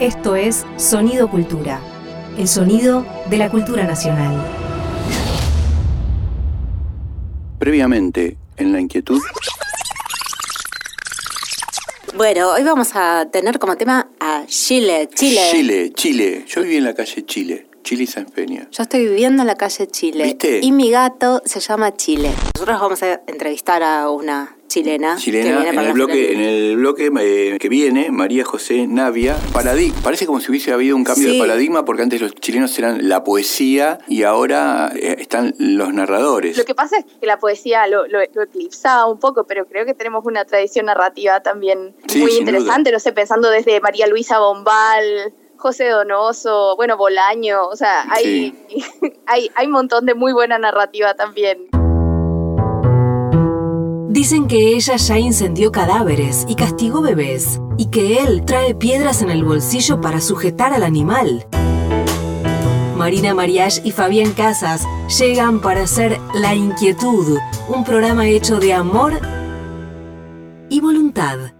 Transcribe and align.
Esto 0.00 0.36
es 0.36 0.66
Sonido 0.76 1.30
Cultura, 1.30 1.80
el 2.36 2.46
sonido 2.48 3.06
de 3.30 3.38
la 3.38 3.48
cultura 3.48 3.84
nacional. 3.84 4.44
Previamente, 7.58 8.36
en 8.58 8.72
la 8.74 8.80
inquietud. 8.80 9.22
Bueno, 12.14 12.50
hoy 12.52 12.62
vamos 12.62 12.90
a 12.92 13.26
tener 13.32 13.58
como 13.58 13.78
tema 13.78 14.10
a 14.20 14.44
Chile, 14.46 15.08
Chile. 15.14 15.40
Chile, 15.50 15.92
Chile. 15.94 16.44
Yo 16.46 16.60
viví 16.60 16.76
en 16.76 16.84
la 16.84 16.92
calle 16.92 17.24
Chile, 17.24 17.66
Chile 17.82 18.02
y 18.02 18.06
San 18.06 18.26
Peña. 18.26 18.68
Yo 18.70 18.82
estoy 18.82 19.06
viviendo 19.06 19.44
en 19.44 19.46
la 19.46 19.54
calle 19.54 19.86
Chile. 19.86 20.24
¿Viste? 20.24 20.60
Y 20.62 20.72
mi 20.72 20.90
gato 20.90 21.40
se 21.46 21.58
llama 21.60 21.96
Chile. 21.96 22.34
Nosotros 22.54 22.80
vamos 22.82 23.02
a 23.02 23.22
entrevistar 23.26 23.82
a 23.82 24.10
una 24.10 24.55
chilena. 24.82 25.14
que 25.16 25.20
Chilena, 25.22 25.60
viene 25.62 25.68
en 25.70 25.78
el 25.86 25.92
bloque, 25.92 26.32
en 26.32 26.38
del 26.40 26.48
el 26.70 26.76
bloque 26.76 27.10
eh, 27.20 27.58
que 27.58 27.68
viene, 27.68 28.10
María 28.10 28.44
José 28.44 28.86
Navia, 28.86 29.36
paradigma. 29.52 29.98
Parece 30.02 30.26
como 30.26 30.40
si 30.40 30.50
hubiese 30.50 30.72
habido 30.72 30.96
un 30.96 31.04
cambio 31.04 31.28
Sí. 31.28 31.34
de 31.34 31.40
paradigma, 31.40 31.84
porque 31.84 32.02
antes 32.02 32.20
los 32.20 32.34
chilenos 32.34 32.78
eran 32.78 33.08
la 33.08 33.24
poesía 33.24 33.98
y 34.08 34.22
ahora 34.24 34.92
eh, 34.94 35.16
están 35.18 35.54
los 35.58 35.92
narradores. 35.94 36.56
Lo 36.58 36.64
que 36.64 36.74
pasa 36.74 36.98
es 36.98 37.04
que 37.20 37.26
la 37.26 37.38
poesía 37.38 37.86
lo, 37.86 38.06
lo- 38.06 38.20
lo 38.34 38.42
eclipsaba 38.42 39.06
un 39.06 39.18
poco, 39.18 39.44
pero 39.44 39.66
creo 39.66 39.86
que 39.86 39.94
tenemos 39.94 40.24
una 40.26 40.44
tradición 40.44 40.86
narrativa 40.86 41.40
también 41.42 41.94
Sí, 42.06 42.20
muy 42.20 42.32
interesante, 42.32 42.92
no 42.92 42.98
sé, 43.00 43.12
pensando 43.12 43.48
desde 43.50 43.80
María 43.80 44.06
Luisa 44.06 44.38
Bombal, 44.38 45.32
José 45.56 45.88
Donoso, 45.88 46.76
bueno, 46.76 46.96
Bolaño, 46.98 47.66
o 47.68 47.76
sea, 47.76 48.04
hay, 48.10 48.54
hay, 49.26 49.50
hay 49.54 49.66
un 49.66 49.72
montón 49.72 50.04
de 50.04 50.14
muy 50.14 50.32
buena 50.32 50.58
narrativa 50.58 51.14
también. 51.14 51.68
Dicen 54.16 54.48
que 54.48 54.74
ella 54.74 54.96
ya 54.96 55.18
incendió 55.18 55.70
cadáveres 55.70 56.46
y 56.48 56.54
castigó 56.54 57.02
bebés, 57.02 57.60
y 57.76 57.88
que 57.88 58.20
él 58.20 58.46
trae 58.46 58.74
piedras 58.74 59.20
en 59.20 59.28
el 59.28 59.44
bolsillo 59.44 60.00
para 60.00 60.22
sujetar 60.22 60.72
al 60.72 60.84
animal. 60.84 61.46
Marina 62.96 63.34
Mariach 63.34 63.84
y 63.84 63.90
Fabián 63.90 64.32
Casas 64.32 64.86
llegan 65.18 65.60
para 65.60 65.82
hacer 65.82 66.18
La 66.32 66.54
Inquietud, 66.54 67.36
un 67.68 67.84
programa 67.84 68.26
hecho 68.26 68.58
de 68.58 68.72
amor 68.72 69.20
y 70.70 70.80
voluntad. 70.80 71.55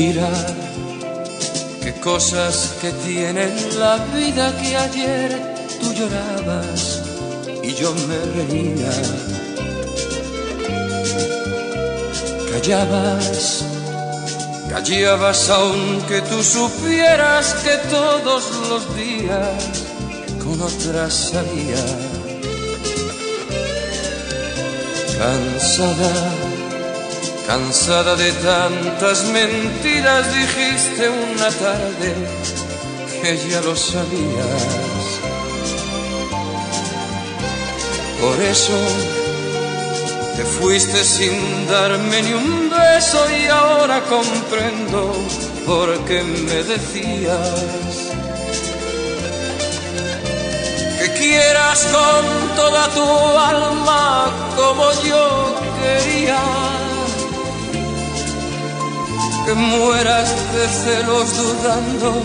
Mira 0.00 0.30
qué 1.82 1.92
cosas 1.94 2.76
que 2.80 2.92
tiene 3.04 3.46
la 3.80 3.96
vida 4.14 4.56
que 4.56 4.76
ayer 4.76 5.28
tú 5.80 5.92
llorabas 5.92 7.02
y 7.64 7.74
yo 7.74 7.92
me 8.06 8.18
reía. 8.36 8.92
Callabas, 12.52 13.64
callabas 14.70 15.50
aunque 15.50 16.20
tú 16.30 16.44
supieras 16.44 17.54
que 17.64 17.76
todos 17.90 18.44
los 18.70 18.96
días 18.96 19.64
con 20.44 20.62
otra 20.62 21.10
salía. 21.10 21.82
Cansada 25.18 26.47
Cansada 27.48 28.14
de 28.14 28.30
tantas 28.32 29.24
mentiras 29.24 30.26
dijiste 30.34 31.08
una 31.08 31.48
tarde 31.48 32.14
que 33.22 33.38
ya 33.48 33.62
lo 33.62 33.74
sabías. 33.74 34.64
Por 38.20 38.38
eso 38.42 38.78
te 40.36 40.44
fuiste 40.44 41.02
sin 41.02 41.66
darme 41.68 42.20
ni 42.20 42.34
un 42.34 42.68
beso 42.68 43.18
y 43.30 43.46
ahora 43.46 44.02
comprendo 44.02 45.10
por 45.64 46.04
qué 46.04 46.22
me 46.22 46.62
decías 46.64 48.10
que 50.98 51.12
quieras 51.18 51.86
con 51.96 52.56
toda 52.56 52.88
tu 52.88 53.08
alma 53.38 54.26
como 54.54 54.92
yo 55.02 55.56
quería 55.80 56.77
que 59.48 59.54
mueras 59.54 60.28
de 60.52 60.68
celos 60.68 61.28
dudando 61.38 62.22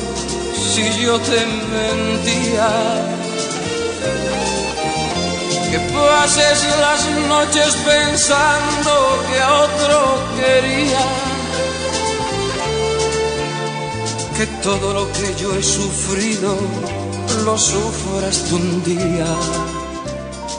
si 0.74 0.84
yo 1.02 1.18
te 1.22 1.46
mentía. 1.78 2.70
Que 5.72 5.80
pases 5.96 6.60
las 6.86 7.02
noches 7.30 7.76
pensando 7.86 8.92
que 9.28 9.40
a 9.40 9.54
otro 9.68 10.00
quería. 10.38 11.06
Que 14.38 14.46
todo 14.62 14.94
lo 14.94 15.10
que 15.14 15.34
yo 15.42 15.56
he 15.56 15.64
sufrido 15.64 16.58
lo 17.46 17.58
sufras 17.58 18.44
tú 18.50 18.58
un 18.58 18.84
día. 18.84 19.28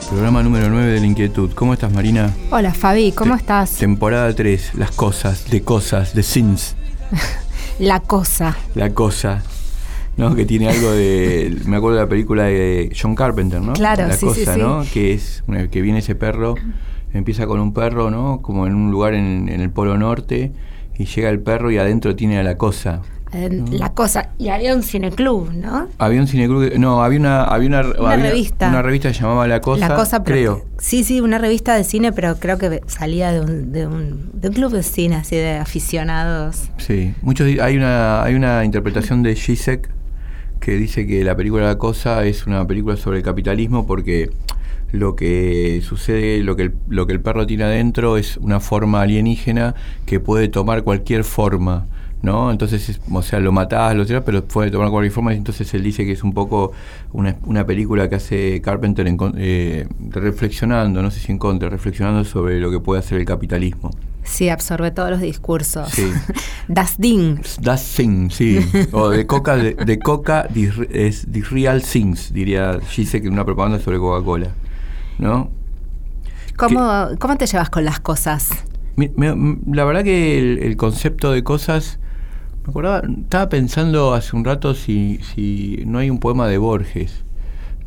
Programa 0.09 0.42
número 0.42 0.69
9 0.70 0.87
de 0.92 1.00
la 1.00 1.06
inquietud. 1.06 1.50
¿Cómo 1.54 1.72
estás, 1.75 1.92
Marina? 1.92 2.32
Hola 2.50 2.72
Fabi, 2.72 3.12
¿cómo 3.12 3.34
Te- 3.34 3.41
estás? 3.41 3.72
Temporada 3.76 4.32
3, 4.34 4.72
las 4.75 4.91
cosas, 4.92 5.50
de 5.50 5.62
cosas, 5.62 6.15
de 6.15 6.22
sins, 6.22 6.76
La 7.78 8.00
cosa. 8.00 8.56
la 8.75 8.91
cosa. 8.94 9.42
¿no? 10.16 10.34
Que 10.37 10.44
tiene 10.44 10.69
algo 10.69 10.92
de. 10.92 11.56
Me 11.66 11.76
acuerdo 11.76 11.97
de 11.97 12.03
la 12.04 12.09
película 12.09 12.44
de 12.44 12.94
John 13.00 13.15
Carpenter, 13.16 13.60
¿no? 13.60 13.72
Claro, 13.72 14.06
la 14.06 14.15
sí, 14.15 14.20
sí, 14.32 14.41
cosa, 14.44 14.54
sí. 14.54 14.60
¿no? 14.60 14.84
Que 14.92 15.15
es 15.15 15.42
que 15.72 15.82
viene 15.82 15.98
ese 15.98 16.15
perro, 16.15 16.54
empieza 17.12 17.47
con 17.47 17.59
un 17.60 17.72
perro, 17.75 18.10
¿no? 18.10 18.41
Como 18.41 18.66
en 18.69 18.75
un 18.75 18.91
lugar 18.92 19.15
en, 19.15 19.48
en 19.48 19.60
el 19.60 19.71
Polo 19.71 19.98
Norte, 19.98 20.53
y 20.97 21.06
llega 21.06 21.31
el 21.31 21.41
perro 21.41 21.71
y 21.72 21.78
adentro 21.78 22.15
tiene 22.15 22.38
a 22.38 22.44
la 22.44 22.56
cosa. 22.56 23.03
Eh, 23.34 23.65
La 23.72 23.93
cosa. 23.93 24.31
Y 24.39 24.49
había 24.49 24.75
un 24.75 24.83
cineclub, 24.84 25.53
¿no? 25.53 25.89
Había 25.99 26.21
un 26.21 26.28
cineclub, 26.28 26.72
no, 26.78 27.03
había 27.03 27.19
una, 27.19 27.43
había 27.45 27.69
una, 27.69 27.81
había 27.81 28.17
revista. 28.31 28.69
Una 28.69 28.81
revista 28.81 29.11
que 29.11 29.19
llamaba 29.19 29.47
La 29.49 29.61
Cosa, 29.61 29.89
la 29.89 29.97
cosa, 29.97 30.22
pero- 30.22 30.37
creo. 30.59 30.65
Sí, 30.78 31.03
sí, 31.03 31.21
una 31.21 31.39
revista 31.39 31.75
de 31.75 31.83
cine, 31.84 32.12
pero 32.12 32.37
creo 32.37 32.59
que 32.59 32.81
salía 32.87 33.33
de 33.33 33.41
un, 33.41 33.72
de 33.72 33.87
un, 33.89 34.31
de 34.34 34.49
un 34.49 34.55
club 34.55 34.72
de 34.72 34.83
cine, 34.84 35.17
así 35.17 35.34
de 35.37 35.56
aficionados. 35.56 36.69
Sí, 36.78 37.15
muchos 37.22 37.47
hay 37.61 37.77
una 37.77 38.22
hay 38.22 38.34
una 38.34 38.65
interpretación 38.65 39.22
de 39.22 39.34
Zizek 39.34 39.91
que 40.61 40.77
dice 40.77 41.06
que 41.06 41.25
la 41.25 41.34
película 41.37 41.65
La 41.66 41.78
Cosa 41.78 42.25
es 42.25 42.47
una 42.47 42.66
película 42.66 42.97
sobre 42.97 43.19
el 43.19 43.25
capitalismo 43.25 43.87
porque 43.87 44.31
lo 44.93 45.16
que 45.16 45.81
sucede, 45.83 46.39
lo 46.45 46.55
que 46.56 46.62
el, 46.65 46.75
lo 46.89 47.06
que 47.06 47.12
el 47.15 47.21
perro 47.21 47.47
tiene 47.47 47.65
adentro 47.65 48.16
es 48.16 48.37
una 48.37 48.61
forma 48.61 49.01
alienígena 49.03 49.75
que 50.06 50.21
puede 50.21 50.47
tomar 50.49 50.84
cualquier 50.84 51.25
forma. 51.25 51.87
¿No? 52.24 52.50
Entonces, 52.50 52.88
es- 52.88 53.00
o 53.12 53.20
sea, 53.20 53.38
lo 53.38 53.52
matás, 53.52 53.94
lo 53.94 54.06
tirás, 54.06 54.22
pero 54.24 54.42
puede 54.42 54.70
tomar 54.70 54.88
cualquier 54.88 55.12
forma. 55.12 55.34
y 55.34 55.36
Entonces 55.36 55.72
él 55.74 55.82
dice 55.82 56.06
que 56.06 56.12
es 56.12 56.24
un 56.24 56.32
poco 56.32 56.72
una, 57.12 57.36
una 57.44 57.66
película 57.66 58.08
que 58.08 58.14
hace 58.14 58.62
Carpenter 58.62 59.06
en 59.06 59.18
eh, 59.36 59.86
reflexionando, 60.10 61.02
no 61.02 61.10
sé 61.10 61.20
si 61.20 61.32
en 61.32 61.38
contra, 61.38 61.68
reflexionando 61.68 62.24
sobre 62.24 62.60
lo 62.60 62.70
que 62.70 62.80
puede 62.80 63.00
hacer 63.00 63.18
el 63.18 63.26
capitalismo. 63.26 63.90
Sí, 64.22 64.48
absorbe 64.48 64.90
todos 64.90 65.10
los 65.10 65.20
discursos. 65.20 65.90
Sí. 65.90 66.10
das 66.68 66.96
Ding. 66.96 67.40
Das 67.60 67.84
Thing, 67.94 68.30
sí. 68.30 68.58
O 68.92 69.10
de 69.10 69.26
Coca, 69.26 69.56
de, 69.56 69.74
de 69.74 69.98
Coca 69.98 70.48
dis- 70.48 70.88
es 70.91 71.26
the 71.30 71.42
real 71.50 71.82
things, 71.82 72.32
diría 72.32 72.78
Gise 72.88 73.20
que 73.20 73.26
en 73.26 73.34
una 73.34 73.44
propaganda 73.44 73.78
sobre 73.80 73.98
Coca-Cola. 73.98 74.48
¿No? 75.18 75.50
¿Cómo, 76.56 77.08
¿Cómo 77.18 77.36
te 77.36 77.46
llevas 77.46 77.68
con 77.68 77.84
las 77.84 78.00
cosas? 78.00 78.48
Me- 78.96 79.12
la 79.70 79.84
verdad 79.84 80.04
que 80.04 80.38
el, 80.38 80.59
el 80.62 80.77
concepto 80.78 81.30
de 81.32 81.42
cosas. 81.44 81.98
Me 82.65 82.71
acordaba, 82.71 83.03
estaba 83.07 83.49
pensando 83.51 84.15
hace 84.15 84.34
un 84.34 84.45
rato 84.45 84.75
si, 84.75 85.19
si 85.19 85.83
no 85.87 85.99
hay 85.99 86.09
un 86.09 86.19
poema 86.19 86.49
de 86.49 86.57
Borges, 86.57 87.25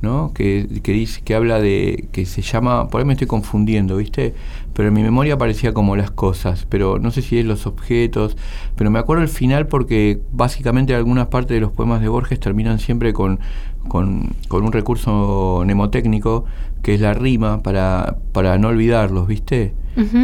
¿no? 0.01 0.31
Que, 0.35 0.81
que 0.83 0.91
dice, 0.91 1.21
que 1.23 1.33
habla 1.33 1.59
de. 1.59 2.09
que 2.11 2.27
se 2.27 2.43
llama. 2.43 2.87
Por 2.87 3.01
ahí 3.01 3.05
me 3.05 3.13
estoy 3.13 3.25
confundiendo, 3.27 3.97
¿viste? 3.97 4.35
Pero 4.73 4.89
en 4.89 4.93
mi 4.93 5.01
memoria 5.01 5.35
parecía 5.35 5.73
como 5.73 5.95
las 5.95 6.11
cosas, 6.11 6.67
pero 6.69 6.99
no 6.99 7.09
sé 7.09 7.23
si 7.23 7.39
es 7.39 7.45
los 7.45 7.65
objetos. 7.65 8.37
Pero 8.75 8.91
me 8.91 8.99
acuerdo 8.99 9.23
el 9.23 9.29
final 9.29 9.65
porque 9.67 10.21
básicamente 10.31 10.93
algunas 10.93 11.27
partes 11.27 11.55
de 11.55 11.61
los 11.61 11.71
poemas 11.71 12.01
de 12.01 12.09
Borges 12.09 12.39
terminan 12.39 12.77
siempre 12.77 13.13
con, 13.13 13.39
con, 13.87 14.35
con 14.47 14.63
un 14.63 14.71
recurso 14.71 15.61
mnemotécnico 15.65 16.45
que 16.83 16.93
es 16.93 17.01
la 17.01 17.15
rima 17.15 17.63
para, 17.63 18.17
para 18.31 18.59
no 18.59 18.67
olvidarlos, 18.67 19.27
¿viste? 19.27 19.73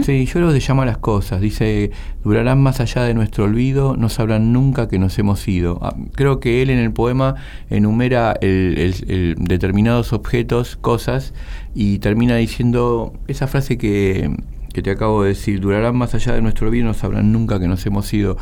Sí, 0.03 0.25
yo 0.25 0.39
los 0.39 0.65
llama 0.67 0.85
las 0.85 0.97
cosas. 0.99 1.41
Dice, 1.41 1.91
durarán 2.23 2.61
más 2.61 2.79
allá 2.79 3.03
de 3.03 3.13
nuestro 3.13 3.45
olvido, 3.45 3.95
no 3.97 4.07
sabrán 4.09 4.53
nunca 4.53 4.87
que 4.87 4.99
nos 4.99 5.17
hemos 5.17 5.47
ido. 5.47 5.79
Ah, 5.81 5.95
Creo 6.13 6.39
que 6.39 6.61
él 6.61 6.69
en 6.69 6.79
el 6.79 6.91
poema 6.91 7.35
enumera 7.69 8.33
el- 8.41 8.77
el- 8.77 9.11
el 9.11 9.35
determinados 9.39 10.13
objetos, 10.13 10.75
cosas, 10.75 11.33
y 11.73 11.97
termina 11.99 12.35
diciendo 12.35 13.13
esa 13.27 13.47
frase 13.47 13.77
que, 13.77 14.35
que 14.73 14.81
te 14.81 14.91
acabo 14.91 15.23
de 15.23 15.29
decir, 15.29 15.59
durarán 15.59 15.95
más 15.95 16.13
allá 16.15 16.33
de 16.33 16.41
nuestro 16.41 16.69
bien, 16.71 16.85
no 16.85 16.93
sabrán 16.93 17.31
nunca 17.31 17.59
que 17.59 17.67
nos 17.67 17.85
hemos 17.85 18.11
ido. 18.13 18.37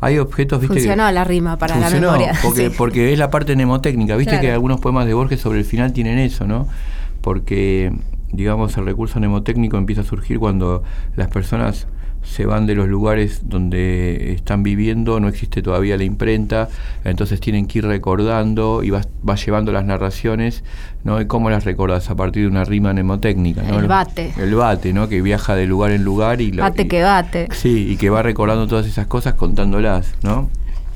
Hay 0.00 0.18
objetos, 0.18 0.60
viste 0.60 0.74
Funcionó 0.76 1.06
que... 1.06 1.12
la 1.12 1.24
rima 1.24 1.56
para 1.58 1.74
Funcionó, 1.76 2.06
la 2.08 2.12
memoria. 2.12 2.38
Porque, 2.42 2.68
sí. 2.70 2.74
porque 2.76 3.12
es 3.12 3.18
la 3.18 3.30
parte 3.30 3.54
mnemotécnica. 3.54 4.16
Viste 4.16 4.32
Claro. 4.32 4.42
que 4.42 4.52
algunos 4.52 4.80
poemas 4.80 5.06
de 5.06 5.14
Borges 5.14 5.40
sobre 5.40 5.58
el 5.60 5.64
final 5.64 5.92
tienen 5.94 6.18
eso, 6.18 6.46
¿no? 6.46 6.66
Porque, 7.22 7.92
digamos, 8.36 8.76
el 8.76 8.84
recurso 8.86 9.18
mnemotécnico 9.18 9.76
empieza 9.76 10.02
a 10.02 10.04
surgir 10.04 10.38
cuando 10.38 10.82
las 11.16 11.28
personas 11.28 11.86
se 12.22 12.46
van 12.46 12.64
de 12.64 12.74
los 12.74 12.88
lugares 12.88 13.50
donde 13.50 14.32
están 14.32 14.62
viviendo, 14.62 15.20
no 15.20 15.28
existe 15.28 15.60
todavía 15.60 15.98
la 15.98 16.04
imprenta, 16.04 16.70
entonces 17.04 17.38
tienen 17.38 17.66
que 17.66 17.80
ir 17.80 17.86
recordando 17.86 18.82
y 18.82 18.88
vas, 18.88 19.08
vas 19.22 19.44
llevando 19.44 19.72
las 19.72 19.84
narraciones, 19.84 20.64
¿no? 21.04 21.20
¿Y 21.20 21.26
cómo 21.26 21.50
las 21.50 21.66
recordas? 21.66 22.08
A 22.08 22.16
partir 22.16 22.44
de 22.44 22.48
una 22.48 22.64
rima 22.64 22.94
mnemotécnica, 22.94 23.62
¿no? 23.64 23.78
El 23.78 23.88
bate. 23.88 24.32
El 24.38 24.54
bate, 24.54 24.94
¿no? 24.94 25.06
Que 25.10 25.20
viaja 25.20 25.54
de 25.54 25.66
lugar 25.66 25.90
en 25.90 26.02
lugar 26.02 26.40
y... 26.40 26.50
la- 26.52 26.62
Bate 26.70 26.82
y- 26.84 26.88
que 26.88 27.02
bate. 27.02 27.48
Sí, 27.52 27.88
y 27.90 27.96
que 27.98 28.08
va 28.08 28.22
recordando 28.22 28.66
todas 28.66 28.86
esas 28.86 29.06
cosas 29.06 29.34
contándolas, 29.34 30.14
¿no? 30.22 30.48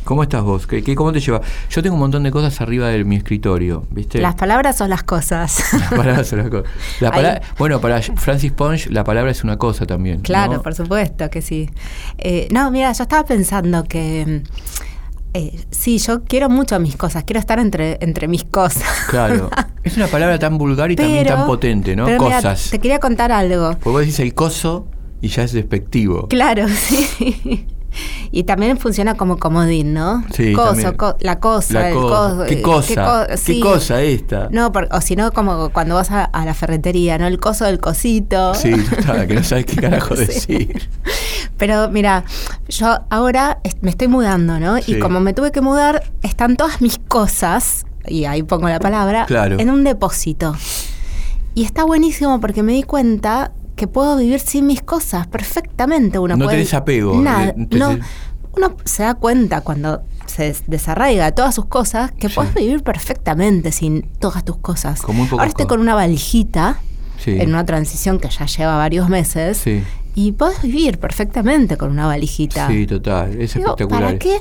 ¿Cómo 0.08 0.22
estás 0.22 0.42
vos? 0.42 0.66
¿Qué, 0.66 0.82
qué- 0.82 0.94
cómo 0.94 1.12
te 1.12 1.20
lleva? 1.20 1.42
Yo 1.68 1.82
tengo 1.82 1.92
un 1.94 2.00
montón 2.00 2.22
de 2.22 2.30
cosas 2.30 2.58
arriba 2.62 2.88
de 2.88 3.04
mi 3.04 3.16
escritorio, 3.16 3.84
¿viste? 3.90 4.22
Las 4.22 4.36
palabras 4.36 4.74
son 4.78 4.88
las 4.88 5.02
cosas. 5.02 5.62
Las 5.78 5.90
palabras 5.90 6.26
son 6.26 6.38
las 6.38 6.48
cosas. 6.48 6.66
La 7.00 7.10
pala- 7.10 7.42
bueno, 7.58 7.78
para 7.78 8.00
Francis 8.00 8.50
Ponge 8.52 8.88
la 8.88 9.04
palabra 9.04 9.30
es 9.32 9.44
una 9.44 9.58
cosa 9.58 9.84
también. 9.84 10.20
Claro, 10.22 10.54
¿no? 10.54 10.62
por 10.62 10.74
supuesto 10.74 11.28
que 11.28 11.42
sí. 11.42 11.68
Eh, 12.16 12.48
no, 12.50 12.70
mira, 12.70 12.90
yo 12.92 13.02
estaba 13.02 13.26
pensando 13.26 13.84
que 13.84 14.44
eh, 15.34 15.60
sí, 15.70 15.98
yo 15.98 16.24
quiero 16.24 16.48
mucho 16.48 16.80
mis 16.80 16.96
cosas, 16.96 17.24
quiero 17.24 17.38
estar 17.40 17.58
entre, 17.58 17.98
entre 18.00 18.28
mis 18.28 18.44
cosas. 18.44 18.84
Claro. 19.10 19.50
Es 19.84 19.94
una 19.98 20.06
palabra 20.06 20.38
tan 20.38 20.56
vulgar 20.56 20.90
y 20.90 20.96
también 20.96 21.26
tan 21.26 21.46
potente, 21.46 21.94
¿no? 21.96 22.06
pero 22.06 22.22
mira, 22.24 22.36
Cosas. 22.36 22.70
te 22.70 22.78
quería 22.78 22.98
contar 22.98 23.30
algo. 23.30 23.72
Porque 23.72 23.90
vos 23.90 24.00
decís 24.00 24.20
el 24.20 24.32
coso 24.32 24.86
y 25.20 25.28
ya 25.28 25.42
es 25.42 25.52
despectivo. 25.52 26.28
Claro, 26.28 26.66
sí. 26.74 27.66
Y 28.30 28.44
también 28.44 28.76
funciona 28.78 29.14
como 29.14 29.38
comodín, 29.38 29.94
¿no? 29.94 30.22
Sí, 30.34 30.52
Coso, 30.52 30.96
co- 30.96 31.16
la 31.20 31.40
cosa, 31.40 31.74
La 31.74 31.88
el 31.88 31.94
coso. 31.94 32.44
¿Qué 32.46 32.54
eh, 32.54 32.62
cosa? 32.62 33.04
co- 33.04 33.26
¿Qué 33.30 33.36
sí. 33.38 33.60
cosa 33.60 34.02
esta? 34.02 34.48
No, 34.50 34.70
por- 34.72 34.88
o 34.92 35.00
si 35.00 35.16
no, 35.16 35.32
como 35.32 35.70
cuando 35.70 35.94
vas 35.94 36.10
a, 36.10 36.24
a 36.24 36.44
la 36.44 36.54
ferretería, 36.54 37.16
¿no? 37.18 37.26
El 37.26 37.38
coso 37.40 37.64
del 37.64 37.80
cosito. 37.80 38.54
Sí, 38.54 38.70
total, 38.72 39.26
que 39.26 39.34
no 39.34 39.42
sabes 39.44 39.64
qué 39.66 39.76
carajo 39.76 40.14
Sí. 40.16 40.24
decir. 40.26 40.88
Pero 41.56 41.88
mira, 41.90 42.24
yo 42.68 43.00
ahora 43.10 43.58
me 43.80 43.90
estoy 43.90 44.08
mudando, 44.08 44.60
¿no? 44.60 44.76
Sí. 44.78 44.94
Y 44.94 44.98
como 44.98 45.20
me 45.20 45.32
tuve 45.32 45.50
que 45.50 45.60
mudar, 45.60 46.04
están 46.22 46.56
todas 46.56 46.80
mis 46.80 46.98
cosas, 46.98 47.84
y 48.06 48.24
ahí 48.26 48.42
pongo 48.42 48.68
la 48.68 48.78
palabra, 48.78 49.24
Claro. 49.26 49.58
en 49.58 49.70
un 49.70 49.84
depósito. 49.84 50.54
Y 51.54 51.64
está 51.64 51.84
buenísimo 51.84 52.40
porque 52.40 52.62
me 52.62 52.72
di 52.72 52.82
cuenta 52.84 53.52
que 53.78 53.86
puedo 53.86 54.18
vivir 54.18 54.40
sin 54.40 54.66
mis 54.66 54.82
cosas 54.82 55.26
perfectamente. 55.28 56.18
Uno 56.18 56.36
No 56.36 56.44
puede- 56.44 56.58
tenés 56.58 56.74
apego, 56.74 57.18
Nada. 57.20 57.46
eh, 57.48 57.66
te- 57.70 57.78
no, 57.78 57.98
uno 58.56 58.76
se 58.84 59.04
da 59.04 59.14
cuenta 59.14 59.62
cuando 59.62 60.02
se 60.26 60.42
des- 60.44 60.64
desarraiga 60.66 61.24
de 61.24 61.32
todas 61.32 61.54
sus 61.54 61.64
cosas 61.64 62.12
que 62.12 62.28
Sí. 62.28 62.34
puedes 62.34 62.52
vivir 62.54 62.82
perfectamente 62.82 63.72
sin 63.72 64.02
todas 64.18 64.44
tus 64.44 64.58
cosas. 64.58 65.00
Con 65.00 65.16
muy 65.16 65.26
pocas 65.26 65.38
Ahora 65.40 65.48
estoy 65.48 65.66
con 65.66 65.80
una 65.80 65.94
valijita 65.94 66.78
Sí. 67.18 67.30
en 67.40 67.48
una 67.48 67.64
transición 67.64 68.18
que 68.18 68.28
ya 68.28 68.44
lleva 68.44 68.76
varios 68.76 69.08
meses. 69.08 69.56
Sí. 69.58 69.82
Y 70.14 70.32
podés 70.32 70.60
vivir 70.62 70.98
perfectamente 70.98 71.76
con 71.76 71.90
una 71.90 72.06
valijita. 72.06 72.66
Sí, 72.68 72.86
total. 72.86 73.40
Es 73.40 73.54
Digo, 73.54 73.68
espectacular. 73.70 74.02
¿Para 74.02 74.18
qué? 74.18 74.38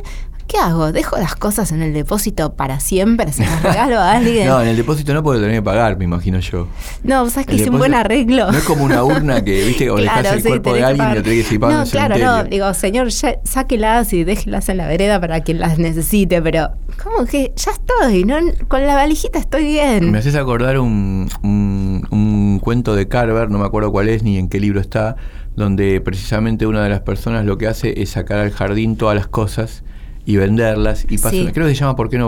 ¿Qué 0.48 0.58
hago? 0.58 0.92
¿Dejo 0.94 1.18
las 1.18 1.36
cosas 1.36 1.72
en 1.74 1.82
el 1.82 1.94
depósito 1.94 2.54
para 2.54 2.80
siempre? 2.80 3.34
¿Se 3.34 3.44
las 3.44 3.62
regalo 3.62 4.00
a 4.00 4.14
alguien? 4.14 4.48
No, 4.48 4.62
en 4.62 4.70
el 4.70 4.78
depósito 4.78 5.14
no 5.14 5.22
puedo 5.22 5.40
tener 5.42 5.56
que 5.56 5.62
pagar, 5.62 5.98
me 5.98 6.06
imagino 6.06 6.40
yo. 6.40 6.68
No, 7.04 7.30
¿sabes 7.30 7.48
que 7.48 7.56
hice 7.56 7.70
un 7.70 7.78
buen 7.78 7.94
arreglo? 7.94 8.50
No 8.52 8.58
es 8.58 8.64
como 8.64 8.86
una 8.86 9.04
urna 9.04 9.44
que, 9.44 9.66
viste, 9.66 9.90
o 9.90 9.98
dejás 9.98 10.26
el 10.32 10.42
sí, 10.42 10.48
cuerpo 10.48 10.74
de 10.74 10.84
alguien 10.86 11.12
y 11.12 11.16
lo 11.16 11.24
tenés 11.24 11.40
que 11.40 11.44
seguir 11.44 11.60
pagando 11.60 11.84
No, 11.86 11.92
claro, 11.92 12.18
no. 12.18 12.44
Digo, 12.46 12.74
señor, 12.74 13.10
ya- 13.10 13.40
sáquelas 13.44 14.14
y 14.14 14.24
déjelas 14.24 14.70
en 14.70 14.78
la 14.78 14.88
vereda 14.88 15.20
para 15.20 15.42
quien 15.42 15.60
las 15.60 15.78
necesite, 15.80 16.42
pero 16.42 16.70
¿cómo 17.04 17.26
que 17.26 17.52
ya 17.56 17.72
estoy? 17.72 18.24
¿no? 18.24 18.38
Con 18.70 18.88
la 18.88 18.96
valijita 18.96 19.40
estoy 19.40 19.66
bien. 19.66 20.12
Me 20.12 20.20
haces 20.20 20.36
acordar 20.36 20.80
un, 20.80 21.30
un, 21.44 22.08
un 22.10 22.60
cuento 22.60 22.96
de 22.96 23.08
Carver, 23.10 23.50
no 23.50 23.60
me 23.60 23.66
acuerdo 23.66 23.92
cuál 23.92 24.08
es 24.08 24.24
ni 24.24 24.38
en 24.38 24.48
qué 24.48 24.62
libro 24.62 24.80
está, 24.80 25.18
donde 25.58 26.00
precisamente 26.00 26.66
una 26.68 26.84
de 26.84 26.90
las 26.90 27.02
personas 27.02 27.44
lo 27.46 27.58
que 27.58 27.68
hace 27.68 28.02
es 28.02 28.12
sacar 28.12 28.40
al 28.40 28.52
jardín 28.52 28.96
todas 28.96 29.16
las 29.16 29.28
cosas 29.28 29.84
y 30.28 30.36
venderlas 30.36 31.06
y 31.10 31.16
pasa 31.18 31.30
Sí. 31.32 31.42
una- 31.44 31.54
creo 31.54 31.66
que 31.68 31.74
se 31.74 31.80
llama 31.80 31.96
¿Por 31.96 32.10
qué 32.10 32.18
no 32.18 32.28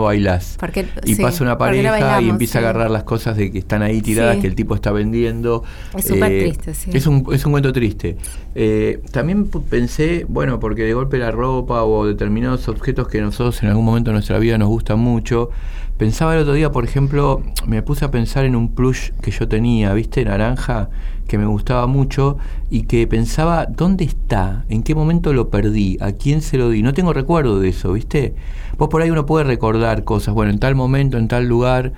qué- 0.72 0.86
y 1.04 1.16
sí, 1.16 1.22
pasa 1.22 1.44
una 1.44 1.58
¿por 1.58 1.70
qué 1.70 1.82
no 1.82 1.90
pareja 1.90 2.22
y 2.22 2.30
empieza 2.30 2.58
a 2.58 2.62
agarrar 2.62 2.90
las 2.90 3.02
cosas 3.02 3.36
de 3.36 3.52
que 3.52 3.58
están 3.58 3.82
ahí 3.82 4.00
tiradas 4.00 4.38
que 4.38 4.46
el 4.46 4.54
tipo 4.54 4.74
está 4.74 4.90
vendiendo. 4.90 5.64
Es 5.94 6.06
súper 6.06 6.28
triste, 6.40 6.72
sí. 6.72 6.90
Es 6.94 7.06
un, 7.06 7.26
es 7.30 7.44
un 7.44 7.52
cuento 7.52 7.74
triste. 7.74 8.16
Eh, 8.54 9.02
también 9.12 9.48
pensé, 9.68 10.24
bueno, 10.28 10.58
porque 10.58 10.82
de 10.84 10.94
golpe 10.94 11.18
la 11.18 11.30
ropa 11.30 11.84
o 11.84 12.06
determinados 12.06 12.66
objetos 12.68 13.06
que 13.06 13.20
nosotros 13.20 13.62
en 13.62 13.68
algún 13.68 13.84
momento 13.84 14.10
de 14.10 14.14
nuestra 14.14 14.38
vida 14.38 14.56
nos 14.56 14.68
gustan 14.70 14.98
mucho. 14.98 15.50
Pensaba 16.00 16.34
el 16.34 16.40
otro 16.40 16.54
día, 16.54 16.72
por 16.72 16.84
ejemplo, 16.84 17.42
me 17.66 17.82
puse 17.82 18.06
a 18.06 18.10
pensar 18.10 18.46
en 18.46 18.56
un 18.56 18.74
plush 18.74 19.10
que 19.20 19.30
yo 19.30 19.46
tenía, 19.46 19.92
¿viste? 19.92 20.24
Naranja, 20.24 20.88
que 21.28 21.36
me 21.36 21.44
gustaba 21.44 21.86
mucho 21.86 22.38
y 22.70 22.84
que 22.84 23.06
pensaba, 23.06 23.66
¿dónde 23.66 24.04
está? 24.04 24.64
¿En 24.70 24.82
qué 24.82 24.94
momento 24.94 25.34
lo 25.34 25.50
perdí? 25.50 25.98
¿A 26.00 26.12
quién 26.12 26.40
se 26.40 26.56
lo 26.56 26.70
di? 26.70 26.82
No 26.82 26.94
tengo 26.94 27.12
recuerdo 27.12 27.60
de 27.60 27.68
eso, 27.68 27.92
¿viste? 27.92 28.34
Vos 28.78 28.88
por 28.88 29.02
ahí 29.02 29.10
uno 29.10 29.26
puede 29.26 29.44
recordar 29.44 30.04
cosas, 30.04 30.32
bueno, 30.32 30.50
en 30.50 30.58
tal 30.58 30.74
momento, 30.74 31.18
en 31.18 31.28
tal 31.28 31.46
lugar, 31.46 31.92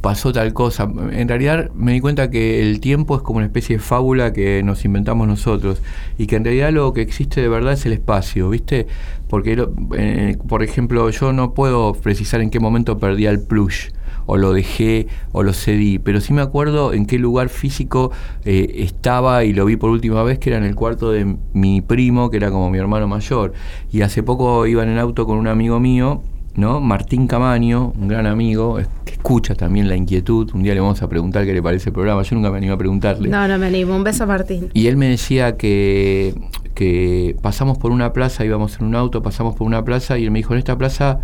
pasó 0.00 0.32
tal 0.32 0.52
cosa. 0.52 0.90
En 1.12 1.28
realidad 1.28 1.70
me 1.74 1.92
di 1.92 2.00
cuenta 2.00 2.30
que 2.30 2.60
el 2.62 2.80
tiempo 2.80 3.16
es 3.16 3.22
como 3.22 3.38
una 3.38 3.46
especie 3.46 3.76
de 3.76 3.82
fábula 3.82 4.32
que 4.32 4.62
nos 4.62 4.84
inventamos 4.84 5.26
nosotros 5.28 5.82
y 6.18 6.26
que 6.26 6.36
en 6.36 6.44
realidad 6.44 6.72
lo 6.72 6.92
que 6.92 7.02
existe 7.02 7.40
de 7.40 7.48
verdad 7.48 7.74
es 7.74 7.84
el 7.86 7.92
espacio, 7.92 8.48
¿viste? 8.48 8.86
Porque, 9.28 9.66
eh, 9.96 10.36
por 10.48 10.62
ejemplo, 10.62 11.08
yo 11.10 11.32
no 11.32 11.54
puedo 11.54 11.92
precisar 11.94 12.40
en 12.40 12.50
qué 12.50 12.60
momento 12.60 12.98
perdí 12.98 13.26
el 13.26 13.40
plush 13.40 13.90
o 14.26 14.36
lo 14.36 14.52
dejé 14.52 15.08
o 15.32 15.42
lo 15.42 15.52
cedí, 15.52 15.98
pero 15.98 16.20
sí 16.20 16.32
me 16.32 16.40
acuerdo 16.40 16.92
en 16.92 17.06
qué 17.06 17.18
lugar 17.18 17.48
físico 17.48 18.12
eh, 18.44 18.74
estaba 18.76 19.44
y 19.44 19.52
lo 19.52 19.64
vi 19.64 19.76
por 19.76 19.90
última 19.90 20.22
vez, 20.22 20.38
que 20.38 20.50
era 20.50 20.58
en 20.58 20.64
el 20.64 20.74
cuarto 20.74 21.10
de 21.10 21.36
mi 21.52 21.80
primo, 21.80 22.30
que 22.30 22.36
era 22.36 22.50
como 22.50 22.70
mi 22.70 22.78
hermano 22.78 23.08
mayor. 23.08 23.52
Y 23.92 24.02
hace 24.02 24.22
poco 24.22 24.66
iba 24.66 24.82
en 24.82 24.90
el 24.90 24.98
auto 24.98 25.26
con 25.26 25.36
un 25.36 25.48
amigo 25.48 25.80
mío 25.80 26.22
¿no? 26.56 26.80
Martín 26.80 27.26
Camaño, 27.26 27.92
un 27.98 28.08
gran 28.08 28.26
amigo, 28.26 28.78
que 29.04 29.12
escucha 29.12 29.54
también 29.54 29.88
la 29.88 29.96
inquietud. 29.96 30.50
Un 30.54 30.62
día 30.62 30.74
le 30.74 30.80
vamos 30.80 31.02
a 31.02 31.08
preguntar 31.08 31.44
qué 31.44 31.52
le 31.52 31.62
parece 31.62 31.90
el 31.90 31.94
programa. 31.94 32.22
Yo 32.22 32.36
nunca 32.36 32.50
me 32.50 32.58
animé 32.58 32.72
a 32.72 32.76
preguntarle. 32.76 33.28
No, 33.28 33.46
no 33.46 33.58
me 33.58 33.66
animo. 33.66 33.96
Un 33.96 34.04
beso, 34.04 34.26
Martín. 34.26 34.70
Y 34.74 34.86
él 34.86 34.96
me 34.96 35.08
decía 35.08 35.56
que, 35.56 36.34
que 36.74 37.36
pasamos 37.42 37.78
por 37.78 37.92
una 37.92 38.12
plaza, 38.12 38.44
íbamos 38.44 38.78
en 38.78 38.86
un 38.86 38.94
auto, 38.94 39.22
pasamos 39.22 39.54
por 39.54 39.66
una 39.66 39.84
plaza 39.84 40.18
y 40.18 40.24
él 40.24 40.30
me 40.30 40.38
dijo, 40.38 40.54
en 40.54 40.58
esta 40.58 40.76
plaza 40.76 41.20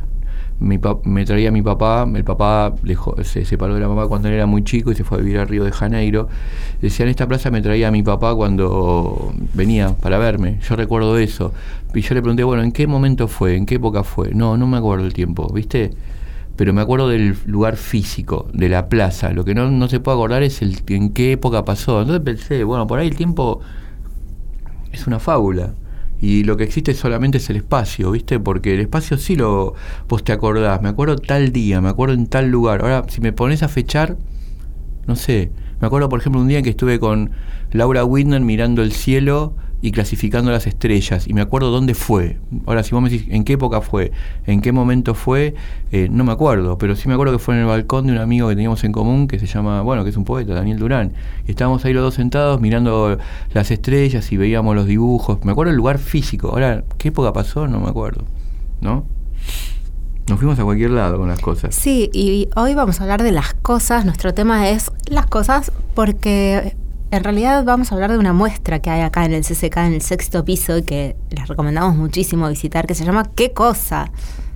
mi 0.58 0.80
me 1.04 1.24
traía 1.24 1.50
mi 1.50 1.60
papá, 1.60 2.08
el 2.14 2.24
papá 2.24 2.74
se 3.22 3.44
separó 3.44 3.74
de 3.74 3.80
la 3.80 3.88
mamá 3.88 4.06
cuando 4.06 4.28
él 4.28 4.34
era 4.34 4.46
muy 4.46 4.64
chico 4.64 4.90
y 4.90 4.94
se 4.94 5.04
fue 5.04 5.18
a 5.18 5.20
vivir 5.20 5.38
a 5.38 5.44
Río 5.44 5.64
de 5.64 5.72
Janeiro. 5.72 6.28
Decía, 6.80 7.04
en 7.04 7.10
esta 7.10 7.26
plaza 7.28 7.50
me 7.50 7.60
traía 7.60 7.88
a 7.88 7.90
mi 7.90 8.02
papá 8.02 8.34
cuando 8.34 9.34
venía 9.54 9.94
para 9.96 10.18
verme. 10.18 10.58
Yo 10.66 10.76
recuerdo 10.76 11.18
eso. 11.18 11.52
Y 11.94 12.00
yo 12.00 12.14
le 12.14 12.22
pregunté, 12.22 12.44
bueno, 12.44 12.62
¿en 12.62 12.72
qué 12.72 12.86
momento 12.86 13.28
fue? 13.28 13.56
¿En 13.56 13.66
qué 13.66 13.76
época 13.76 14.02
fue? 14.02 14.34
No, 14.34 14.56
no 14.56 14.66
me 14.66 14.78
acuerdo 14.78 15.04
el 15.04 15.12
tiempo, 15.12 15.50
¿viste? 15.52 15.92
Pero 16.56 16.72
me 16.72 16.80
acuerdo 16.80 17.08
del 17.08 17.36
lugar 17.46 17.76
físico, 17.76 18.48
de 18.52 18.68
la 18.70 18.88
plaza. 18.88 19.32
Lo 19.32 19.44
que 19.44 19.54
no, 19.54 19.70
no 19.70 19.88
se 19.88 20.00
puede 20.00 20.16
acordar 20.16 20.42
es 20.42 20.62
el, 20.62 20.80
en 20.88 21.10
qué 21.10 21.32
época 21.32 21.64
pasó. 21.64 22.00
Entonces 22.00 22.24
pensé, 22.24 22.64
bueno, 22.64 22.86
por 22.86 22.98
ahí 22.98 23.08
el 23.08 23.16
tiempo 23.16 23.60
es 24.90 25.06
una 25.06 25.18
fábula. 25.18 25.74
Y 26.20 26.44
lo 26.44 26.56
que 26.56 26.64
existe 26.64 26.94
solamente 26.94 27.38
es 27.38 27.50
el 27.50 27.56
espacio, 27.56 28.10
¿viste? 28.10 28.40
Porque 28.40 28.74
el 28.74 28.80
espacio 28.80 29.18
sí 29.18 29.36
lo 29.36 29.74
vos 30.08 30.24
te 30.24 30.32
acordás. 30.32 30.80
Me 30.80 30.88
acuerdo 30.88 31.16
tal 31.16 31.52
día, 31.52 31.80
me 31.80 31.88
acuerdo 31.88 32.14
en 32.14 32.26
tal 32.26 32.48
lugar. 32.48 32.80
Ahora, 32.82 33.04
si 33.08 33.20
me 33.20 33.32
pones 33.32 33.62
a 33.62 33.68
fechar, 33.68 34.16
no 35.06 35.16
sé. 35.16 35.50
Me 35.80 35.86
acuerdo, 35.86 36.08
por 36.08 36.20
ejemplo, 36.20 36.40
un 36.40 36.48
día 36.48 36.58
en 36.58 36.64
que 36.64 36.70
estuve 36.70 36.98
con 36.98 37.32
Laura 37.72 38.04
Whitner 38.04 38.40
mirando 38.40 38.82
el 38.82 38.92
cielo 38.92 39.54
y 39.82 39.92
clasificando 39.92 40.50
las 40.50 40.66
estrellas. 40.66 41.26
Y 41.28 41.34
me 41.34 41.40
acuerdo 41.40 41.70
dónde 41.70 41.94
fue. 41.94 42.38
Ahora, 42.66 42.82
si 42.82 42.92
vos 42.94 43.02
me 43.02 43.10
decís 43.10 43.26
en 43.30 43.44
qué 43.44 43.54
época 43.54 43.80
fue, 43.80 44.12
en 44.46 44.60
qué 44.60 44.72
momento 44.72 45.14
fue, 45.14 45.54
eh, 45.92 46.08
no 46.10 46.24
me 46.24 46.32
acuerdo. 46.32 46.78
Pero 46.78 46.96
sí 46.96 47.08
me 47.08 47.14
acuerdo 47.14 47.32
que 47.32 47.38
fue 47.38 47.54
en 47.54 47.60
el 47.60 47.66
balcón 47.66 48.06
de 48.06 48.12
un 48.12 48.18
amigo 48.18 48.48
que 48.48 48.54
teníamos 48.54 48.82
en 48.84 48.92
común 48.92 49.28
que 49.28 49.38
se 49.38 49.46
llama, 49.46 49.82
bueno, 49.82 50.04
que 50.04 50.10
es 50.10 50.16
un 50.16 50.24
poeta, 50.24 50.54
Daniel 50.54 50.78
Durán. 50.78 51.12
Y 51.46 51.50
estábamos 51.50 51.84
ahí 51.84 51.92
los 51.92 52.02
dos 52.02 52.14
sentados 52.14 52.60
mirando 52.60 53.18
las 53.52 53.70
estrellas 53.70 54.30
y 54.32 54.36
veíamos 54.36 54.74
los 54.74 54.86
dibujos. 54.86 55.44
Me 55.44 55.52
acuerdo 55.52 55.70
el 55.70 55.76
lugar 55.76 55.98
físico. 55.98 56.48
Ahora, 56.48 56.84
¿qué 56.98 57.08
época 57.08 57.32
pasó? 57.32 57.68
No 57.68 57.80
me 57.80 57.88
acuerdo. 57.88 58.24
¿No? 58.80 59.06
Nos 60.28 60.40
fuimos 60.40 60.58
a 60.58 60.64
cualquier 60.64 60.90
lado 60.90 61.18
con 61.18 61.28
las 61.28 61.40
cosas. 61.40 61.74
Sí, 61.74 62.10
y 62.12 62.48
hoy 62.56 62.74
vamos 62.74 62.98
a 63.00 63.04
hablar 63.04 63.22
de 63.22 63.30
las 63.30 63.54
cosas. 63.54 64.04
Nuestro 64.04 64.34
tema 64.34 64.68
es 64.68 64.90
las 65.08 65.26
cosas 65.26 65.70
porque 65.94 66.74
en 67.10 67.24
realidad 67.24 67.64
vamos 67.64 67.90
a 67.90 67.94
hablar 67.94 68.12
de 68.12 68.18
una 68.18 68.32
muestra 68.32 68.80
que 68.80 68.90
hay 68.90 69.00
acá 69.02 69.24
en 69.24 69.32
el 69.32 69.42
CCK, 69.44 69.76
en 69.78 69.94
el 69.94 70.02
sexto 70.02 70.44
piso, 70.44 70.78
y 70.78 70.82
que 70.82 71.16
les 71.30 71.46
recomendamos 71.48 71.96
muchísimo 71.96 72.48
visitar, 72.48 72.86
que 72.86 72.94
se 72.94 73.04
llama 73.04 73.30
¿Qué 73.34 73.52
cosa? 73.52 74.10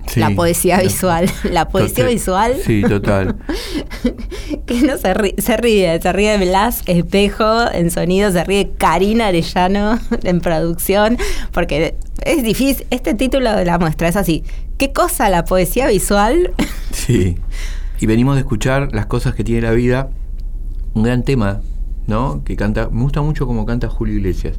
Sí. 0.07 0.19
la 0.19 0.31
poesía 0.31 0.81
visual. 0.81 1.31
La 1.51 1.69
poesía 1.69 2.05
Total. 2.05 2.13
visual. 2.15 2.57
Sí, 2.65 2.83
total. 2.83 3.37
que 4.67 4.81
no 4.81 4.97
se 4.97 5.13
ríe, 5.15 5.35
se 5.39 5.57
ríe, 5.59 6.01
se 6.01 6.13
ríe 6.13 6.39
Blas 6.39 6.83
Espejo 6.87 7.71
en 7.71 7.91
sonido, 7.91 8.33
se 8.33 8.43
ríe 8.43 8.73
Karina 8.79 9.27
Arellano 9.29 10.01
en 10.25 10.41
producción, 10.41 11.19
porque 11.53 11.97
es 12.25 12.43
difícil. 12.43 12.87
Este 12.91 13.15
título 13.15 13.55
de 13.55 13.65
la 13.67 13.79
muestra 13.79 14.09
es 14.09 14.17
así. 14.17 14.43
¿Qué 14.79 14.93
cosa 14.93 15.29
la 15.29 15.45
poesía 15.45 15.87
visual? 15.89 16.55
Sí. 16.93 17.37
Y 18.01 18.07
venimos 18.07 18.35
de 18.35 18.41
escuchar 18.41 18.89
las 18.93 19.07
cosas 19.07 19.35
que 19.35 19.45
tiene 19.45 19.61
la 19.61 19.73
vida. 19.73 20.09
Un 20.95 21.03
gran 21.05 21.23
tema, 21.23 21.61
¿no? 22.11 22.43
Que 22.45 22.57
canta. 22.57 22.91
Me 22.93 23.01
gusta 23.03 23.23
mucho 23.23 23.47
cómo 23.47 23.65
canta 23.65 23.89
Julio 23.89 24.17
Iglesias. 24.17 24.59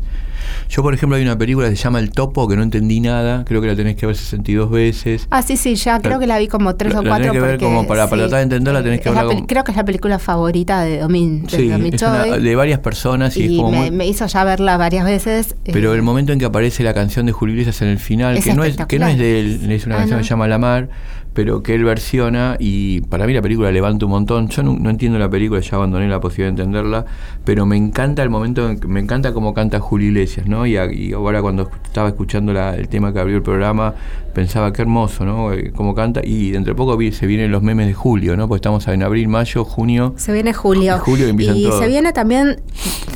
Yo, 0.70 0.81
por 0.81 0.93
ejemplo, 0.93 1.15
hay 1.17 1.22
una 1.24 1.38
película 1.38 1.70
que 1.70 1.75
se 1.75 1.84
llama 1.84 2.00
El 2.00 2.10
Topo, 2.12 2.48
que 2.48 2.55
no 2.55 2.63
entendí 2.63 3.00
nada. 3.00 3.46
Creo 3.46 3.62
que 3.62 3.67
la 3.67 3.75
tenés 3.75 3.96
que 3.96 4.08
ver 4.08 4.15
62 4.15 4.72
veces. 4.72 5.27
Ah, 5.29 5.43
sí, 5.43 5.55
sí, 5.55 5.75
ya 5.75 6.00
creo 6.00 6.17
que 6.20 6.25
la 6.25 6.39
vi 6.39 6.48
como 6.48 6.75
tres 6.75 6.96
o 6.96 7.03
la 7.03 7.10
cuatro. 7.10 7.25
tenés 7.27 7.34
que 7.34 7.39
ver 7.41 7.51
porque, 7.60 7.65
como 7.65 7.86
para- 7.88 8.10
para 8.10 8.24
sí, 8.24 8.29
tratar 8.29 8.38
de 8.39 8.43
entenderla 8.43 8.81
tenés 8.84 9.01
que 9.01 9.10
verla 9.10 9.25
como- 9.25 9.46
Creo 9.48 9.63
que 9.63 9.72
es 9.72 9.77
la 9.77 9.86
película 9.86 10.17
favorita 10.17 10.81
de 10.81 11.00
Domin, 11.00 11.43
de 11.43 11.50
Sí, 11.50 11.70
es 11.70 12.01
una- 12.01 12.38
de 12.38 12.55
varias 12.55 12.79
personas 12.79 13.38
y, 13.38 13.41
y 13.43 13.46
es 13.55 13.58
como 13.58 13.72
me, 13.72 13.77
muy- 13.77 13.91
me 13.91 14.08
hizo 14.08 14.25
ya 14.25 14.43
verla 14.43 14.77
varias 14.77 15.05
veces. 15.05 15.55
eh, 15.65 15.72
Pero 15.74 15.93
el 15.93 16.01
momento 16.01 16.34
en 16.34 16.39
que 16.39 16.46
aparece 16.46 16.84
la 16.84 16.93
canción 16.93 17.25
de 17.27 17.34
Julio 17.34 17.53
Iglesias 17.53 17.81
en 17.81 17.89
el 17.89 18.00
final, 18.00 18.38
Es 18.38 18.43
que 18.46 18.53
no 18.53 18.63
es, 18.63 18.77
que 18.88 18.98
no 19.00 19.08
es 19.08 19.17
de 19.17 19.39
él, 19.41 19.72
es 19.72 19.86
una 19.86 19.96
Ah, 19.96 19.98
canción 20.00 20.17
¿no? 20.17 20.22
que 20.22 20.27
se 20.27 20.29
llama 20.31 20.48
La 20.48 20.58
Mar, 20.58 20.89
pero 21.33 21.63
que 21.63 21.73
él 21.75 21.83
versiona 21.85 22.57
y 22.59 23.01
para 23.01 23.25
mí 23.25 23.33
la 23.33 23.41
película 23.41 23.71
levanta 23.71 24.05
un 24.05 24.11
montón. 24.11 24.50
Yo 24.50 24.63
no, 24.63 24.77
no 24.77 24.89
entiendo 24.89 25.17
la 25.17 25.29
película, 25.29 25.61
ya 25.61 25.77
abandoné 25.77 26.07
la 26.09 26.19
posibilidad 26.19 26.53
de 26.55 26.61
entenderla, 26.63 27.05
pero 27.45 27.65
me 27.65 27.77
encanta 27.77 28.21
el 28.23 28.29
momento, 28.29 28.69
en 28.69 28.79
que- 28.79 28.88
me 28.88 29.00
encanta 29.00 29.33
cómo 29.33 29.53
canta 29.53 29.79
Julio 29.79 30.07
Iglesias, 30.09 30.47
¿no? 30.47 30.65
Y, 30.65 30.75
a- 30.77 30.91
y 30.91 31.13
ahora 31.13 31.41
cuando 31.41 31.69
estaba 31.85 32.09
escuchando 32.09 32.51
la- 32.53 32.75
el 32.75 32.88
tema 32.89 33.13
que 33.13 33.19
abrió 33.19 33.38
el 33.38 33.43
programa, 33.43 33.93
pensaba 34.33 34.71
qué 34.73 34.81
hermoso, 34.81 35.25
¿no? 35.25 35.53
Eh, 35.53 35.71
Cómo 35.75 35.95
canta 35.95 36.21
y 36.23 36.51
dentro 36.51 36.73
de 36.73 36.77
poco 36.77 36.95
vi- 36.97 37.11
se 37.11 37.25
vienen 37.27 37.51
los 37.51 37.63
memes 37.63 37.88
de 37.88 37.93
Julio, 37.93 38.35
¿no? 38.38 38.47
Porque 38.47 38.57
estamos 38.59 38.88
en 38.88 39.01
abril, 39.03 39.27
mayo, 39.27 39.63
junio. 39.65 40.13
Se 40.17 40.31
viene 40.33 40.53
Julio. 40.53 41.00
Julio 41.00 41.27
empiezan 41.27 41.55
y 41.57 41.63
todos. 41.63 41.79
se 41.79 41.88
viene 41.88 42.11
también 42.13 42.57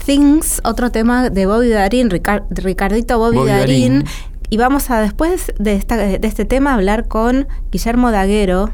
Things, 0.06 0.62
otro 0.64 0.92
tema 0.92 1.30
de 1.30 1.46
Bobby 1.46 1.70
Darín, 1.70 2.10
Ricar- 2.10 2.46
Ricardito 2.50 3.18
Bobby, 3.18 3.38
Bobby 3.38 3.50
Darín. 3.50 3.94
Darín. 4.00 4.06
Y 4.50 4.58
vamos 4.58 4.90
a 4.92 5.00
después 5.02 5.54
de, 5.60 5.76
esta, 5.76 5.98
de 5.98 6.20
este 6.28 6.46
tema 6.46 6.74
hablar 6.74 7.08
con 7.08 7.48
Guillermo 7.72 8.12
Daguero, 8.12 8.72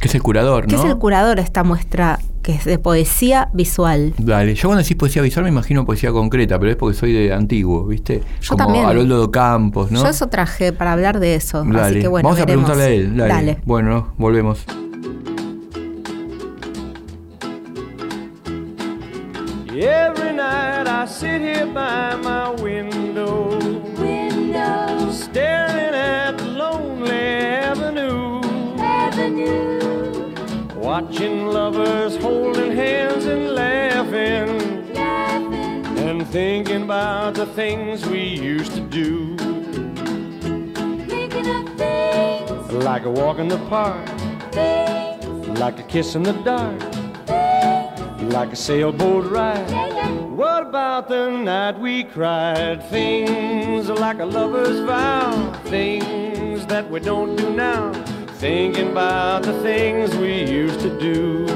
Que 0.00 0.08
es 0.08 0.14
el 0.14 0.22
curador, 0.22 0.66
que 0.66 0.76
¿no? 0.76 0.82
es 0.82 0.88
el 0.88 0.96
curador 0.98 1.36
de 1.36 1.42
esta 1.42 1.64
muestra 1.64 2.18
que 2.42 2.52
es 2.52 2.64
de 2.64 2.78
poesía 2.78 3.48
visual. 3.54 4.12
Dale, 4.18 4.54
yo 4.54 4.68
cuando 4.68 4.82
decís 4.82 4.96
poesía 4.98 5.22
visual 5.22 5.44
me 5.44 5.48
imagino 5.50 5.86
poesía 5.86 6.12
concreta, 6.12 6.58
pero 6.58 6.72
es 6.72 6.76
porque 6.76 6.94
soy 6.96 7.12
de 7.14 7.32
antiguo, 7.32 7.86
¿viste? 7.86 8.22
Yo 8.42 8.50
Como 8.50 8.64
también. 8.64 8.84
Haroldo 8.84 9.22
de 9.22 9.30
Campos, 9.30 9.90
¿no? 9.90 10.02
Yo 10.02 10.08
eso 10.10 10.26
traje 10.28 10.72
para 10.74 10.92
hablar 10.92 11.20
de 11.20 11.34
eso. 11.36 11.64
Dale, 11.64 11.80
Así 11.80 12.00
que 12.00 12.08
bueno, 12.08 12.28
vamos 12.28 12.42
a 12.42 12.46
preguntarle 12.46 12.82
a 12.82 12.88
él. 12.88 13.16
Dale. 13.16 13.34
Dale. 13.34 13.58
Bueno, 13.64 14.12
volvemos. 14.18 14.64
Every 19.76 20.32
night 20.32 20.86
I 20.86 21.06
sit 21.06 21.40
here 21.40 21.66
by 21.66 22.14
my 22.22 22.50
window, 22.62 22.62
window, 22.62 22.93
staring 25.34 25.96
at 25.96 26.40
lonely 26.46 27.10
avenue, 27.10 28.40
avenue, 28.78 30.32
watching 30.76 31.46
lovers 31.48 32.16
holding 32.18 32.70
hands 32.70 33.24
and 33.26 33.50
laughing, 33.50 34.94
laughing, 34.94 35.98
and 35.98 36.24
thinking 36.28 36.82
about 36.82 37.34
the 37.34 37.46
things 37.46 38.06
we 38.06 38.22
used 38.22 38.74
to 38.76 38.80
do, 38.80 39.36
thinking 41.08 41.48
of 41.48 41.68
things. 41.76 42.72
Like 42.84 43.04
a 43.04 43.10
walk 43.10 43.40
in 43.40 43.48
the 43.48 43.58
park, 43.68 44.08
like 45.58 45.80
a 45.80 45.86
kiss 45.88 46.14
in 46.14 46.22
the 46.22 46.34
dark. 46.44 46.80
Like 48.32 48.52
a 48.52 48.56
sailboat 48.56 49.26
ride. 49.32 49.93
About 50.74 51.08
the 51.08 51.30
night 51.30 51.78
we 51.78 52.02
cried? 52.02 52.82
Things 52.90 53.88
like 53.88 54.18
a 54.18 54.24
lover's 54.24 54.80
vow, 54.80 55.52
things 55.66 56.66
that 56.66 56.90
we 56.90 56.98
don't 56.98 57.36
do 57.36 57.54
now. 57.54 57.92
Thinking 58.40 58.90
about 58.90 59.44
the 59.44 59.52
things 59.62 60.16
we 60.16 60.42
used 60.42 60.80
to 60.80 60.90
do. 60.98 61.46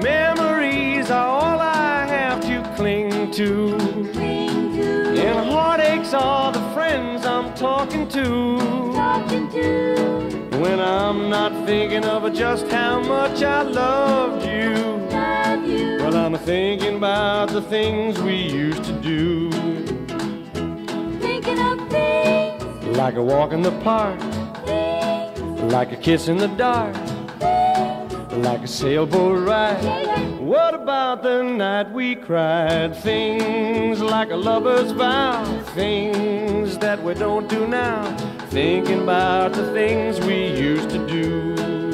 Memories 0.00 1.10
are 1.10 1.26
all 1.26 1.60
I 1.60 2.06
have 2.06 2.40
to 2.44 2.74
cling 2.74 3.32
to. 3.32 3.74
And 4.16 5.50
heartaches 5.50 6.14
are 6.14 6.52
the 6.52 6.70
friends 6.72 7.26
I'm 7.26 7.52
talking 7.52 8.08
to. 8.08 8.56
When 10.58 10.80
I'm 10.80 11.28
not 11.28 11.52
thinking 11.66 12.06
of 12.06 12.32
just 12.32 12.66
how 12.68 12.98
much 13.00 13.42
I 13.42 13.60
loved 13.60 14.46
you. 14.46 14.87
Well, 16.08 16.24
I'm 16.24 16.38
thinking 16.38 16.96
about 16.96 17.50
the 17.50 17.60
things 17.60 18.18
we 18.18 18.34
used 18.34 18.82
to 18.84 18.92
do. 18.92 19.50
Thinking 21.20 21.60
of 21.60 21.86
things, 21.90 22.96
Like 22.96 23.16
a 23.16 23.22
walk 23.22 23.52
in 23.52 23.60
the 23.60 23.72
park, 23.82 24.18
like 25.70 25.92
a 25.92 25.96
kiss 25.96 26.28
in 26.28 26.38
the 26.38 26.46
dark, 26.46 26.96
like 28.42 28.62
a 28.62 28.66
sailboat 28.66 29.46
ride. 29.46 30.40
What 30.40 30.72
about 30.72 31.22
the 31.22 31.42
night 31.42 31.92
we 31.92 32.16
cried? 32.16 32.96
Things 32.96 34.00
like 34.00 34.30
a 34.30 34.36
lover's 34.36 34.92
vow, 34.92 35.44
things 35.74 36.78
that 36.78 37.02
we 37.02 37.12
don't 37.12 37.50
do 37.50 37.66
now. 37.66 38.16
Thinking 38.48 39.02
about 39.02 39.52
the 39.52 39.70
things 39.74 40.18
we 40.20 40.58
used 40.58 40.88
to 40.88 41.06
do. 41.06 41.87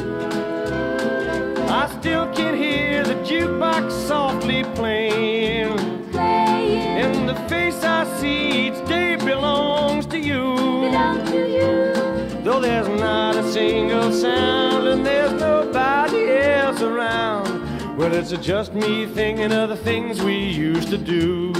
I 1.85 2.01
still 2.01 2.33
can 2.33 2.57
hear 2.57 3.05
the 3.05 3.13
jukebox 3.17 3.93
softly 4.09 4.65
playing. 4.75 5.77
playing, 6.13 6.81
And 6.81 7.29
the 7.29 7.35
face 7.47 7.85
I 7.85 8.05
see 8.19 8.69
each 8.69 8.89
day 8.89 9.17
belongs 9.17 10.07
to 10.07 10.19
you. 10.19 10.45
belong 10.81 11.27
to 11.27 11.37
you. 11.37 12.43
Though 12.43 12.59
there's 12.59 12.89
not 12.89 13.37
a 13.37 13.53
single 13.53 14.11
sound 14.13 14.89
and 14.89 15.05
there's 15.05 15.35
nobody 15.39 16.31
else 16.31 16.81
around. 16.81 17.99
Well, 17.99 18.15
it's 18.15 18.31
just 18.31 18.73
me 18.73 19.05
thinking 19.05 19.53
of 19.53 19.69
the 19.69 19.77
things 19.77 20.23
we 20.23 20.39
used 20.39 20.89
to 20.89 20.97
do. 20.97 21.53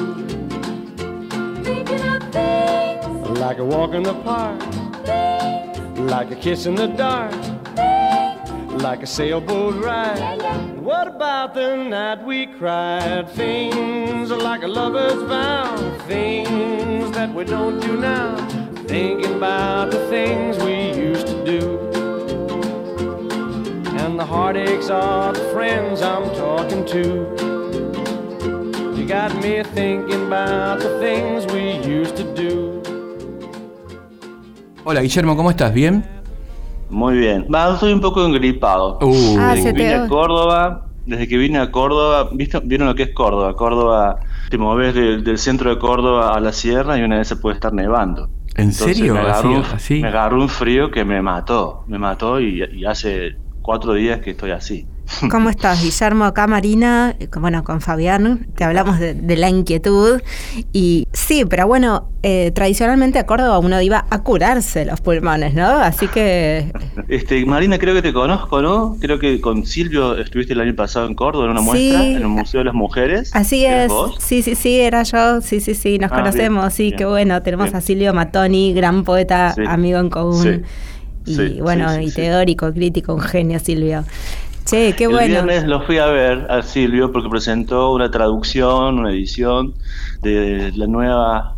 Thinking 1.63 2.01
of 2.01 2.23
things, 2.33 3.39
Like 3.41 3.59
a 3.59 3.65
walk 3.65 3.93
in 3.93 4.03
the 4.03 4.15
park, 4.15 4.59
like 5.99 6.31
a 6.31 6.37
kiss 6.37 6.65
in 6.65 6.77
the 6.77 6.87
dark, 6.87 7.35
like 8.83 9.03
a 9.03 9.07
sailboat 9.07 9.83
ride. 9.85 10.39
What 10.81 11.09
about 11.09 11.55
the 11.55 11.77
night 11.77 12.25
we 12.25 12.47
cried? 12.47 13.29
Things 13.31 14.31
like 14.31 14.63
a 14.63 14.69
lover's 14.69 15.23
vow, 15.29 15.77
things 16.07 17.11
that 17.13 17.33
we 17.35 17.45
don't 17.45 17.81
do 17.81 17.97
now. 17.97 18.37
Thinking 18.87 19.35
about 19.35 19.91
the 19.91 20.07
things 20.09 20.59
we 20.59 20.93
used 20.93 21.27
to 21.27 21.45
do. 21.45 21.79
And 24.01 24.19
the 24.19 24.25
heartaches 24.25 24.91
are 24.91 25.33
the 25.33 25.45
friends 25.53 26.03
I'm 26.03 26.25
talking 26.35 26.85
to. 26.87 27.55
You 28.97 29.07
got 29.07 29.35
me 29.43 29.63
thinking 29.63 30.27
about 30.27 30.81
the 30.81 30.99
things 30.99 31.47
we 31.53 31.79
used 31.87 32.17
to 32.17 32.25
do. 32.35 32.83
Hola 34.85 35.01
Guillermo, 35.01 35.35
¿cómo 35.35 35.51
estás? 35.51 35.73
¿Bien? 35.73 36.24
Muy 36.95 37.19
bien. 37.19 37.47
Va, 37.53 37.75
estoy 37.75 37.93
un 37.93 38.01
poco 38.01 38.25
engripado. 38.25 38.99
Uh, 39.03 39.37
Ah, 39.39 39.55
desde 39.55 39.63
se 39.63 39.73
que 39.75 39.79
te 39.79 39.83
vine 39.89 39.95
a 39.95 40.09
Córdoba, 40.09 40.87
desde 41.07 41.29
que 41.29 41.37
vine 41.37 41.59
a 41.59 41.71
Córdoba, 41.71 42.29
¿viste- 42.33 42.61
¿vieron 42.65 42.87
lo 42.89 42.95
que 42.95 43.03
es 43.05 43.11
Córdoba? 43.15 43.55
Córdoba, 43.57 44.17
te 44.49 44.57
moves 44.59 44.95
del, 44.95 45.25
del 45.25 45.39
centro 45.39 45.71
de 45.71 45.79
Córdoba 45.79 46.35
a 46.35 46.41
la 46.41 46.53
sierra 46.53 46.97
y 46.97 47.03
una 47.03 47.19
vez 47.19 47.29
se 47.29 47.37
puede 47.37 47.57
estar 47.57 47.73
nevando. 47.73 48.29
¿En 48.57 48.69
Entonces 48.71 48.97
serio? 48.97 49.15
Me 49.15 49.21
agarró, 49.21 49.39
Así- 49.39 49.49
un, 49.49 49.65
así. 49.75 50.01
me 50.01 50.09
agarró 50.09 50.41
un 50.41 50.49
frío 50.49 50.91
que 50.93 51.05
me 51.05 51.21
mató, 51.21 51.83
me 51.89 51.99
mató 51.99 52.41
y, 52.41 52.63
y 52.73 52.85
hace 52.85 53.37
cuatro 53.61 53.95
días 53.95 54.21
que 54.21 54.31
estoy 54.31 54.53
así. 54.53 54.87
¿Cómo 55.31 55.51
estás, 55.51 55.83
Guillermo? 55.83 56.25
Acá 56.25 56.47
Marina, 56.47 57.15
eh, 57.21 57.29
bueno, 57.39 57.63
con 57.63 57.81
Fabián, 57.81 58.47
te 58.57 58.65
hablamos 58.65 58.99
de, 58.99 59.15
de 59.15 59.37
la 59.37 59.49
inquietud. 59.51 60.21
Y 60.73 61.07
sí, 61.13 61.45
pero 61.45 61.67
bueno, 61.67 62.09
eh, 62.23 62.51
tradicionalmente 62.55 63.19
a 63.19 63.27
Córdoba 63.27 63.59
uno 63.59 63.81
iba 63.83 64.07
a 64.09 64.23
curarse 64.23 64.85
los 64.87 65.01
pulmones, 65.03 65.53
¿no? 65.55 65.67
Así 65.67 66.09
que 66.09 66.73
Este, 67.09 67.45
Marina, 67.45 67.79
creo 67.79 67.95
que 67.95 68.03
te 68.03 68.13
conozco, 68.15 68.63
¿no? 68.63 68.97
Creo 69.01 69.19
que 69.19 69.41
con 69.41 69.67
Silvio 69.67 70.17
estuviste 70.17 70.55
el 70.55 70.61
año 70.61 70.75
pasado 70.75 71.07
en 71.07 71.15
Córdoba 71.15 71.45
en 71.47 71.51
una 71.51 71.61
Sí. 71.61 71.67
muestra, 71.67 72.05
en 72.07 72.17
el 72.17 72.29
Museo 72.29 72.61
de 72.61 72.65
las 72.65 72.75
Mujeres. 72.75 73.31
así 73.35 73.65
¿Eres 73.67 73.85
es. 73.85 73.89
vos? 73.91 74.17
Sí, 74.21 74.43
sí, 74.43 74.55
sí, 74.55 74.81
era 74.81 75.03
yo. 75.03 75.41
Sí, 75.43 75.61
sí, 75.61 75.75
sí, 75.75 75.99
nos 75.99 76.11
Ah, 76.13 76.17
conocemos. 76.17 76.63
bien, 76.65 76.71
sí, 76.71 76.83
bien, 76.85 76.97
qué 76.97 77.05
bueno. 77.05 77.43
Tenemos 77.43 77.67
bien. 77.67 77.77
a 77.77 77.81
Silvio 77.83 78.15
Matoni, 78.15 78.73
gran 78.73 79.05
poeta, 79.05 79.53
Sí. 79.55 79.63
amigo 79.67 79.99
en 79.99 80.09
común. 80.11 80.43
Sí. 80.43 81.33
Y 81.57 81.61
bueno, 81.63 81.99
y 82.03 82.11
teórico, 82.11 82.71
crítico, 82.73 83.15
un 83.15 83.21
genio, 83.21 83.59
Silvio. 83.59 84.05
Che, 84.65 84.95
qué 84.97 85.05
el 85.05 85.11
bueno. 85.11 85.27
viernes 85.27 85.65
lo 85.65 85.83
fui 85.83 85.99
a 85.99 86.07
ver 86.07 86.47
a 86.51 86.63
Silvio 86.63 87.13
porque 87.13 87.29
presentó 87.29 87.93
una 87.93 88.11
traducción, 88.11 88.99
una 88.99 89.11
edición 89.11 89.75
de 90.23 90.73
la 90.75 90.87
nueva 90.87 91.54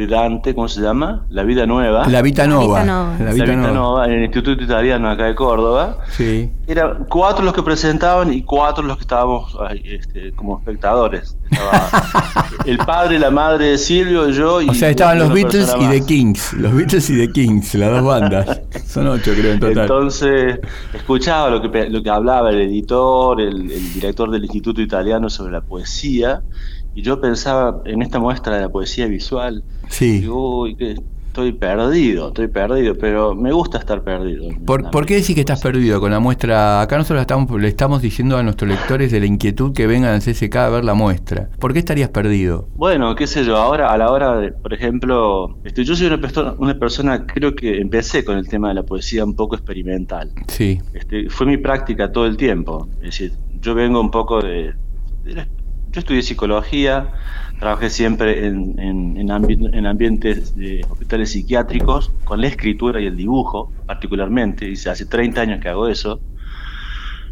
de 0.00 0.06
Dante, 0.06 0.54
¿cómo 0.54 0.66
se 0.66 0.80
llama? 0.80 1.26
La 1.28 1.42
vida 1.42 1.66
nueva. 1.66 2.08
La 2.08 2.22
Vita 2.22 2.46
Nova. 2.46 2.80
Vita 2.80 2.84
Nova. 2.86 3.16
La 3.18 3.24
La 3.24 3.32
Vita 3.32 3.54
Nova. 3.54 3.70
Nova, 3.72 4.06
en 4.06 4.12
el 4.12 4.22
Instituto 4.22 4.64
Italiano 4.64 5.10
acá 5.10 5.26
de 5.26 5.34
Córdoba. 5.34 5.98
Sí. 6.08 6.50
Eran 6.66 7.04
cuatro 7.10 7.44
los 7.44 7.52
que 7.52 7.62
presentaban 7.62 8.32
y 8.32 8.42
cuatro 8.42 8.82
los 8.82 8.96
que 8.96 9.02
estábamos 9.02 9.54
este, 9.84 10.32
como 10.32 10.58
espectadores. 10.58 11.36
Estaba 11.50 11.88
el 12.64 12.78
padre, 12.78 13.18
la 13.18 13.30
madre 13.30 13.72
de 13.72 13.78
Silvio, 13.78 14.30
yo 14.30 14.62
y. 14.62 14.70
O 14.70 14.74
sea, 14.74 14.88
estaban 14.88 15.18
los 15.18 15.32
Beatles 15.34 15.70
y. 15.78 15.88
The 15.88 16.06
Kings. 16.06 16.54
Los 16.54 16.74
Beatles 16.74 17.10
y 17.10 17.18
The 17.18 17.32
Kings, 17.32 17.74
las 17.74 17.90
dos 17.90 18.04
bandas. 18.04 18.62
Son 18.86 19.06
ocho, 19.06 19.32
creo, 19.34 19.52
en 19.52 19.60
total. 19.60 19.82
Entonces, 19.82 20.60
escuchaba 20.94 21.50
lo 21.50 21.60
que, 21.60 21.90
lo 21.90 22.02
que 22.02 22.10
hablaba 22.10 22.48
el 22.48 22.62
editor, 22.62 23.38
el, 23.38 23.70
el 23.70 23.92
director 23.92 24.30
del 24.30 24.44
Instituto 24.44 24.80
Italiano 24.80 25.28
sobre 25.28 25.52
la 25.52 25.60
poesía, 25.60 26.40
y 26.94 27.02
yo 27.02 27.20
pensaba 27.20 27.82
en 27.84 28.00
esta 28.00 28.18
muestra 28.18 28.56
de 28.56 28.62
la 28.62 28.68
poesía 28.70 29.06
visual. 29.06 29.62
Sí. 29.90 30.20
Digo, 30.20 30.60
uy, 30.62 30.74
que 30.76 30.94
estoy 31.26 31.52
perdido, 31.52 32.28
estoy 32.28 32.48
perdido, 32.48 32.94
pero 32.98 33.34
me 33.36 33.52
gusta 33.52 33.78
estar 33.78 34.02
perdido. 34.02 34.48
¿Por, 34.66 34.90
por 34.90 35.06
qué 35.06 35.14
decís 35.16 35.34
que 35.34 35.40
estás 35.42 35.60
perdido 35.60 36.00
con 36.00 36.10
la 36.10 36.18
muestra? 36.18 36.80
Acá 36.80 36.96
nosotros 36.98 37.20
estamos, 37.20 37.48
le 37.60 37.68
estamos 37.68 38.02
diciendo 38.02 38.36
a 38.36 38.42
nuestros 38.42 38.68
lectores 38.68 39.12
de 39.12 39.20
la 39.20 39.26
inquietud 39.26 39.72
que 39.72 39.86
vengan 39.86 40.14
al 40.14 40.20
CSK 40.22 40.56
a 40.56 40.68
ver 40.70 40.84
la 40.84 40.94
muestra. 40.94 41.48
¿Por 41.60 41.72
qué 41.72 41.78
estarías 41.78 42.08
perdido? 42.08 42.68
Bueno, 42.74 43.14
qué 43.14 43.28
sé 43.28 43.44
yo, 43.44 43.56
ahora 43.56 43.92
a 43.92 43.96
la 43.98 44.10
hora 44.10 44.38
de, 44.38 44.50
por 44.52 44.72
ejemplo, 44.74 45.56
este, 45.64 45.84
yo 45.84 45.94
soy 45.94 46.08
una 46.08 46.20
persona, 46.20 46.54
una 46.58 46.78
persona, 46.78 47.24
creo 47.26 47.54
que 47.54 47.78
empecé 47.80 48.24
con 48.24 48.36
el 48.36 48.48
tema 48.48 48.68
de 48.68 48.74
la 48.74 48.82
poesía 48.82 49.24
un 49.24 49.36
poco 49.36 49.54
experimental. 49.54 50.32
Sí. 50.48 50.80
Este, 50.94 51.30
fue 51.30 51.46
mi 51.46 51.58
práctica 51.58 52.10
todo 52.10 52.26
el 52.26 52.36
tiempo. 52.36 52.88
Es 52.96 53.18
decir, 53.18 53.32
yo 53.60 53.74
vengo 53.76 54.00
un 54.00 54.10
poco 54.10 54.42
de... 54.42 54.72
de 55.24 55.34
la- 55.34 55.48
yo 55.92 55.98
estudié 55.98 56.22
psicología, 56.22 57.08
trabajé 57.60 57.90
siempre 57.90 58.46
en, 58.46 58.78
en- 58.80 59.16
en 59.18 59.28
ambi- 59.28 59.70
en 59.72 59.86
ambientes 59.86 60.56
de 60.56 60.84
hospitales 60.88 61.30
psiquiátricos, 61.30 62.10
con 62.24 62.40
la 62.40 62.48
escritura 62.48 63.00
y 63.00 63.06
el 63.06 63.16
dibujo, 63.16 63.70
particularmente. 63.86 64.64
Dice, 64.66 64.90
hace 64.90 65.06
30 65.06 65.40
años 65.42 65.60
que 65.60 65.68
hago 65.68 65.86
eso. 65.86 66.20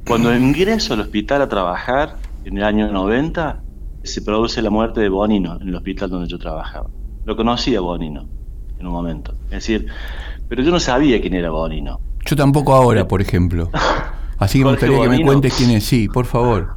Cuando 0.07 0.35
ingreso 0.35 0.95
al 0.95 1.01
hospital 1.01 1.43
a 1.43 1.49
trabajar, 1.49 2.17
en 2.45 2.57
el 2.59 2.65
año 2.65 2.91
90, 2.91 3.61
se 4.05 4.23
produce 4.23 4.63
la 4.63 4.71
muerte 4.71 5.01
de 5.01 5.09
Bonino 5.09 5.59
en 5.61 5.69
el 5.69 5.75
hospital 5.75 6.09
donde 6.11 6.29
yo 6.29 6.39
trabajaba. 6.39 6.89
Lo 7.25 7.37
conocí 7.37 7.75
a 7.77 7.81
Bonino 7.81 8.27
en 8.79 8.87
un 8.87 8.93
momento. 8.93 9.35
Es 9.47 9.51
decir, 9.67 9.87
pero 10.49 10.63
yo 10.63 10.71
no 10.71 10.81
sabía 10.81 11.21
quién 11.21 11.35
era 11.35 11.51
Bonino. 11.51 12.01
Yo 12.25 12.37
tampoco 12.37 12.75
ahora, 12.75 13.07
por 13.09 13.21
ejemplo. 13.21 13.71
Así 14.39 14.59
que 14.61 14.65
me 14.65 14.71
gustaría 14.71 15.03
que 15.03 15.09
me 15.09 15.23
cuentes 15.25 15.55
quién 15.57 15.71
es. 15.73 15.85
Sí, 15.85 16.09
por 16.09 16.25
favor. 16.27 16.77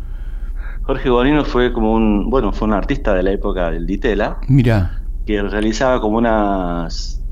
Jorge 0.92 1.10
Bonino 1.10 1.46
fue 1.46 1.72
como 1.72 1.94
un, 1.94 2.30
bueno, 2.30 2.52
fue 2.52 2.68
un 2.68 2.74
artista 2.74 3.14
de 3.14 3.24
la 3.24 3.32
época 3.32 3.72
del 3.72 3.86
Ditela, 3.86 4.40
Mira. 4.50 5.02
que 5.26 5.42
realizaba 5.42 6.02
como 6.02 6.18
unas 6.18 7.24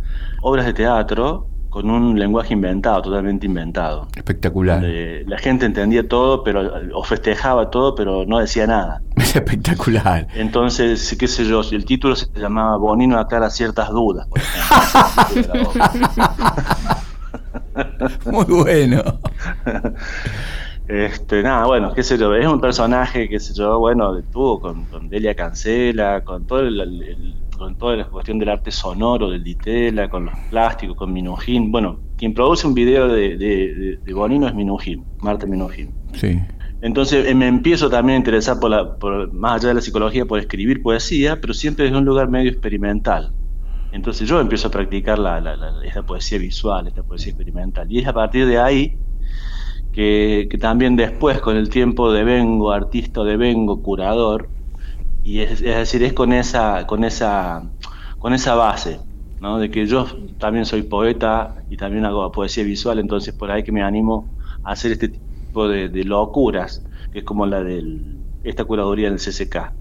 obras 0.42 0.66
de 0.66 0.72
teatro 0.72 1.50
con 1.68 1.90
un 1.90 2.18
lenguaje 2.18 2.54
inventado, 2.54 3.02
totalmente 3.02 3.48
inventado. 3.48 4.08
Espectacular. 4.16 4.80
donde 4.80 5.26
la 5.28 5.38
gente 5.40 5.66
entendía 5.66 6.08
todo, 6.08 6.42
pero 6.42 6.72
o 6.94 7.04
festejaba 7.04 7.70
todo, 7.70 7.96
pero 7.96 8.24
no 8.26 8.40
decía 8.40 8.66
nada. 8.66 9.02
Es 9.18 9.36
espectacular. 9.36 10.28
Entonces, 10.36 11.18
qué 11.20 11.28
sé 11.28 11.44
yo, 11.44 11.60
el 11.70 11.84
título 11.84 12.16
se 12.16 12.28
llamaba 12.34 12.78
Bonino 12.78 13.20
aclara 13.20 13.50
ciertas 13.50 13.90
dudas, 13.90 14.26
por 14.30 14.40
ejemplo. 14.40 15.72
Muy 18.32 18.46
bueno. 18.46 19.04
Este, 20.90 21.44
nada, 21.44 21.68
bueno, 21.68 21.94
qué 21.94 22.02
sé 22.02 22.18
yo, 22.18 22.34
es 22.34 22.48
un 22.48 22.60
personaje, 22.60 23.30
qué 23.30 23.40
sé 23.40 23.54
yo, 23.54 23.78
bueno, 23.78 24.24
tuvo 24.24 24.60
con, 24.60 24.88
con 24.88 25.08
Delia 25.08 25.36
Cancela, 25.36 26.22
con 26.22 26.48
todo 26.48 26.62
el, 26.62 26.82
el- 26.82 27.44
con 27.56 27.76
toda 27.78 27.96
la 27.96 28.06
cuestión 28.06 28.40
del 28.40 28.50
arte 28.50 28.72
sonoro 28.72 29.30
del 29.30 29.44
Ditela, 29.44 30.10
con 30.10 30.26
los 30.26 30.34
plásticos, 30.50 30.96
con 30.96 31.14
Minujín. 31.14 31.72
Bueno, 31.72 32.02
quien 32.16 32.34
produce 32.34 32.66
un 32.66 32.74
video 32.74 33.08
de, 33.08 33.38
de, 33.38 33.76
de- 33.76 33.98
de 34.04 34.14
Bonino 34.16 34.48
es 34.48 34.56
Minujín, 34.56 35.06
Marta 35.22 35.46
Minujín. 35.46 35.94
Sí. 36.16 36.40
Entonces 36.82 37.28
eh, 37.28 37.36
me 37.36 37.48
empiezo 37.48 37.88
también 37.88 38.16
a 38.16 38.18
interesar 38.20 38.60
por 38.60 38.72
la, 38.72 38.98
por, 38.98 39.32
más 39.32 39.58
allá 39.62 39.68
de 39.70 39.76
la 39.76 39.82
psicología, 39.82 40.26
por 40.26 40.40
escribir 40.40 40.82
poesía, 40.82 41.40
pero 41.40 41.54
siempre 41.54 41.86
desde 41.86 42.00
un 42.00 42.06
lugar 42.06 42.30
medio 42.30 42.50
experimental. 42.50 43.36
Entonces 43.92 44.28
yo 44.28 44.40
empiezo 44.40 44.70
a 44.70 44.72
practicar 44.72 45.20
la, 45.20 45.40
la- 45.40 45.56
la- 45.56 45.84
esta 45.86 46.02
poesía 46.04 46.40
visual, 46.40 46.88
esta 46.88 47.04
poesía 47.04 47.32
experimental. 47.32 47.92
Y 47.92 48.00
es 48.00 48.08
a 48.08 48.14
partir 48.14 48.48
de 48.48 48.58
ahí 48.58 49.00
que, 49.92 50.48
también 50.60 50.96
después, 50.96 51.42
con 51.42 51.58
el 51.58 51.70
tiempo, 51.70 52.12
devengo 52.12 52.72
artista, 52.72 53.24
devengo 53.24 53.82
curador. 53.82 54.50
Y 55.24 55.42
es, 55.42 55.62
es 55.62 55.76
decir, 55.76 56.04
es 56.04 56.14
con 56.14 56.34
esa, 56.34 56.86
con 56.88 57.04
esa, 57.04 57.74
con 58.20 58.34
esa 58.34 58.56
base, 58.56 59.00
¿no? 59.40 59.60
De 59.60 59.70
que 59.72 59.86
yo 59.86 60.06
también 60.38 60.66
soy 60.66 60.84
poeta 60.84 61.56
y 61.70 61.78
también 61.78 62.06
hago 62.06 62.32
poesía 62.32 62.64
visual, 62.64 63.00
entonces 63.00 63.34
por 63.36 63.52
ahí 63.52 63.64
que 63.64 63.72
me 63.72 63.84
animo 63.84 64.36
a 64.64 64.72
hacer 64.72 64.92
este 64.94 65.10
tipo 65.10 65.68
de, 65.68 65.90
de 65.90 66.04
locuras, 66.04 66.84
que 67.12 67.20
es 67.20 67.26
como 67.26 67.46
la 67.46 67.64
de 67.64 67.84
esta 68.44 68.66
curaduría 68.66 69.10
del 69.10 69.20
CCK. 69.20 69.74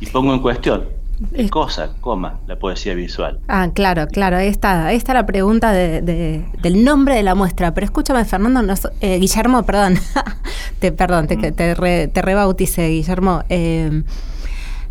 Y 0.00 0.06
pongo 0.06 0.34
en 0.34 0.40
cuestión, 0.40 0.88
¿qué 1.34 1.48
cosa, 1.50 1.90
coma, 2.00 2.40
la 2.46 2.56
poesía 2.56 2.94
visual? 2.94 3.38
Ah, 3.48 3.68
claro, 3.74 4.06
claro. 4.08 4.36
Ahí 4.36 4.48
está, 4.48 4.86
ahí 4.86 4.96
está 4.96 5.14
la 5.14 5.26
pregunta 5.26 5.72
de- 5.72 6.02
de- 6.02 6.44
del 6.62 6.84
nombre 6.84 7.14
de 7.14 7.22
la 7.22 7.34
muestra. 7.34 7.72
Pero 7.74 7.84
escúchame, 7.84 8.24
Fernando, 8.24 8.74
eh, 9.00 9.18
Guillermo, 9.18 9.62
perdón. 9.64 9.94
te, 10.78 10.92
perdón, 10.92 11.26
te, 11.26 11.36
te, 11.52 11.74
re- 11.74 12.08
te 12.08 12.22
rebauticé, 12.22 12.88
Guillermo. 12.88 13.44
Eh, 13.48 14.02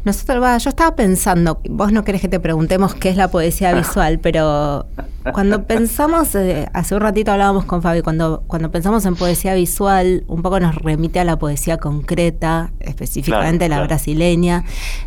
nosotros, 0.04 0.42
va, 0.42 0.58
yo 0.58 0.70
estaba 0.70 0.96
pensando, 0.96 1.62
vos 1.70 1.92
no 1.92 2.04
querés 2.04 2.22
que 2.22 2.28
te 2.28 2.40
preguntemos 2.40 2.96
qué 2.96 3.10
es 3.10 3.16
la 3.18 3.30
poesía 3.30 3.74
visual, 3.76 4.20
pero 4.20 4.86
cuando 5.34 5.64
pensamos, 5.66 6.34
eh, 6.36 6.68
hace 6.74 6.96
un 6.96 7.02
ratito 7.02 7.32
hablábamos 7.32 7.66
con 7.66 7.82
Fabi, 7.84 8.02
cuando, 8.02 8.44
cuando 8.48 8.72
pensamos 8.72 9.06
en 9.06 9.16
poesía 9.16 9.54
visual, 9.54 10.24
un 10.28 10.42
poco 10.42 10.60
nos 10.60 10.74
remite 10.76 11.20
a 11.20 11.24
la 11.24 11.38
poesía 11.38 11.78
concreta, 11.78 12.72
específicamente 12.80 13.66
Claro, 13.68 13.70
la 13.70 13.76
claro. 13.78 13.88
brasileña, 13.88 14.64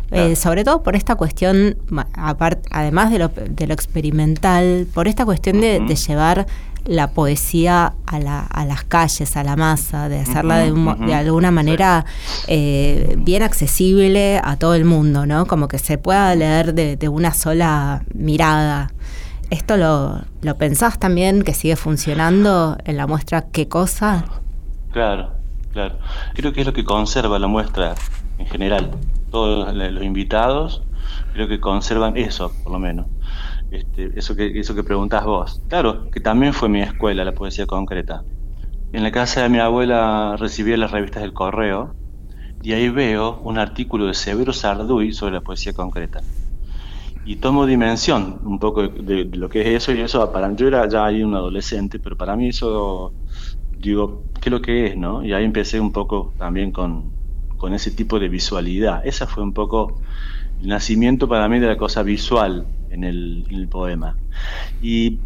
Claro. 0.09 0.25
eh, 0.27 0.35
sobre 0.37 0.63
todo 0.63 0.81
por 0.83 0.95
esta 0.95 1.15
cuestión, 1.15 1.77
apart- 2.15 2.65
además 2.71 3.11
de 3.11 3.19
lo, 3.19 3.27
de 3.29 3.67
lo 3.67 3.73
experimental, 3.73 4.87
por 4.93 5.07
esta 5.07 5.25
cuestión 5.25 5.59
de 5.61 5.79
llevar 6.07 6.45
la 6.85 7.09
poesía 7.11 7.93
a, 8.05 8.19
la- 8.19 8.41
a 8.45 8.65
las 8.65 8.83
calles, 8.83 9.35
a 9.37 9.43
la 9.43 9.55
masa, 9.55 10.07
de 10.09 10.19
hacerla 10.19 10.57
de, 10.57 10.71
un 10.71 11.09
alguna 11.13 11.51
manera 11.51 12.05
eh, 12.47 13.15
bien 13.17 13.41
accesible 13.43 14.39
a 14.43 14.55
todo 14.57 14.75
el 14.75 14.85
mundo, 14.85 15.25
¿no? 15.25 15.45
Como 15.47 15.67
que 15.67 15.79
se 15.79 15.97
pueda 15.97 16.33
leer 16.35 16.73
de, 16.73 16.95
de 16.95 17.09
una 17.09 17.33
sola 17.33 18.03
mirada. 18.13 18.91
¿Esto 19.49 19.77
lo, 19.77 20.21
lo 20.41 20.57
pensás 20.57 20.97
también 20.99 21.43
que 21.43 21.53
sigue 21.53 21.75
funcionando 21.75 22.77
en 22.85 22.97
la 22.97 23.07
muestra 23.07 23.43
qué 23.51 23.67
cosa? 23.67 24.25
Claro, 24.91 25.31
claro. 25.71 25.97
Creo 26.33 26.53
que 26.53 26.61
es 26.61 26.67
lo 26.67 26.73
que 26.73 26.83
conserva 26.83 27.37
la 27.39 27.47
muestra 27.47 27.95
en 28.37 28.47
general. 28.47 28.91
Todos 29.31 29.73
los 29.75 30.03
invitados 30.03 30.83
creo 31.33 31.47
que 31.47 31.59
conservan 31.59 32.17
eso, 32.17 32.51
por 32.63 32.71
lo 32.73 32.79
menos. 32.79 33.05
Este, 33.69 34.11
eso 34.17 34.35
que 34.35 34.59
eso 34.59 34.75
que 34.75 34.83
preguntás 34.83 35.25
vos. 35.25 35.63
Claro, 35.67 36.09
que 36.11 36.19
también 36.21 36.53
fue 36.53 36.69
mi 36.69 36.81
escuela 36.81 37.25
la 37.25 37.33
poesía 37.33 37.65
concreta. 37.65 38.25
En 38.91 39.03
la 39.03 39.11
casa 39.11 39.43
de 39.43 39.49
mi 39.49 39.59
abuela 39.59 40.35
recibía 40.37 40.77
las 40.77 40.91
revistas 40.91 41.23
del 41.23 41.33
correo 41.33 41.97
y 42.61 42.73
ahí 42.73 42.89
veo 42.89 43.39
un 43.43 43.59
artículo 43.59 44.07
de 44.07 44.13
Severo 44.15 44.53
Sarduy 44.53 45.13
sobre 45.13 45.35
la 45.35 45.41
poesía 45.41 45.73
concreta. 45.73 46.25
Y 47.23 47.37
tomo 47.37 47.65
dimensión 47.65 48.39
un 48.43 48.59
poco 48.59 48.87
de, 48.87 49.25
de 49.25 49.37
lo 49.37 49.49
que 49.49 49.61
es 49.61 49.67
eso 49.67 49.91
y 49.93 50.01
eso 50.01 50.31
para 50.31 50.53
yo 50.55 50.67
era 50.67 50.87
ya 50.87 51.05
ahí 51.05 51.23
un 51.23 51.35
adolescente, 51.35 51.99
pero 51.99 52.15
para 52.15 52.35
mí 52.35 52.49
eso 52.49 53.15
digo, 53.77 54.27
¿qué 54.41 54.49
es 54.49 54.51
lo 54.51 54.61
que 54.61 54.87
es, 54.87 54.97
no? 54.97 55.23
Y 55.25 55.33
ahí 55.33 55.45
empecé 55.45 55.79
un 55.79 55.91
poco 55.93 56.35
también 56.37 56.71
con, 56.71 57.15
con 57.57 57.73
ese 57.73 57.91
tipo 57.91 58.19
de 58.19 58.29
visualidad. 58.29 59.01
Esa 59.05 59.27
fue 59.27 59.43
un 59.43 59.53
poco 59.53 60.01
el 60.61 60.67
nacimiento 60.67 61.27
para 61.27 61.47
mí 61.49 61.59
de 61.59 61.67
la 61.67 61.77
cosa 61.77 62.03
visual 62.03 62.65
en 62.89 63.03
el, 63.03 63.45
en 63.49 63.55
el 63.55 63.67
poema. 63.67 64.17
Y 64.81 65.19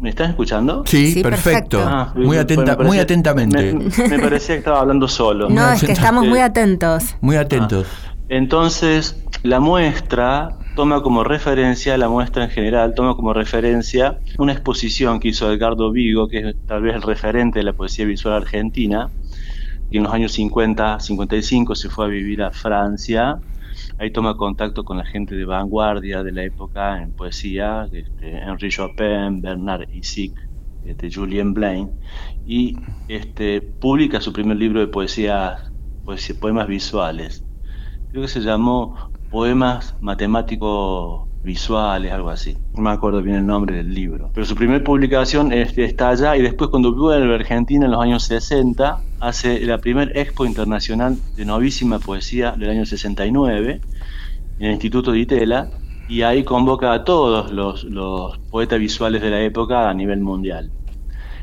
¿me 0.00 0.10
estás 0.10 0.28
escuchando? 0.30 0.82
Sí, 0.86 1.12
Sí, 1.12 1.22
perfecto. 1.22 1.78
perfecto. 1.78 1.82
Ah, 1.84 2.12
muy, 2.16 2.36
atenta, 2.36 2.76
parecía- 2.76 2.86
muy 2.86 2.98
atentamente. 2.98 3.72
Me, 3.74 4.08
me 4.08 4.18
parecía 4.18 4.54
que 4.56 4.58
estaba 4.58 4.80
hablando 4.80 5.06
solo. 5.08 5.48
No, 5.48 5.72
es 5.72 5.82
que 5.84 5.92
estamos 5.92 6.24
Eh, 6.24 6.28
muy 6.28 6.40
atentos. 6.40 7.16
Muy 7.20 7.36
atentos. 7.36 7.86
Entonces, 8.28 9.22
la 9.42 9.60
muestra 9.60 10.56
toma 10.74 11.02
como 11.02 11.22
referencia, 11.22 11.96
la 11.96 12.08
muestra 12.08 12.44
en 12.44 12.50
general 12.50 12.94
toma 12.96 13.14
como 13.14 13.32
referencia 13.32 14.18
una 14.38 14.52
exposición 14.52 15.20
que 15.20 15.28
hizo 15.28 15.52
Edgardo 15.52 15.92
Vigo, 15.92 16.26
que 16.26 16.38
es 16.48 16.56
tal 16.66 16.82
vez 16.82 16.96
el 16.96 17.02
referente 17.02 17.60
de 17.60 17.64
la 17.64 17.72
poesía 17.74 18.04
visual 18.06 18.34
argentina, 18.34 19.08
que 19.90 19.98
en 19.98 20.02
los 20.04 20.12
años 20.12 20.32
50, 20.32 20.98
55 20.98 21.74
se 21.76 21.88
fue 21.90 22.06
a 22.06 22.08
vivir 22.08 22.42
a 22.42 22.50
Francia. 22.50 23.36
Ahí 23.96 24.12
toma 24.12 24.36
contacto 24.36 24.84
con 24.84 24.98
la 24.98 25.04
gente 25.04 25.34
de 25.36 25.44
vanguardia 25.44 26.22
de 26.22 26.32
la 26.32 26.42
época 26.44 27.02
en 27.02 27.12
poesía, 27.12 27.88
este, 27.92 28.38
Henri 28.38 28.70
Chopin, 28.70 29.40
Bernard 29.40 29.86
Isic, 29.90 30.36
este, 30.82 31.10
Julien 31.12 31.54
Blain, 31.54 31.98
y 32.42 32.74
este, 33.06 33.62
publica 33.62 34.20
su 34.20 34.32
primer 34.32 34.56
libro 34.56 34.80
de 34.80 34.88
poesía, 34.88 35.58
poesía- 36.02 36.36
poemas 36.40 36.66
visuales. 36.68 37.46
Creo 38.08 38.22
que 38.22 38.28
se 38.28 38.40
llamó 38.40 38.98
Poemas 39.28 39.96
Matemáticos 40.00 41.28
visuales, 41.44 42.10
algo 42.10 42.30
así. 42.30 42.56
No 42.74 42.82
me 42.82 42.90
acuerdo 42.90 43.22
bien 43.22 43.36
el 43.36 43.46
nombre 43.46 43.76
del 43.76 43.94
libro. 43.94 44.30
Pero 44.32 44.46
su 44.46 44.54
primera 44.54 44.82
publicación 44.82 45.52
está 45.52 46.08
allá 46.08 46.36
y 46.36 46.42
después 46.42 46.70
cuando 46.70 46.94
vuelve 46.94 47.32
a 47.32 47.36
Argentina 47.36 47.84
en 47.84 47.92
los 47.92 48.02
años 48.02 48.24
60, 48.24 49.00
hace 49.20 49.60
la 49.60 49.78
primera 49.78 50.10
expo 50.18 50.46
internacional 50.46 51.16
de 51.36 51.44
novísima 51.44 51.98
poesía 51.98 52.52
del 52.52 52.70
año 52.70 52.86
69 52.86 53.80
en 54.58 54.66
el 54.66 54.72
Instituto 54.72 55.12
de 55.12 55.20
Itela 55.20 55.68
y 56.08 56.22
ahí 56.22 56.44
convoca 56.44 56.92
a 56.92 57.04
todos 57.04 57.52
los, 57.52 57.84
los 57.84 58.38
poetas 58.50 58.78
visuales 58.78 59.22
de 59.22 59.30
la 59.30 59.40
época 59.40 59.88
a 59.88 59.94
nivel 59.94 60.20
mundial. 60.20 60.70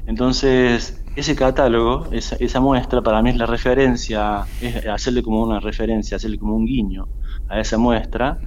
Entonces, 0.08 1.04
ese 1.16 1.36
catálogo, 1.36 2.08
esa, 2.12 2.36
esa 2.38 2.60
muestra 2.60 3.02
para 3.02 3.22
mí 3.22 3.30
es 3.30 3.38
la 3.38 3.46
referencia, 3.46 4.46
es 4.62 4.86
hacerle 4.88 5.22
como 5.22 5.44
una 5.44 5.60
referencia, 5.60 6.18
hacerle 6.18 6.40
como 6.40 6.56
un 6.56 6.66
guiño 6.66 7.08
a 7.50 7.60
esa 7.60 7.78
muestra, 7.78 8.40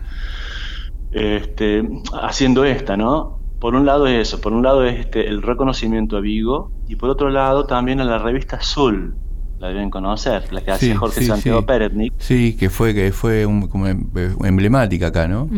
este, 1.14 1.82
haciendo 2.20 2.64
esta, 2.64 2.96
¿no? 2.96 3.38
Por 3.60 3.74
un 3.74 3.86
lado 3.86 4.06
es 4.06 4.28
eso, 4.28 4.40
por 4.40 4.52
un 4.52 4.62
lado 4.62 4.84
es 4.84 4.98
este, 5.00 5.26
el 5.28 5.40
reconocimiento 5.42 6.16
a 6.16 6.20
Vigo 6.20 6.70
y 6.88 6.96
por 6.96 7.08
otro 7.08 7.30
lado 7.30 7.64
también 7.64 8.00
a 8.00 8.04
la 8.04 8.18
revista 8.18 8.56
Azul, 8.56 9.14
la 9.58 9.68
deben 9.68 9.88
conocer, 9.90 10.52
la 10.52 10.60
que 10.60 10.72
hace 10.72 10.86
Sí, 10.86 10.94
Jorge 10.94 11.20
sí, 11.20 11.26
Santiago 11.26 11.60
sí. 11.60 11.66
Peretnik. 11.66 12.12
Sí, 12.18 12.56
que 12.56 12.68
fue, 12.68 12.92
que 12.94 13.12
fue 13.12 13.46
un- 13.46 13.68
como 13.68 13.86
em- 13.86 14.10
emblemática 14.44 15.06
acá, 15.06 15.26
¿no? 15.28 15.48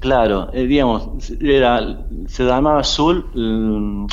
Claro, 0.00 0.50
eh, 0.52 0.66
digamos, 0.66 1.08
era, 1.40 2.00
se 2.26 2.44
llamaba 2.44 2.80
Azul 2.80 3.26
mm, 3.34 4.06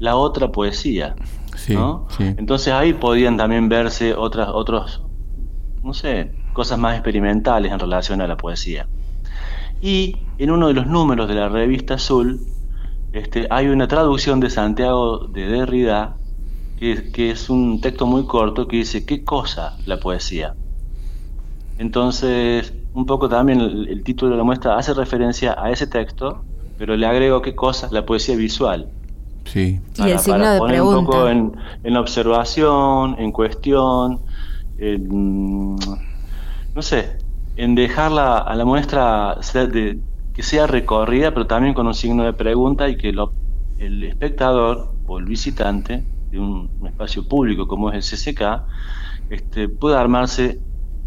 la 0.00 0.16
otra 0.16 0.50
poesía. 0.50 1.14
Sí, 1.56 1.74
¿no? 1.74 2.06
sí. 2.16 2.24
Entonces 2.36 2.72
ahí 2.72 2.92
podían 2.94 3.36
también 3.36 3.68
verse 3.68 4.14
otras, 4.14 4.48
otros, 4.52 5.02
no 5.82 5.94
sé, 5.94 6.32
cosas 6.52 6.78
más 6.78 6.94
experimentales 6.94 7.70
en 7.72 7.78
relación 7.78 8.20
a 8.20 8.26
la 8.26 8.36
poesía. 8.36 8.86
Y 9.86 10.16
en 10.38 10.50
uno 10.50 10.66
de 10.66 10.74
los 10.74 10.88
números 10.88 11.28
de 11.28 11.36
la 11.36 11.48
revista 11.48 11.94
Azul, 11.94 12.40
este, 13.12 13.46
hay 13.50 13.68
una 13.68 13.86
traducción 13.86 14.40
de 14.40 14.50
Santiago 14.50 15.28
de 15.28 15.46
Derrida, 15.46 16.16
que, 16.80 17.12
que 17.12 17.30
es 17.30 17.48
un 17.48 17.80
texto 17.80 18.04
muy 18.04 18.26
corto 18.26 18.66
que 18.66 18.78
dice, 18.78 19.06
¿qué 19.06 19.22
cosa 19.22 19.76
la 19.86 20.00
poesía? 20.00 20.54
Entonces, 21.78 22.74
un 22.94 23.06
poco 23.06 23.28
también 23.28 23.60
el, 23.60 23.86
el 23.88 24.02
título 24.02 24.32
de 24.32 24.38
la 24.38 24.42
muestra 24.42 24.76
hace 24.76 24.92
referencia 24.92 25.54
a 25.56 25.70
ese 25.70 25.86
texto, 25.86 26.42
pero 26.78 26.96
le 26.96 27.06
agrego 27.06 27.40
qué 27.40 27.54
cosa 27.54 27.88
la 27.92 28.04
poesía 28.04 28.34
visual 28.34 28.90
Sí. 29.46 29.80
Y 29.96 30.10
el 30.10 30.18
signo 30.18 30.50
de 30.50 30.58
poner 30.58 30.82
un 30.82 31.04
poco 31.04 31.28
en, 31.28 31.56
en 31.84 31.96
observación, 31.96 33.14
en 33.18 33.30
cuestión, 33.30 34.18
en, 34.78 35.76
no 35.76 36.82
sé, 36.82 37.18
en 37.56 37.74
dejarla 37.74 38.38
a 38.38 38.54
la 38.54 38.64
muestra 38.64 39.36
ser 39.40 39.70
de- 39.72 39.98
que 40.34 40.42
sea 40.42 40.66
recorrida, 40.66 41.32
pero 41.32 41.46
también 41.46 41.72
con 41.74 41.86
un 41.86 41.94
signo 41.94 42.24
de 42.24 42.32
pregunta 42.34 42.88
y 42.88 42.96
que 42.96 43.12
lo- 43.12 43.32
el 43.78 44.02
espectador 44.04 44.92
o 45.06 45.18
el 45.18 45.24
visitante 45.24 46.02
de 46.30 46.38
un, 46.38 46.68
un 46.80 46.86
espacio 46.86 47.26
público 47.26 47.66
como 47.66 47.90
es 47.90 48.12
el 48.12 48.18
CCK 48.18 48.64
este, 49.30 49.68
pueda 49.68 50.00
armarse 50.00 50.58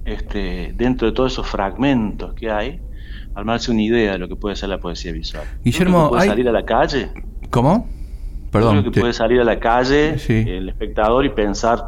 este, 0.05 0.73
dentro 0.75 1.07
de 1.07 1.13
todos 1.13 1.33
esos 1.33 1.45
fragmentos 1.47 2.33
que 2.33 2.49
hay, 2.49 2.79
armarse 3.35 3.69
una 3.71 3.81
idea 3.81 4.13
de 4.13 4.17
lo 4.17 4.27
que 4.27 4.35
puede 4.35 4.55
ser 4.55 4.69
la 4.69 4.79
poesía 4.79 5.11
visual. 5.11 5.43
Guillermo, 5.63 6.05
que 6.05 6.09
puede 6.09 6.21
hay- 6.23 6.29
salir 6.29 6.49
a 6.49 6.51
la 6.51 6.65
calle 6.65 7.11
¿Cómo? 7.51 7.87
Perdón. 8.51 8.71
creo 8.79 8.83
que 8.85 8.91
te- 8.91 9.01
puede 9.01 9.13
salir 9.13 9.39
a 9.41 9.43
la 9.43 9.59
calle 9.59 10.17
Sí. 10.17 10.43
el 10.47 10.69
espectador 10.69 11.25
y 11.25 11.29
pensar 11.29 11.83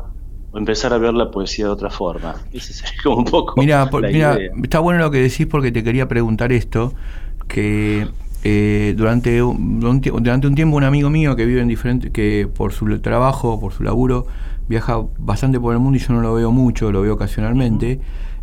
o 0.51 0.57
empezar 0.57 0.93
a 0.93 0.97
ver 0.97 1.13
la 1.13 1.31
poesía 1.31 1.65
de 1.65 1.71
otra 1.71 1.89
forma. 1.89 2.35
Ese 2.51 2.73
sería 2.73 3.01
como 3.03 3.17
un 3.17 3.25
poco 3.25 3.53
Mira, 3.57 3.89
está 4.63 4.79
bueno 4.79 4.99
lo 4.99 5.11
que 5.11 5.19
decís 5.19 5.47
porque 5.47 5.71
te 5.71 5.83
quería 5.83 6.07
preguntar 6.07 6.51
esto, 6.51 6.93
que 7.47 8.07
eh, 8.43 8.93
durante, 8.97 9.37
durante 9.39 10.47
un 10.47 10.55
tiempo 10.55 10.75
un 10.75 10.83
amigo 10.83 11.09
mío 11.09 11.35
que 11.35 11.45
vive 11.45 11.61
en 11.61 11.67
diferente, 11.67 12.11
que 12.11 12.49
por 12.53 12.73
su 12.73 12.99
trabajo, 12.99 13.59
por 13.59 13.73
su 13.73 13.83
laburo, 13.83 14.25
viaja 14.67 15.01
bastante 15.19 15.59
por 15.59 15.73
el 15.73 15.79
mundo 15.79 15.97
y 15.97 16.01
yo 16.01 16.13
no 16.13 16.21
lo 16.21 16.33
veo 16.33 16.51
mucho, 16.51 16.91
lo 16.91 17.01
veo 17.01 17.13
ocasionalmente. 17.13 17.99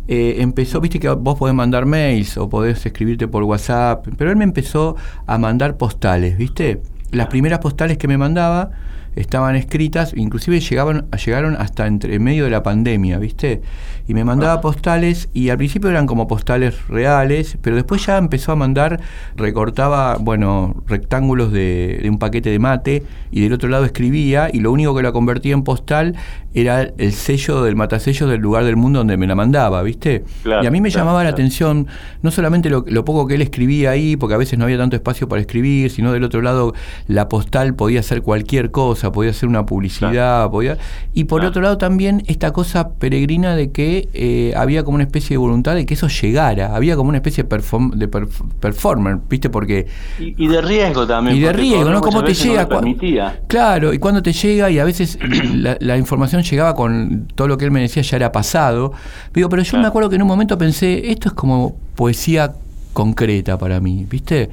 eh, 0.07 0.41
empezó, 0.41 0.81
viste 0.81 0.99
que 0.99 1.07
vos 1.09 1.37
podés 1.37 1.53
mandar 1.53 1.85
mails 1.85 2.37
o 2.37 2.49
podés 2.49 2.83
escribirte 2.85 3.27
por 3.27 3.43
WhatsApp, 3.43 4.07
pero 4.17 4.31
él 4.31 4.37
me 4.37 4.43
empezó 4.43 4.95
a 5.27 5.37
mandar 5.37 5.77
postales, 5.77 6.35
¿viste? 6.37 6.81
Las 7.11 7.27
primeras 7.27 7.59
postales 7.59 7.97
que 7.99 8.07
me 8.07 8.17
mandaba 8.17 8.71
estaban 9.19 9.55
escritas, 9.55 10.13
inclusive 10.15 10.59
llegaban, 10.61 11.07
llegaron 11.25 11.55
hasta 11.59 11.87
entre 11.87 12.15
en 12.15 12.23
medio 12.23 12.45
de 12.45 12.49
la 12.49 12.63
pandemia, 12.63 13.19
¿viste? 13.19 13.61
Y 14.07 14.13
me 14.13 14.23
mandaba 14.23 14.61
postales 14.61 15.29
y 15.33 15.49
al 15.49 15.57
principio 15.57 15.89
eran 15.89 16.07
como 16.07 16.27
postales 16.27 16.87
reales, 16.87 17.57
pero 17.61 17.75
después 17.75 18.05
ya 18.05 18.17
empezó 18.17 18.53
a 18.53 18.55
mandar, 18.55 19.01
recortaba, 19.35 20.17
bueno, 20.19 20.83
rectángulos 20.87 21.51
de, 21.51 21.99
de 22.01 22.09
un 22.09 22.17
paquete 22.17 22.49
de 22.49 22.59
mate 22.59 23.03
y 23.29 23.41
del 23.41 23.53
otro 23.53 23.69
lado 23.69 23.85
escribía 23.85 24.49
y 24.51 24.61
lo 24.61 24.71
único 24.71 24.95
que 24.95 25.03
la 25.03 25.11
convertía 25.11 25.53
en 25.53 25.63
postal 25.63 26.15
era 26.53 26.81
el 26.81 27.13
sello 27.13 27.63
del 27.63 27.75
matasello 27.75 28.27
del 28.27 28.41
lugar 28.41 28.63
del 28.63 28.75
mundo 28.75 28.99
donde 28.99 29.17
me 29.17 29.27
la 29.27 29.35
mandaba, 29.35 29.83
¿viste? 29.83 30.23
Claro, 30.41 30.63
y 30.63 30.67
a 30.67 30.71
mí 30.71 30.81
me 30.81 30.89
claro, 30.89 31.05
llamaba 31.05 31.23
la 31.23 31.29
atención 31.29 31.87
no 32.23 32.31
solamente 32.31 32.69
lo, 32.69 32.85
lo 32.87 33.05
poco 33.05 33.27
que 33.27 33.35
él 33.35 33.41
escribía 33.41 33.91
ahí, 33.91 34.15
porque 34.15 34.33
a 34.33 34.37
veces 34.37 34.57
no 34.57 34.65
había 34.65 34.77
tanto 34.77 34.95
espacio 34.95 35.27
para 35.27 35.41
escribir, 35.41 35.91
sino 35.91 36.11
del 36.11 36.23
otro 36.23 36.41
lado 36.41 36.73
la 37.07 37.29
postal 37.29 37.75
podía 37.75 38.01
ser 38.01 38.23
cualquier 38.23 38.71
cosa, 38.71 39.08
podía 39.11 39.33
ser 39.33 39.49
una 39.49 39.65
publicidad, 39.65 40.49
podía 40.49 40.77
y 41.13 41.23
por 41.25 41.39
Claro. 41.39 41.49
otro 41.49 41.61
lado 41.61 41.77
también 41.77 42.23
esta 42.27 42.51
cosa 42.53 42.89
peregrina 42.93 43.55
de 43.55 43.71
que 43.71 44.09
eh, 44.13 44.53
había 44.55 44.83
como 44.83 44.95
una 44.95 45.03
especie 45.03 45.33
de 45.35 45.37
voluntad 45.37 45.75
de 45.75 45.85
que 45.85 45.93
eso 45.93 46.07
llegara, 46.07 46.75
había 46.75 46.95
como 46.95 47.09
una 47.09 47.17
especie 47.17 47.43
de, 47.43 47.49
perform- 47.49 47.93
de 47.93 48.07
performer, 48.07 49.17
¿viste? 49.29 49.49
Porque 49.49 49.87
Y, 50.19 50.45
y 50.45 50.47
de 50.47 50.61
riesgo 50.61 51.05
también. 51.07 51.37
y 51.37 51.39
de 51.39 51.53
riesgo, 51.53 51.89
¿no? 51.89 52.01
¿Cómo 52.01 52.23
te 52.23 52.31
no 52.33 52.37
llega? 52.37 52.67
permitía. 52.67 53.39
Claro, 53.47 53.93
y 53.93 53.99
cuando 53.99 54.21
te 54.21 54.33
llega, 54.33 54.69
y 54.69 54.79
a 54.79 54.83
veces 54.85 55.17
la, 55.53 55.77
la 55.79 55.97
información 55.97 56.43
llegaba 56.43 56.75
con 56.75 57.27
todo 57.35 57.47
lo 57.47 57.57
que 57.57 57.65
él 57.65 57.71
me 57.71 57.81
decía 57.81 58.03
ya 58.03 58.17
era 58.17 58.31
pasado. 58.31 58.93
Digo, 59.33 59.49
pero 59.49 59.61
yo 59.63 59.69
Claro. 59.71 59.81
me 59.83 59.87
acuerdo 59.87 60.09
que 60.09 60.15
en 60.15 60.21
un 60.21 60.27
momento 60.27 60.57
pensé, 60.57 61.11
esto 61.11 61.29
es 61.29 61.33
como 61.33 61.75
poesía 61.95 62.53
concreta 62.93 63.57
para 63.57 63.79
mí, 63.79 64.05
¿viste? 64.09 64.49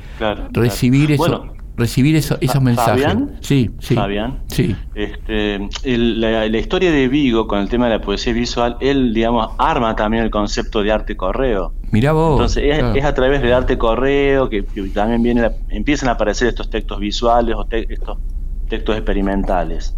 Recibir 0.53 1.13
eso, 1.13 1.19
Bueno, 1.23 1.53
recibir 1.77 2.17
eso, 2.17 2.39
esos 2.41 2.63
mensajes. 2.63 3.03
Fabián, 3.05 3.37
Sí, 3.41 3.71
sí. 3.81 3.95
Fabián, 3.95 4.41
Sí. 4.49 4.75
Este, 4.95 5.57
el- 5.85 6.21
la, 6.21 6.49
la 6.49 6.59
historia 6.59 6.91
de 6.91 7.09
Vigo 7.09 7.47
con 7.47 7.59
el 7.61 7.69
tema 7.69 7.87
de 7.89 7.99
la 7.99 8.01
poesía 8.01 8.33
visual, 8.33 8.77
él, 8.81 9.13
digamos, 9.13 9.51
arma 9.59 9.95
también 9.95 10.25
el 10.25 10.31
concepto 10.31 10.83
de 10.83 10.91
arte 10.93 11.17
correo. 11.17 11.73
Mirá 11.93 12.13
vos. 12.13 12.33
Entonces 12.33 12.65
es, 12.65 12.79
claro. 12.79 12.95
es 12.95 13.05
a 13.05 13.15
través 13.15 13.43
del 13.43 13.53
arte 13.53 13.77
correo 13.79 14.49
que, 14.49 14.65
que 14.65 14.83
también 14.89 15.23
viene 15.23 15.43
la- 15.43 15.53
empiezan 15.69 16.09
a 16.09 16.13
aparecer 16.13 16.49
estos 16.49 16.71
textos 16.71 16.99
visuales 16.99 17.55
o 17.57 17.65
te- 17.67 17.93
estos 17.93 18.19
textos 18.69 18.97
experimentales. 18.97 19.95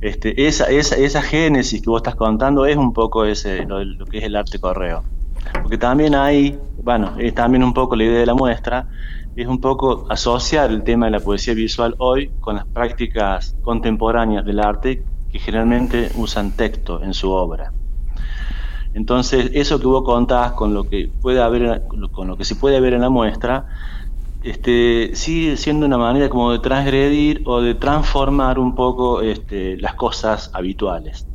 Este, 0.00 0.46
esa, 0.46 0.66
esa, 0.66 0.96
esa 0.96 1.22
génesis 1.22 1.82
que 1.82 1.90
vos 1.90 1.98
estás 2.00 2.14
contando 2.14 2.66
es 2.66 2.76
un 2.76 2.92
poco 2.92 3.24
ese, 3.24 3.64
lo, 3.66 3.82
lo 3.84 4.06
que 4.06 4.18
es 4.18 4.24
el 4.24 4.36
arte 4.36 4.58
correo. 4.60 5.02
Porque 5.62 5.78
también 5.78 6.14
hay, 6.14 6.56
bueno, 6.82 7.14
es 7.18 7.34
también 7.34 7.64
un 7.64 7.72
poco 7.72 7.96
la 7.96 8.04
idea 8.04 8.18
de 8.20 8.26
la 8.26 8.34
muestra, 8.34 8.86
es 9.40 9.46
un 9.46 9.60
poco 9.60 10.06
asociar 10.10 10.70
el 10.70 10.82
tema 10.82 11.06
de 11.06 11.12
la 11.12 11.20
poesía 11.20 11.54
visual 11.54 11.94
hoy 11.98 12.28
con 12.40 12.56
las 12.56 12.66
prácticas 12.66 13.54
contemporáneas 13.62 14.44
del 14.44 14.58
arte 14.58 15.04
que 15.30 15.38
generalmente 15.38 16.10
usan 16.16 16.50
texto 16.56 17.02
en 17.02 17.14
su 17.14 17.30
obra. 17.30 17.72
Entonces, 18.94 19.50
eso 19.54 19.78
que 19.78 19.86
vos 19.86 20.02
contás 20.02 20.52
con 20.52 20.74
lo 20.74 20.84
que 20.84 21.08
puede 21.20 21.40
haber, 21.40 21.84
con 22.10 22.26
lo 22.26 22.36
que 22.36 22.44
se 22.44 22.56
puede 22.56 22.80
ver 22.80 22.94
en 22.94 23.02
la 23.02 23.10
muestra, 23.10 23.66
este, 24.42 25.14
sigue 25.14 25.56
siendo 25.56 25.86
una 25.86 25.98
manera 25.98 26.28
como 26.28 26.50
de 26.52 26.58
transgredir 26.58 27.42
o 27.46 27.60
de 27.60 27.74
transformar 27.74 28.58
un 28.58 28.74
poco 28.74 29.20
este, 29.22 29.76
las 29.76 29.94
cosas 29.94 30.50
habituales. 30.52 31.26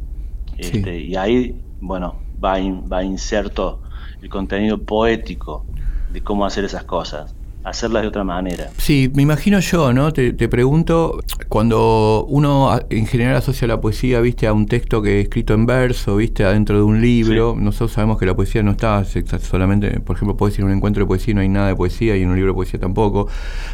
Sí. 0.56 0.56
Este, 0.58 1.00
Y 1.00 1.16
ahí, 1.16 1.56
bueno, 1.80 2.16
va, 2.44 2.60
in- 2.60 2.84
va 2.92 3.04
inserto 3.04 3.82
el 4.22 4.30
contenido 4.30 4.78
poético 4.84 5.66
de 6.12 6.22
cómo 6.22 6.46
hacer 6.46 6.66
esas 6.66 6.84
cosas, 6.84 7.34
hacerlas 7.64 8.04
de 8.04 8.08
otra 8.10 8.24
manera. 8.24 8.70
Sí, 8.78 9.12
me 9.14 9.22
imagino 9.22 9.60
yo, 9.60 9.94
¿no? 9.94 10.12
Te, 10.12 10.34
te 10.34 10.50
pregunto, 10.50 11.20
cuando 11.50 12.26
uno 12.30 12.78
en 12.90 13.06
general 13.08 13.36
asocia 13.36 13.68
la 13.68 13.80
poesía, 13.80 14.20
viste, 14.22 14.48
a 14.48 14.54
un 14.54 14.68
texto 14.68 15.02
que 15.02 15.20
es 15.20 15.24
escrito 15.26 15.54
en 15.54 15.66
verso, 15.66 16.18
viste, 16.18 16.44
adentro 16.44 16.78
de 16.78 16.84
un 16.84 17.02
libro, 17.02 17.56
nosotros 17.58 17.94
sabemos 17.94 18.18
que 18.18 18.26
la 18.26 18.36
poesía 18.36 18.64
no 18.64 18.72
está 18.72 19.04
solamente, 19.06 20.00
por 20.00 20.16
ejemplo, 20.16 20.36
puedes 20.36 20.58
ir 20.58 20.64
a 20.64 20.68
un 20.68 20.74
encuentro 20.74 21.04
de 21.04 21.08
poesía 21.08 21.32
y 21.32 21.36
no 21.36 21.42
hay 21.42 21.50
nada 21.50 21.68
de 21.68 21.76
poesía 21.76 22.18
y 22.18 22.24
en 22.24 22.30
un 22.30 22.36
libro 22.36 22.52
de 22.52 22.56
poesía 22.56 22.80
tampoco, 22.80 23.28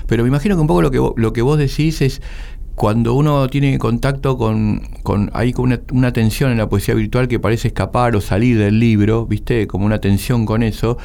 pero 0.08 0.24
me 0.24 0.30
imagino 0.30 0.56
que 0.56 0.62
un 0.62 0.68
poco 0.68 0.82
lo 0.82 0.92
que 0.92 1.00
vos, 1.00 1.14
lo 1.16 1.34
que 1.34 1.42
vos 1.42 1.58
decís 1.58 2.02
es 2.02 2.22
cuando 2.80 3.14
uno 3.14 3.50
tiene 3.50 3.78
contacto 3.78 4.38
con, 4.38 4.80
con 5.04 5.30
hay 5.34 5.52
como 5.52 5.66
una, 5.66 5.82
una 5.92 6.14
tensión 6.14 6.52
en 6.52 6.58
la 6.58 6.70
poesía 6.70 6.96
virtual 6.96 7.28
que 7.28 7.38
parece 7.38 7.68
escapar 7.68 8.16
o 8.16 8.22
salir 8.22 8.58
del 8.58 8.80
libro, 8.80 9.26
¿viste? 9.26 9.68
Como 9.68 9.86
una 9.86 10.00
tensión 10.00 10.46
con 10.46 10.64
eso, 10.64 10.98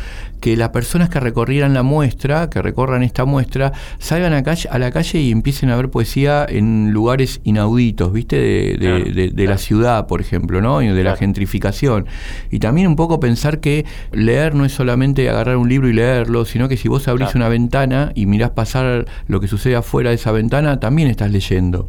que 0.44 0.59
las 0.59 0.68
personas 0.68 1.09
que 1.09 1.20
recorrieran 1.20 1.72
la 1.72 1.83
muestra, 1.83 2.50
que 2.50 2.61
recorran 2.61 3.02
esta 3.02 3.24
muestra, 3.24 3.72
salgan 3.98 4.35
a, 4.35 4.42
calle, 4.42 4.68
a 4.70 4.78
la 4.78 4.90
calle 4.90 5.18
y 5.18 5.30
empiecen 5.30 5.70
a 5.70 5.76
ver 5.76 5.88
poesía 5.88 6.44
en 6.46 6.90
lugares 6.92 7.40
inauditos, 7.44 8.12
¿viste? 8.12 8.37
De, 8.37 8.44
de- 8.44 8.76
Claro, 8.78 9.04
de- 9.07 9.28
de 9.30 9.46
la 9.46 9.57
ciudad, 9.57 10.07
por 10.07 10.20
ejemplo, 10.20 10.61
¿no? 10.61 10.83
Y 10.83 10.88
de 10.88 11.02
la 11.02 11.16
gentrificación. 11.16 12.04
Y 12.50 12.59
también 12.59 12.88
un 12.88 12.94
poco 12.96 13.20
pensar 13.20 13.61
que 13.61 13.87
leer 14.12 14.54
no 14.54 14.66
es 14.66 14.72
solamente 14.72 15.30
agarrar 15.30 15.57
un 15.57 15.70
libro 15.70 15.88
y 15.88 15.94
leerlo, 15.94 16.44
sino 16.44 16.68
que 16.68 16.76
si 16.76 16.88
vos 16.88 17.09
abrís 17.09 17.35
una 17.35 17.48
ventana 17.48 18.12
y 18.14 18.26
mirás 18.26 18.50
pasar 18.50 19.07
lo 19.26 19.40
que 19.40 19.48
sucede 19.48 19.76
afuera 19.76 20.11
de 20.11 20.16
esa 20.16 20.30
ventana, 20.30 20.78
también 20.78 21.09
estás 21.09 21.30
leyendo. 21.30 21.88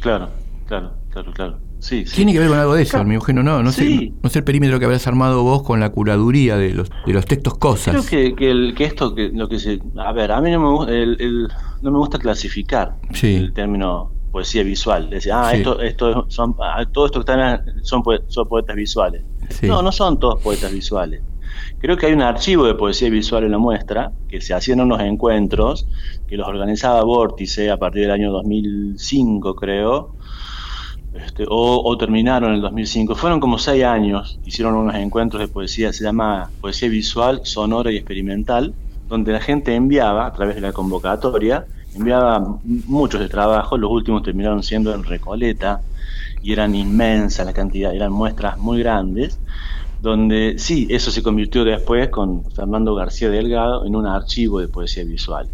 Claro, 0.00 0.30
claro, 0.66 0.94
claro, 1.10 1.32
claro. 1.34 1.58
Sí, 1.82 2.04
sí. 2.06 2.14
Tiene 2.14 2.32
que 2.32 2.38
ver 2.38 2.48
con 2.48 2.58
algo 2.58 2.74
de 2.74 2.82
eso, 2.82 2.92
Claro. 2.92 3.08
Hermigeno, 3.10 3.42
no, 3.42 3.60
no 3.60 3.72
Sí. 3.72 3.98
sé, 3.98 4.12
no 4.22 4.30
sé 4.30 4.38
el 4.38 4.44
perímetro 4.44 4.78
que 4.78 4.84
habrás 4.84 5.04
armado 5.08 5.42
vos 5.42 5.64
con 5.64 5.80
la 5.80 5.90
curaduría 5.90 6.56
de 6.56 6.72
los, 6.74 6.88
de 7.04 7.12
los 7.12 7.26
textos 7.26 7.58
cosas. 7.58 7.92
Creo 7.94 8.06
que, 8.08 8.36
que, 8.36 8.50
el, 8.52 8.74
que 8.76 8.84
esto, 8.84 9.14
que 9.16 9.30
lo 9.34 9.48
que 9.48 9.58
se. 9.58 9.80
A 9.96 10.12
ver, 10.12 10.30
a 10.30 10.40
mí 10.40 10.52
no 10.52 10.60
me, 10.60 10.66
gu- 10.68 10.88
el, 10.88 11.16
el- 11.20 11.48
no 11.82 11.90
me 11.90 11.98
gusta 11.98 12.18
clasificar 12.20 12.98
el 13.22 13.52
término 13.52 14.12
poesía 14.30 14.62
visual. 14.62 15.10
Decir, 15.10 15.32
ah, 15.34 15.52
esto, 15.54 15.80
esto 15.80 16.24
son, 16.28 16.54
ah, 16.62 16.84
todo 16.92 17.06
esto 17.06 17.18
que 17.24 17.32
están 17.32 17.64
son, 17.82 18.02
son 18.28 18.48
poetas 18.48 18.76
visuales. 18.76 19.24
No, 19.62 19.82
no 19.82 19.90
son 19.90 20.20
todos 20.20 20.40
poetas 20.40 20.72
visuales. 20.72 21.20
Creo 21.80 21.96
que 21.96 22.06
hay 22.06 22.12
un 22.12 22.22
archivo 22.22 22.64
de 22.64 22.74
poesía 22.76 23.10
visual 23.10 23.42
en 23.44 23.50
la 23.50 23.58
muestra, 23.58 24.12
que 24.28 24.40
se 24.40 24.54
hacían 24.54 24.80
unos 24.80 25.00
encuentros, 25.00 25.86
que 26.28 26.36
los 26.36 26.46
organizaba 26.46 27.02
Vórtice 27.02 27.70
a 27.72 27.76
partir 27.76 28.02
del 28.02 28.12
año 28.12 28.30
2005, 28.30 29.54
creo, 29.56 30.14
este, 31.14 31.44
o, 31.48 31.96
terminaron 31.98 32.50
en 32.50 32.56
el 32.56 32.62
2005. 32.62 33.14
Fueron 33.14 33.40
como 33.40 33.58
seis 33.58 33.84
años, 33.84 34.38
hicieron 34.44 34.74
unos 34.74 34.94
encuentros 34.94 35.40
de 35.40 35.48
poesía, 35.48 35.92
se 35.92 36.04
llama 36.04 36.50
Poesía 36.60 36.88
Visual, 36.88 37.40
Sonora 37.44 37.92
y 37.92 37.96
Experimental, 37.96 38.74
donde 39.08 39.32
la 39.32 39.40
gente 39.40 39.74
enviaba, 39.74 40.26
a 40.26 40.32
través 40.32 40.54
de 40.54 40.62
la 40.62 40.72
convocatoria, 40.72 41.66
enviaba 41.94 42.58
muchos 42.64 43.20
de 43.20 43.28
trabajos, 43.28 43.78
los 43.78 43.90
últimos 43.90 44.22
terminaron 44.22 44.62
siendo 44.62 44.94
en 44.94 45.04
Recoleta, 45.04 45.82
y 46.42 46.52
eran 46.52 46.74
inmensas 46.74 47.44
la 47.44 47.52
cantidad, 47.52 47.94
eran 47.94 48.12
muestras 48.12 48.58
muy 48.58 48.80
grandes, 48.80 49.38
donde 50.00 50.54
sí, 50.58 50.88
eso 50.90 51.10
se 51.10 51.22
convirtió 51.22 51.64
después 51.64 52.08
con 52.08 52.44
Fernando 52.52 52.94
García 52.94 53.28
Delgado 53.28 53.84
en 53.84 53.94
un 53.94 54.06
archivo 54.06 54.60
de 54.60 54.66
poesía 54.66 55.04
visual. 55.04 55.48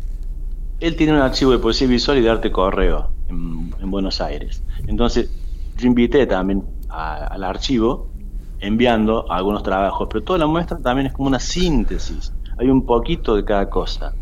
Él 0.80 0.94
tiene 0.94 1.12
un 1.14 1.18
archivo 1.18 1.50
de 1.50 1.58
poesía 1.58 1.88
visual 1.88 2.18
y 2.18 2.20
de 2.22 2.30
arte 2.30 2.50
correo 2.52 3.10
en, 3.28 3.74
en 3.80 3.90
Buenos 3.90 4.20
Aires. 4.20 4.62
Entonces, 4.86 5.28
yo 5.78 5.86
invité 5.88 6.26
también 6.26 6.68
a- 6.88 7.26
al 7.26 7.44
archivo 7.44 8.14
enviando 8.58 9.30
algunos 9.30 9.62
trabajos, 9.62 10.08
pero 10.10 10.24
toda 10.24 10.38
la 10.40 10.46
muestra 10.46 10.78
también 10.80 11.06
es 11.08 11.12
como 11.12 11.28
una 11.28 11.40
síntesis. 11.40 12.34
Hay 12.58 12.68
un 12.70 12.84
poquito 12.86 13.36
de 13.36 13.44
cada 13.44 13.68
cosa 13.70 14.16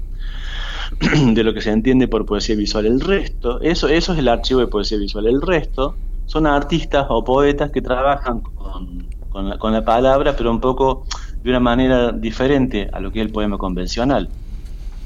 de 1.35 1.45
lo 1.45 1.55
que 1.55 1.61
se 1.61 1.71
entiende 1.71 2.09
por 2.09 2.25
poesía 2.27 2.57
visual. 2.57 2.87
El 2.87 3.01
resto, 3.01 3.61
eso, 3.61 3.89
eso 3.89 4.13
es 4.13 4.19
el 4.19 4.29
archivo 4.29 4.61
de 4.61 4.69
poesía 4.69 4.99
visual. 4.99 5.27
El 5.27 5.41
resto 5.43 6.01
son 6.25 6.47
artistas 6.47 7.07
o 7.09 7.23
poetas 7.25 7.71
que 7.71 7.83
trabajan 7.83 8.43
con, 9.29 9.49
la, 9.49 9.59
con 9.59 9.73
la 9.73 9.85
palabra, 9.85 10.35
pero 10.37 10.51
un 10.51 10.61
poco 10.61 11.07
de 11.43 11.51
una 11.51 11.61
manera 11.61 12.13
diferente 12.13 12.89
a 12.93 13.01
lo 13.01 13.13
que 13.13 13.21
es 13.21 13.27
el 13.27 13.33
poema 13.33 13.59
convencional. 13.59 14.35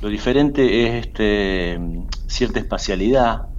Lo 0.00 0.08
diferente 0.08 0.86
es 0.86 1.06
este, 1.06 1.80
cierta 2.28 2.60
espacialidad, 2.60 3.50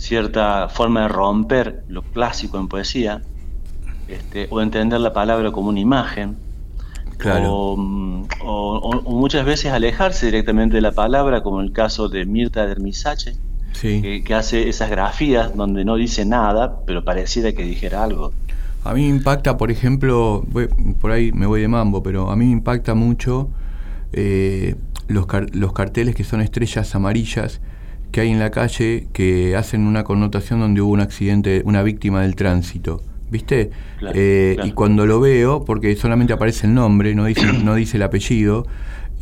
cierta 0.00 0.68
forma 0.70 1.02
de 1.02 1.08
romper 1.08 1.84
lo 1.88 2.00
clásico 2.02 2.58
en 2.58 2.68
poesía, 2.68 3.20
este, 4.08 4.48
o 4.50 4.62
entender 4.62 4.98
la 4.98 5.12
palabra 5.12 5.52
como 5.52 5.68
una 5.68 5.78
imagen, 5.80 6.36
Claro. 7.18 7.52
o, 7.52 7.76
mm, 7.76 8.24
o- 8.40 9.02
muchas 9.10 9.44
veces 9.44 9.70
alejarse 9.72 10.24
directamente 10.26 10.76
de 10.76 10.80
la 10.80 10.92
palabra, 10.92 11.42
como 11.42 11.60
el 11.60 11.72
caso 11.72 12.08
de 12.08 12.24
Mirta 12.24 12.66
Dermisache, 12.66 13.34
Sí. 13.72 14.00
que, 14.00 14.24
que 14.24 14.34
hace 14.34 14.70
esas 14.70 14.88
grafías 14.88 15.54
donde 15.54 15.84
no 15.84 15.96
dice 15.96 16.24
nada, 16.24 16.80
pero 16.86 17.04
pareciera 17.04 17.52
que 17.52 17.62
dijera 17.62 18.02
algo. 18.02 18.32
A 18.84 18.94
mí 18.94 19.02
me 19.02 19.08
impacta, 19.18 19.58
por 19.58 19.70
ejemplo, 19.70 20.42
voy- 20.50 20.68
por 20.98 21.10
ahí 21.12 21.30
me 21.32 21.44
voy 21.44 21.60
de 21.60 21.68
mambo, 21.68 22.02
pero 22.02 22.30
a 22.30 22.36
mí 22.36 22.46
me 22.46 22.52
impacta 22.52 22.94
mucho 22.94 23.50
eh, 24.12 24.74
los, 25.08 25.26
car- 25.26 25.54
los 25.54 25.72
carteles 25.74 26.14
que 26.14 26.24
son 26.24 26.40
estrellas 26.40 26.94
amarillas 26.94 27.60
que 28.10 28.20
hay 28.22 28.30
en 28.30 28.38
la 28.38 28.50
calle 28.50 29.06
que 29.12 29.56
hacen 29.56 29.86
una 29.86 30.04
connotación 30.04 30.60
donde 30.60 30.80
hubo 30.80 30.92
un 30.92 31.00
accidente, 31.00 31.62
una 31.64 31.82
víctima 31.82 32.22
del 32.22 32.34
tránsito. 32.34 33.02
¿Viste? 33.30 33.70
Claro, 33.98 34.14
Eh, 34.18 34.52
claro. 34.54 34.68
Y 34.68 34.72
cuando 34.72 35.06
lo 35.06 35.20
veo, 35.20 35.64
porque 35.64 35.94
solamente 35.94 36.32
aparece 36.32 36.66
el 36.66 36.74
nombre, 36.74 37.14
no 37.14 37.24
dice, 37.26 37.46
no 37.64 37.74
dice 37.76 37.96
el 37.96 38.02
apellido, 38.02 38.66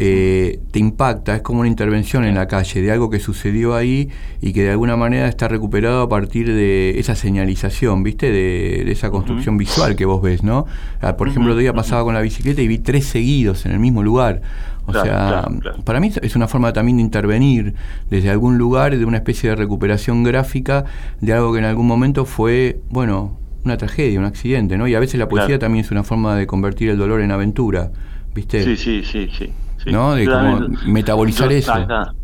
eh, 0.01 0.61
te 0.71 0.79
impacta, 0.79 1.35
es 1.35 1.43
como 1.43 1.59
una 1.61 1.69
intervención 1.69 2.25
en 2.25 2.37
la 2.37 2.47
calle 2.47 2.81
de 2.81 2.93
algo 2.93 3.11
que 3.11 3.19
sucedió 3.19 3.75
ahí 3.75 4.09
y 4.41 4.53
que 4.53 4.63
de 4.63 4.71
alguna 4.71 4.97
manera 4.97 5.27
está 5.29 5.49
recuperado 5.49 6.03
a 6.03 6.09
partir 6.09 6.47
de 6.55 7.01
esa 7.01 7.17
señalización, 7.17 8.05
¿viste? 8.05 8.31
De, 8.31 8.85
de 8.87 8.93
esa 8.93 9.11
construcción 9.11 9.59
visual 9.59 9.97
que 9.97 10.05
vos 10.05 10.23
ves, 10.23 10.45
¿no? 10.45 10.67
Ah, 11.01 11.17
por 11.17 11.27
ejemplo, 11.29 11.49
el 11.51 11.55
otro 11.55 11.61
día 11.63 11.73
pasaba 11.73 12.05
con 12.05 12.15
la 12.15 12.21
bicicleta 12.21 12.63
y 12.63 12.69
vi 12.69 12.79
tres 12.79 13.07
seguidos 13.07 13.67
en 13.67 13.73
el 13.73 13.81
mismo 13.81 14.05
lugar. 14.05 14.41
O 14.89 14.93
Claro, 14.93 15.07
sea, 15.09 15.27
claro, 15.27 15.59
claro. 15.61 15.79
para 15.85 16.01
mí 16.01 16.11
es 16.23 16.35
una 16.35 16.49
forma 16.49 16.73
también 16.73 16.97
de 16.97 17.03
intervenir 17.03 17.75
desde 18.11 18.31
algún 18.31 18.57
lugar, 18.57 18.97
de 18.97 19.05
una 19.05 19.19
especie 19.19 19.51
de 19.51 19.57
recuperación 19.57 20.25
gráfica 20.25 20.87
de 21.21 21.33
algo 21.35 21.53
que 21.53 21.59
en 21.59 21.67
algún 21.67 21.87
momento 21.87 22.25
fue, 22.25 22.81
bueno, 22.89 23.39
una 23.65 23.77
tragedia, 23.77 24.19
un 24.19 24.25
accidente, 24.25 24.79
¿no? 24.79 24.89
Y 24.89 24.95
a 24.95 25.01
veces 25.01 25.21
la 25.21 25.29
poesía 25.29 25.59
también 25.59 25.85
es 25.85 25.91
una 25.91 26.05
forma 26.05 26.37
de 26.37 26.47
convertir 26.47 26.89
el 26.89 26.97
dolor 26.97 27.21
en 27.21 27.31
aventura, 27.33 27.91
¿viste? 28.35 28.63
Sí, 28.65 28.77
sí, 28.77 29.03
sí, 29.05 29.29
sí. 29.31 29.53
sí. 29.77 29.91
¿No? 29.91 30.15
De 30.15 30.25
como 30.25 30.69
metabolizar 30.87 31.53
eso. 31.53 31.73
acá 31.73 32.15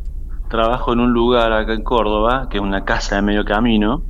trabajo 0.48 0.92
en 0.92 1.00
un 1.00 1.12
lugar 1.12 1.52
acá 1.52 1.72
en 1.72 1.82
Córdoba, 1.82 2.48
que 2.48 2.58
es 2.58 2.62
una 2.62 2.84
casa 2.84 3.16
de 3.16 3.22
medio 3.22 3.44
camino, 3.44 4.04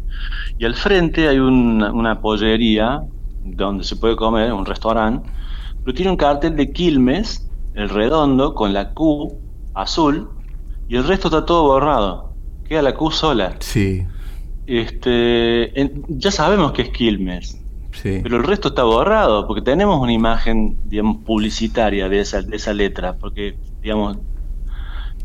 y 0.59 0.65
al 0.65 0.75
frente 0.75 1.29
hay 1.29 1.39
una, 1.39 1.93
una 1.93 2.21
pollería 2.21 3.01
donde 3.45 3.85
se 3.85 3.97
puede 3.97 4.17
comer, 4.17 4.53
un 4.53 4.67
restaurante, 4.67 5.29
pero 5.83 5.95
tiene 5.95 6.11
un 6.11 6.17
cartel 6.17 6.57
de 6.57 6.71
Quilmes, 6.73 7.49
el 7.75 7.89
redondo, 7.89 8.55
con 8.55 8.73
la 8.73 8.93
Q 8.95 9.41
azul, 9.75 10.31
y 10.87 10.97
el 10.97 11.05
resto 11.07 11.29
está 11.29 11.45
todo 11.45 11.65
borrado. 11.65 12.37
Queda 12.65 12.83
la 12.83 12.95
Q 12.95 13.11
sola. 13.11 13.57
Sí, 13.61 14.07
Este, 14.67 15.79
en- 15.79 16.05
ya 16.09 16.31
sabemos 16.31 16.73
que 16.73 16.83
es 16.83 16.91
Quilmes, 16.91 17.63
sí. 17.93 18.21
pero 18.23 18.39
el 18.39 18.45
resto 18.45 18.69
está 18.69 18.85
borrado, 18.85 19.47
porque 19.47 19.61
tenemos 19.63 20.01
una 20.01 20.13
imagen, 20.13 20.79
digamos, 20.85 21.19
publicitaria 21.25 22.09
de 22.09 22.21
esa, 22.21 22.41
de 22.41 22.57
esa 22.57 22.73
letra, 22.73 23.19
porque, 23.19 23.59
digamos, 23.83 24.19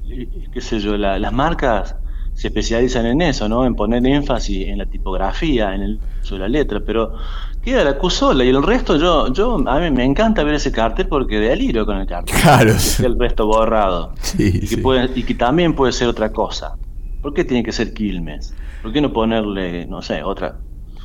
eh, 0.04 0.28
qué 0.52 0.62
sé 0.62 0.80
yo, 0.80 0.98
la- 0.98 1.18
las 1.20 1.32
marcas 1.32 1.96
se 2.34 2.48
especializan 2.48 3.06
en 3.06 3.22
eso, 3.22 3.48
¿no? 3.48 3.66
En 3.66 3.76
poner 3.76 4.06
énfasis 4.06 4.68
en 4.68 4.78
la 4.78 4.86
tipografía, 4.86 5.74
en 5.76 5.82
el 5.84 6.02
uso 6.22 6.36
de 6.36 6.42
la 6.42 6.50
letra, 6.50 6.82
pero 6.86 7.14
queda 7.62 7.84
la 7.84 7.98
Q 7.98 8.10
sola 8.10 8.44
y 8.44 8.50
el 8.50 8.64
resto 8.64 8.96
yo, 8.98 9.32
yo, 9.34 9.56
a 9.68 9.80
mí 9.80 9.92
me 9.92 10.04
encanta 10.06 10.44
ver 10.44 10.56
ese 10.56 10.72
cartel 10.72 11.08
porque 11.08 11.40
deliro 11.40 11.86
con 11.86 11.98
el 11.98 12.08
cartel. 12.08 12.36
Claro. 12.42 12.74
Que 12.98 13.06
el 13.06 13.20
resto 13.20 13.46
borrado. 13.48 14.14
Sí, 14.22 14.48
y, 14.54 14.60
que 14.62 14.68
sí. 14.68 14.78
puede- 14.78 15.10
y 15.16 15.24
que 15.24 15.34
también 15.36 15.74
puede 15.74 15.92
ser 15.94 16.08
otra 16.08 16.32
cosa. 16.32 16.76
¿Por 17.22 17.34
qué 17.34 17.44
tiene 17.44 17.64
que 17.64 17.72
ser 17.72 17.94
Quilmes? 17.94 18.54
¿Por 18.82 18.94
qué 18.94 19.02
no 19.02 19.12
ponerle, 19.12 19.86
no 19.88 20.02
sé, 20.02 20.24
otra, 20.24 20.58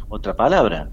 otra 0.08 0.34
palabra? 0.36 0.88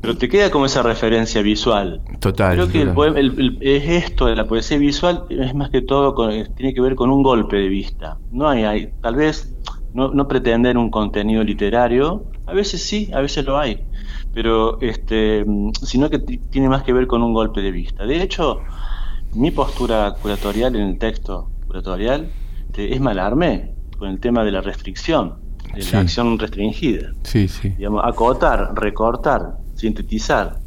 Pero 0.00 0.16
te 0.16 0.28
queda 0.28 0.48
como 0.50 0.66
esa 0.66 0.82
referencia 0.82 1.42
visual. 1.42 2.00
Total. 2.20 2.54
Creo 2.54 2.68
que 2.68 2.82
el 2.82 2.94
total. 2.94 3.16
el- 3.18 3.40
el- 3.40 3.58
es 3.60 4.04
esto 4.04 4.26
de 4.26 4.36
la 4.36 4.46
poesía 4.46 4.78
visual, 4.78 5.24
es 5.28 5.52
más 5.56 5.70
que 5.70 5.82
todo, 5.82 6.14
con- 6.14 6.30
tiene 6.54 6.72
que 6.72 6.80
ver 6.80 6.94
con 6.94 7.10
un 7.10 7.24
golpe 7.24 7.56
de 7.56 7.68
vista. 7.68 8.16
No 8.30 8.48
hay, 8.48 8.62
hay 8.62 8.92
tal 9.02 9.16
vez 9.16 9.52
no, 9.94 10.12
no 10.14 10.28
pretender 10.28 10.78
un 10.78 10.90
contenido 10.90 11.42
literario, 11.42 12.22
a 12.46 12.52
veces 12.52 12.80
sí, 12.84 13.10
a 13.12 13.20
veces 13.20 13.44
lo 13.44 13.58
hay, 13.58 13.82
pero 14.40 14.80
este, 14.80 15.44
mm, 15.44 15.72
sino 15.82 16.08
que 16.08 16.20
ti- 16.20 16.38
tiene 16.38 16.68
más 16.68 16.84
que 16.84 16.92
ver 16.92 17.08
con 17.08 17.24
un 17.24 17.32
golpe 17.34 17.60
de 17.60 17.72
vista. 17.72 18.06
De 18.06 18.22
hecho, 18.22 18.60
mi 19.34 19.50
postura 19.50 20.14
curatorial 20.22 20.76
en 20.76 20.82
el 20.90 20.96
texto 20.98 21.50
curatorial 21.66 22.30
este, 22.68 22.94
es 22.94 23.00
malarme 23.00 23.72
con 23.98 24.08
el 24.10 24.20
tema 24.20 24.44
de 24.44 24.52
la 24.52 24.60
restricción, 24.60 25.38
de 25.74 25.82
Sí. 25.82 25.92
la 25.92 26.02
acción 26.02 26.38
restringida 26.38 27.14
Sí, 27.24 27.48
sí. 27.48 27.70
digamos, 27.70 28.02
acotar, 28.04 28.74
recortar, 28.76 29.56
sintetizar. 29.74 30.60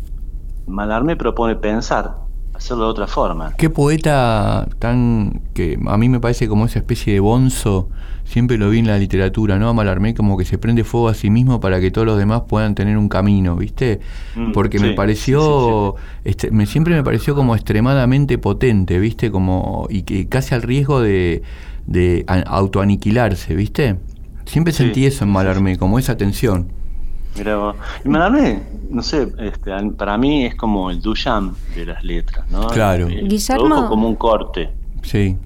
Malarme 0.67 1.15
propone 1.15 1.55
pensar, 1.55 2.15
hacerlo 2.61 2.85
de 2.85 2.91
otra 2.91 3.07
forma. 3.07 3.53
Qué 3.57 3.69
poeta 3.69 4.67
tan 4.79 5.41
que 5.53 5.79
a 5.85 5.97
mí 5.97 6.09
me 6.09 6.19
parece 6.19 6.47
como 6.47 6.65
esa 6.65 6.79
especie 6.79 7.13
de 7.13 7.19
bonzo, 7.19 7.89
siempre 8.23 8.57
lo 8.57 8.69
vi 8.69 8.79
en 8.79 8.87
la 8.87 8.97
literatura, 8.99 9.57
¿no? 9.57 9.73
Malarmé 9.73 10.13
como 10.13 10.37
que 10.37 10.45
se 10.45 10.59
prende 10.59 10.83
fuego 10.83 11.09
a 11.09 11.15
sí 11.15 11.29
mismo 11.31 11.59
para 11.59 11.79
que 11.79 11.89
todos 11.89 12.05
los 12.05 12.19
demás 12.19 12.43
puedan 12.47 12.75
tener 12.75 12.97
un 12.97 13.09
camino, 13.09 13.55
¿viste? 13.55 13.99
Mm, 14.35 14.51
Porque 14.51 14.77
sí, 14.77 14.85
me 14.85 14.91
pareció, 14.93 15.95
este, 16.23 16.51
me, 16.51 16.67
siempre 16.67 16.93
me 16.93 17.03
pareció 17.03 17.33
como 17.33 17.55
extremadamente 17.55 18.37
potente, 18.37 18.99
¿viste? 18.99 19.31
Como, 19.31 19.87
y 19.89 20.03
que 20.03 20.27
casi 20.27 20.53
al 20.53 20.61
riesgo 20.61 21.01
de, 21.01 21.41
de 21.87 22.23
autoaniquilarse, 22.27 23.55
¿viste? 23.55 23.97
Siempre 24.45 24.71
sentí 24.71 25.05
eso 25.05 25.23
en 25.23 25.31
Malarmé, 25.31 25.77
como 25.77 25.97
esa 25.97 26.15
tensión. 26.15 26.71
Mira. 27.37 27.73
Y 28.03 28.09
Malarmé, 28.09 28.61
no 28.91 29.01
sé, 29.01 29.31
este, 29.39 29.71
para 29.97 30.17
mí 30.17 30.45
es 30.45 30.55
como 30.55 30.89
el 30.91 31.01
Duchamp 31.01 31.57
de 31.75 31.85
las 31.85 32.03
letras, 32.03 32.49
¿no? 32.51 32.67
Claro. 32.67 33.07
Eh, 33.07 33.23
Guillermo- 33.27 33.87
como 33.87 34.07
un 34.07 34.15
corte. 34.15 34.69
Sí. 35.03 35.37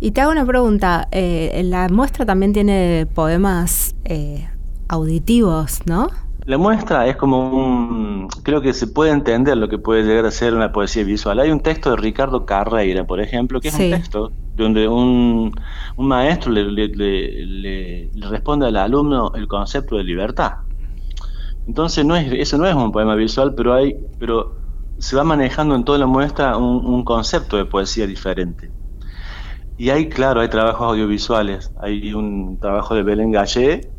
Y 0.00 0.10
te 0.12 0.20
hago 0.20 0.32
una 0.32 0.44
pregunta. 0.46 1.08
eh, 1.10 1.62
la 1.64 1.88
muestra 1.88 2.24
también 2.26 2.52
tiene 2.52 3.06
poemas 3.14 3.94
eh, 4.04 4.48
auditivos, 4.88 5.80
¿no? 5.86 6.08
La 6.46 6.56
muestra 6.56 7.06
es 7.06 7.16
como 7.16 7.50
un... 7.50 8.28
Creo 8.42 8.62
que 8.62 8.72
se 8.72 8.86
puede 8.86 9.10
entender 9.10 9.56
lo 9.58 9.68
que 9.68 9.76
puede 9.78 10.02
llegar 10.04 10.24
a 10.24 10.30
ser 10.30 10.54
una 10.54 10.72
poesía 10.72 11.04
visual. 11.04 11.38
Hay 11.40 11.50
un 11.50 11.60
texto 11.60 11.90
de 11.90 11.96
Ricardo 11.96 12.46
Carreira, 12.46 13.04
por 13.06 13.20
ejemplo, 13.20 13.60
que 13.60 13.68
es 13.68 13.74
Sí. 13.74 13.84
un 13.84 13.90
texto 13.90 14.32
donde 14.56 14.88
un, 14.88 15.52
un 15.96 16.08
maestro 16.08 16.50
le, 16.50 16.64
le- 16.64 16.88
le- 16.88 17.44
le- 17.44 18.10
le 18.14 18.26
responde 18.28 18.66
al 18.66 18.76
alumno 18.76 19.30
el 19.34 19.46
concepto 19.46 19.96
de 19.98 20.04
libertad. 20.04 20.52
Entonces 21.68 22.04
no 22.04 22.16
es, 22.16 22.32
eso 22.32 22.58
no 22.58 22.66
es 22.66 22.74
un 22.74 22.90
poema 22.92 23.14
visual, 23.14 23.54
pero 23.54 23.74
hay, 23.74 23.94
pero 24.18 24.56
se 24.98 25.14
va 25.16 25.22
manejando 25.24 25.76
en 25.76 25.84
toda 25.84 25.98
la 25.98 26.06
muestra 26.06 26.56
un, 26.56 26.84
un 26.84 27.04
concepto 27.04 27.56
de 27.58 27.66
poesía 27.66 28.06
diferente. 28.08 28.72
Y 29.76 29.90
hay, 29.90 30.08
claro, 30.08 30.40
hay 30.40 30.48
trabajos 30.48 30.88
audiovisuales. 30.88 31.72
Hay 31.80 32.12
un 32.12 32.58
trabajo 32.58 32.94
de 32.94 33.02
Belén 33.04 33.30
Gallé, 33.30 33.92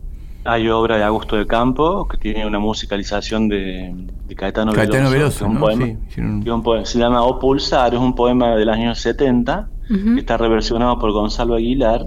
hay 0.44 0.68
obra 0.70 0.98
de 0.98 1.04
Augusto 1.04 1.38
de 1.38 1.48
Campo, 1.48 2.08
que 2.08 2.18
tiene 2.18 2.46
una 2.46 2.60
musicalización 2.60 3.48
de, 3.48 3.92
de 3.96 4.36
Caetano, 4.36 4.74
Caetano 4.74 5.10
Veloso, 5.10 5.14
Veloso, 5.14 5.38
que 5.40 5.46
es 5.46 5.48
un 5.50 5.54
¿no? 5.54 5.60
poema- 5.62 5.86
Sí, 5.86 5.98
hicieron 6.08 6.32
un- 6.52 6.64
poema- 6.64 6.86
se 6.86 7.00
llama 7.00 7.24
O 7.24 7.40
Pulsar, 7.40 7.94
es 7.94 8.00
un 8.00 8.14
poema 8.16 8.56
del 8.56 8.70
año 8.70 8.94
70, 8.96 9.72
Ujú. 9.90 10.16
que 10.16 10.20
está 10.22 10.38
reversionado 10.38 11.00
por 11.00 11.12
Gonzalo 11.12 11.56
Aguilar. 11.56 12.02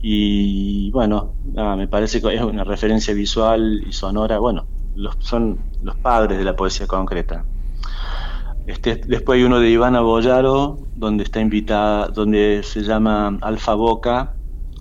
Y 0.00 0.90
bueno, 0.92 1.36
nada, 1.42 1.76
me 1.76 1.88
parece 1.88 2.20
que 2.20 2.34
es 2.34 2.42
una 2.42 2.64
referencia 2.64 3.12
visual 3.14 3.82
y 3.86 3.92
sonora. 3.92 4.38
Bueno, 4.38 4.68
los, 4.96 5.16
son 5.20 5.58
los 5.82 5.96
padres 5.96 6.38
de 6.38 6.44
la 6.44 6.56
poesía 6.56 6.86
concreta. 6.86 7.44
Este, 8.66 8.96
después 8.96 9.38
hay 9.38 9.44
uno 9.44 9.60
de 9.60 9.70
Ivana 9.70 10.00
Boyaro, 10.00 10.78
donde 10.96 11.22
está 11.22 11.40
invitada, 11.40 12.08
donde 12.08 12.62
se 12.64 12.82
llama 12.82 13.38
Alfa 13.40 13.74
Boca, 13.74 14.34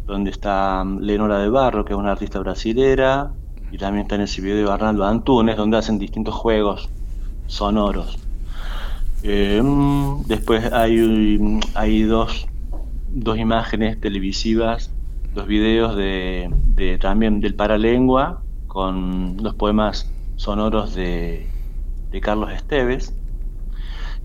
donde 0.08 0.32
está 0.32 0.84
mm, 0.84 1.02
Leonora 1.02 1.38
de 1.40 1.50
Barro, 1.50 1.86
que 1.86 1.94
es 1.94 2.00
una 2.00 2.14
artista 2.14 2.40
brasilera, 2.40 3.32
y 3.72 3.78
también 3.78 4.04
está 4.04 4.16
en 4.16 4.22
ese 4.22 4.42
video 4.42 4.66
de 4.66 4.74
Arnaldo 4.74 5.06
Antunes, 5.06 5.56
donde 5.58 5.78
hacen 5.78 6.00
distintos 6.00 6.34
juegos 6.34 6.90
sonoros. 7.46 8.18
Mm, 9.24 10.24
después 10.26 10.72
hay, 10.72 10.98
mm, 11.40 11.60
hay 11.76 12.04
dos, 12.04 12.48
dos 13.10 13.38
imágenes 13.38 14.00
televisivas, 14.02 14.92
dos 15.36 15.46
videos 15.46 15.96
de, 15.96 16.50
de 16.76 16.98
también 16.98 17.40
del 17.40 17.54
Paralengua, 17.54 18.42
con 18.76 19.38
los 19.42 19.56
poemas 19.56 20.12
sonoros 20.36 20.94
de, 20.96 21.48
de 22.12 22.20
Carlos 22.20 22.52
Esteves, 22.52 23.14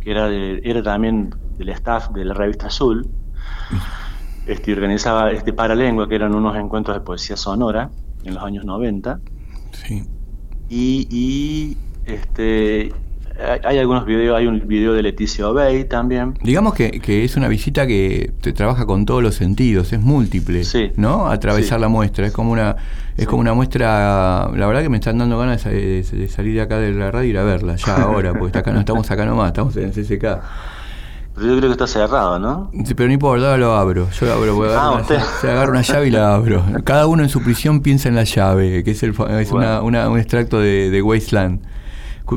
que 0.01 0.11
era, 0.11 0.27
de- 0.29 0.61
era 0.65 0.83
también 0.83 1.33
del 1.57 1.69
staff 1.69 2.09
de 2.11 2.25
la 2.25 2.35
revista 2.35 2.67
Azul, 2.67 3.07
este, 4.49 4.73
organizaba 4.73 5.31
este 5.31 5.53
Paralengua, 5.53 6.09
que 6.09 6.17
eran 6.17 6.35
unos 6.35 6.57
encuentros 6.57 6.97
de 6.97 7.01
poesía 7.03 7.37
sonora 7.37 7.91
en 8.25 8.35
los 8.35 8.43
años 8.43 8.65
90. 8.65 9.21
Sí. 9.71 10.03
Y, 10.69 11.07
y, 11.09 11.77
este, 12.05 12.93
hay, 13.65 13.79
algunos 13.79 14.05
videos, 14.07 14.37
hay 14.39 14.47
un 14.47 14.67
video 14.67 14.93
de 14.93 15.03
Leticia 15.03 15.49
Obey 15.49 15.85
también. 15.85 16.35
Digamos 16.43 16.75
que, 16.75 16.91
que 17.01 17.25
es 17.25 17.37
una 17.37 17.49
visita 17.49 17.87
que 17.87 18.33
te 18.41 18.53
trabaja 18.53 18.87
con 18.87 19.07
todos 19.07 19.23
los 19.23 19.35
sentidos, 19.35 19.93
es 19.93 20.01
múltiple, 20.01 20.65
Sí. 20.65 20.93
¿no? 20.97 21.27
Atravesar 21.29 21.79
Sí. 21.79 21.83
la 21.83 21.89
muestra, 21.89 22.27
es 22.27 22.33
como 22.33 22.53
una 22.53 22.77
es 23.17 23.27
como 23.27 23.41
una 23.43 23.53
muestra, 23.53 24.49
la 24.57 24.67
verdad 24.67 24.81
que 24.83 24.89
me 24.89 24.97
están 24.97 25.19
dando 25.19 25.37
ganas 25.39 25.65
de, 25.65 26.03
de 26.03 26.29
salir 26.29 26.55
de 26.55 26.63
acá 26.63 26.79
de 26.79 26.93
la 26.93 27.11
radio 27.11 27.27
y 27.27 27.31
ir 27.31 27.39
a 27.39 27.45
verla, 27.45 27.77
ya 27.77 27.97
ahora, 28.03 28.31
porque 28.33 28.47
está 28.47 28.59
acá, 28.61 28.73
no 28.73 28.81
estamos 28.81 29.11
acá 29.11 29.27
nomás, 29.27 29.49
estamos 29.49 29.77
en 29.77 29.91
CCK. 29.93 30.39
Pero 31.35 31.47
yo 31.47 31.57
creo 31.59 31.69
que 31.69 31.73
está 31.73 31.87
cerrado, 31.87 32.39
¿no? 32.39 32.71
Sí, 32.85 32.95
Pero 32.95 33.07
no 33.09 33.13
importa, 33.15 33.47
ahora 33.47 33.57
lo 33.59 33.73
abro. 33.75 34.09
Yo 34.11 34.27
lo 34.27 34.33
abro, 34.33 34.55
voy 34.57 34.69
a 34.71 34.83
Ah, 34.83 34.93
usted. 35.01 35.19
se 35.41 35.51
agarra 35.51 35.71
una 35.71 35.83
llave 35.83 36.09
y 36.09 36.11
la 36.11 36.35
abro. 36.35 36.65
Cada 36.85 37.07
uno 37.07 37.23
en 37.23 37.29
su 37.29 37.43
prisión 37.43 37.81
piensa 37.81 38.09
en 38.09 38.17
la 38.17 38.25
llave, 38.25 38.83
que 38.85 38.91
es, 38.91 39.03
el, 39.03 39.15
es 39.39 39.53
una- 39.53 39.81
una- 39.83 40.09
un 40.11 40.19
extracto 40.19 40.59
de, 40.61 40.91
de 40.91 41.03
Wasteland. 41.03 41.61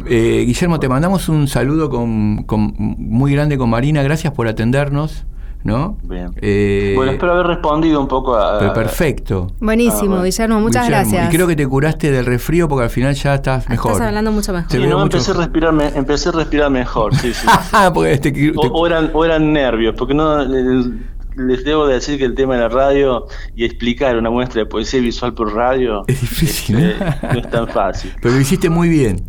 Eh, 0.08 0.44
Guillermo, 0.46 0.80
te 0.80 0.90
mandamos 0.90 1.30
un 1.30 1.48
saludo 1.48 1.90
con, 1.90 2.44
con- 2.44 2.74
muy 2.78 3.32
grande 3.34 3.58
con 3.58 3.70
Marina. 3.70 4.02
Gracias 4.04 4.34
por 4.34 4.48
atendernos. 4.48 5.26
¿No? 5.66 5.98
Bien. 6.04 6.28
Eh, 6.42 6.92
bueno, 6.98 7.14
espero 7.14 7.32
haber 7.36 7.48
respondido 7.48 8.02
un 8.02 8.10
poco 8.10 8.36
a... 8.36 8.60
pero 8.60 8.74
perfecto. 8.74 9.48
Buenísimo, 9.62 9.98
Ah, 10.02 10.08
bueno. 10.08 10.24
Guillermo, 10.24 10.60
muchas 10.60 10.88
Guillermo, 10.88 11.10
gracias. 11.10 11.34
Y 11.34 11.36
creo 11.38 11.48
que 11.48 11.56
te 11.56 11.66
curaste 11.66 12.12
del 12.12 12.26
resfrío 12.26 12.68
porque 12.68 12.84
al 12.84 12.90
final 12.90 13.14
ya 13.16 13.36
estás 13.36 13.70
mejor. 13.70 13.94
Estás 13.94 14.08
hablando 14.08 14.34
mucho 14.34 14.52
mejor. 14.52 14.70
Sí, 14.70 14.80
no, 14.80 14.84
mucho 15.00 15.04
empecé 15.04 15.32
a, 15.32 15.36
respirar, 15.36 15.72
me- 15.72 15.88
empecé 15.96 16.28
a 16.28 16.32
respirar 16.34 16.70
mejor, 16.70 17.16
sí, 17.16 17.34
sí. 17.34 17.48
porque 17.94 18.18
te- 18.18 18.34
te- 18.34 18.52
O, 18.58 18.62
o 18.62 18.86
eran, 18.88 19.10
o 19.14 19.24
eran 19.24 19.54
nervios, 19.54 19.96
porque 19.98 20.14
no 20.14 20.44
les 20.44 21.64
debo 21.64 21.88
decir 21.88 22.18
que 22.20 22.26
el 22.26 22.36
tema 22.36 22.56
de 22.56 22.60
la 22.64 22.68
radio 22.70 23.26
y 23.56 23.64
explicar 23.64 24.18
una 24.18 24.30
muestra 24.30 24.60
de 24.64 24.66
poesía 24.66 25.00
visual 25.00 25.34
por 25.34 25.54
radio 25.56 26.04
Es 26.08 26.20
difícil, 26.20 26.78
este, 26.78 27.04
¿eh? 27.06 27.16
no 27.24 27.40
es 27.40 27.50
tan 27.50 27.68
fácil. 27.70 28.12
Pero 28.22 28.36
lo 28.36 28.42
hiciste 28.42 28.70
muy 28.70 28.90
bien. 28.90 29.24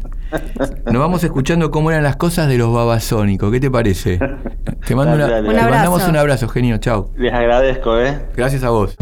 Nos 0.86 0.98
vamos 0.98 1.24
escuchando 1.24 1.70
cómo 1.70 1.90
eran 1.90 2.02
las 2.02 2.16
cosas 2.16 2.48
de 2.48 2.58
los 2.58 2.72
babasónicos. 2.72 3.50
¿Qué 3.52 3.60
te 3.60 3.70
parece? 3.70 4.18
Te, 4.86 4.94
mando 4.94 5.16
Dale, 5.16 5.24
una- 5.24 5.32
dale, 5.34 5.48
te 5.48 5.54
Un 5.54 5.58
abrazo. 5.60 5.70
mandamos 5.70 6.08
un 6.08 6.16
abrazo, 6.16 6.48
genio. 6.48 6.78
Chao. 6.78 7.10
Les 7.16 7.32
agradezco, 7.32 7.98
¿eh? 8.00 8.18
Gracias 8.36 8.62
a 8.64 8.70
vos. 8.70 8.96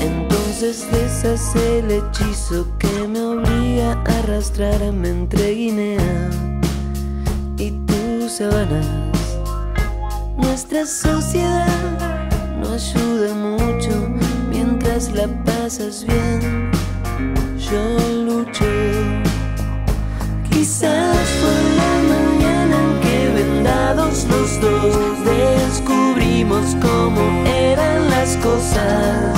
Entonces 0.00 0.86
deshace 0.90 1.78
el 1.78 1.90
hechizo 1.90 2.66
que 2.78 3.06
me 3.06 3.20
obliga 3.20 3.92
a 3.92 4.18
arrastrarme 4.18 5.08
entre 5.08 5.52
Guinea 5.52 6.30
y 7.58 7.70
tus 7.86 8.32
sabanas. 8.32 8.86
Nuestra 10.36 10.84
sociedad 10.84 11.68
no 12.60 12.72
ayuda 12.72 13.34
mucho 13.34 13.90
mientras 14.50 15.12
la 15.12 15.28
pasas 15.44 16.04
bien. 16.04 16.70
Yo 17.56 17.82
lucho. 18.24 18.64
Quizás 20.50 21.28
fue 21.40 21.56
la 21.76 21.92
mañana 22.14 22.76
en 22.82 23.00
que 23.00 23.42
vendados 23.42 24.26
los 24.28 24.60
dos 24.60 25.24
descubrimos 25.24 26.76
cómo 26.80 27.22
eran 27.46 27.71
cosas 28.22 29.34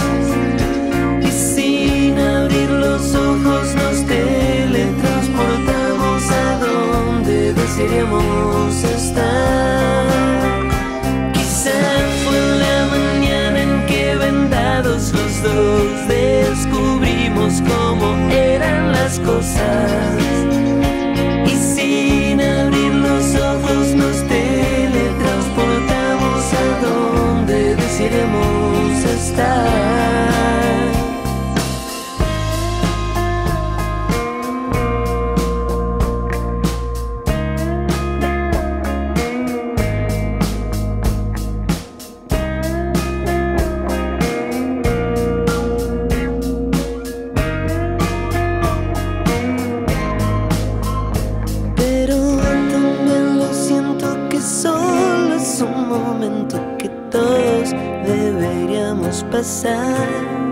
y 1.22 1.30
sin 1.30 2.18
abrir 2.18 2.68
los 2.68 3.14
ojos 3.14 3.74
nos 3.74 4.04
teletransportamos 4.04 6.30
a 6.30 6.58
donde 6.58 7.54
desearíamos 7.54 8.84
estar. 8.84 10.04
Quizá 11.32 11.70
fue 12.24 12.38
la 12.58 12.86
mañana 12.96 13.62
en 13.62 13.86
que 13.86 14.16
vendados 14.16 15.14
los 15.14 15.42
dos 15.42 16.06
descubrimos 16.06 17.62
cómo 17.62 18.14
eran 18.30 18.92
las 18.92 19.18
cosas. 19.20 20.20
Y 21.46 21.56
sin 21.56 22.38
abrir 22.38 22.92
los 22.92 23.34
ojos 23.34 23.94
nos 23.94 24.22
teletransportamos 24.28 26.52
a 26.52 26.80
donde 26.86 27.76
desearíamos 27.76 28.73
stars. 29.34 30.33
sun 59.44 60.43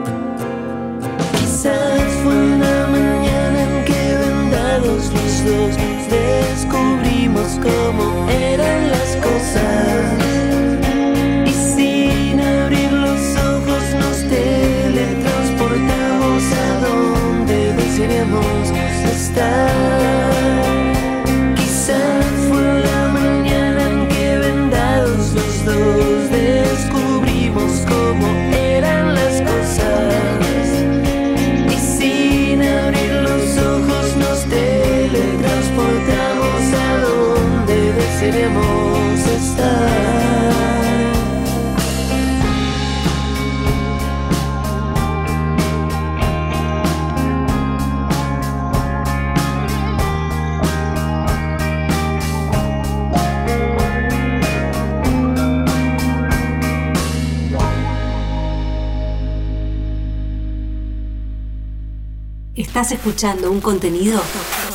Estás 62.82 62.98
escuchando 62.98 63.52
un 63.52 63.60
contenido 63.60 64.20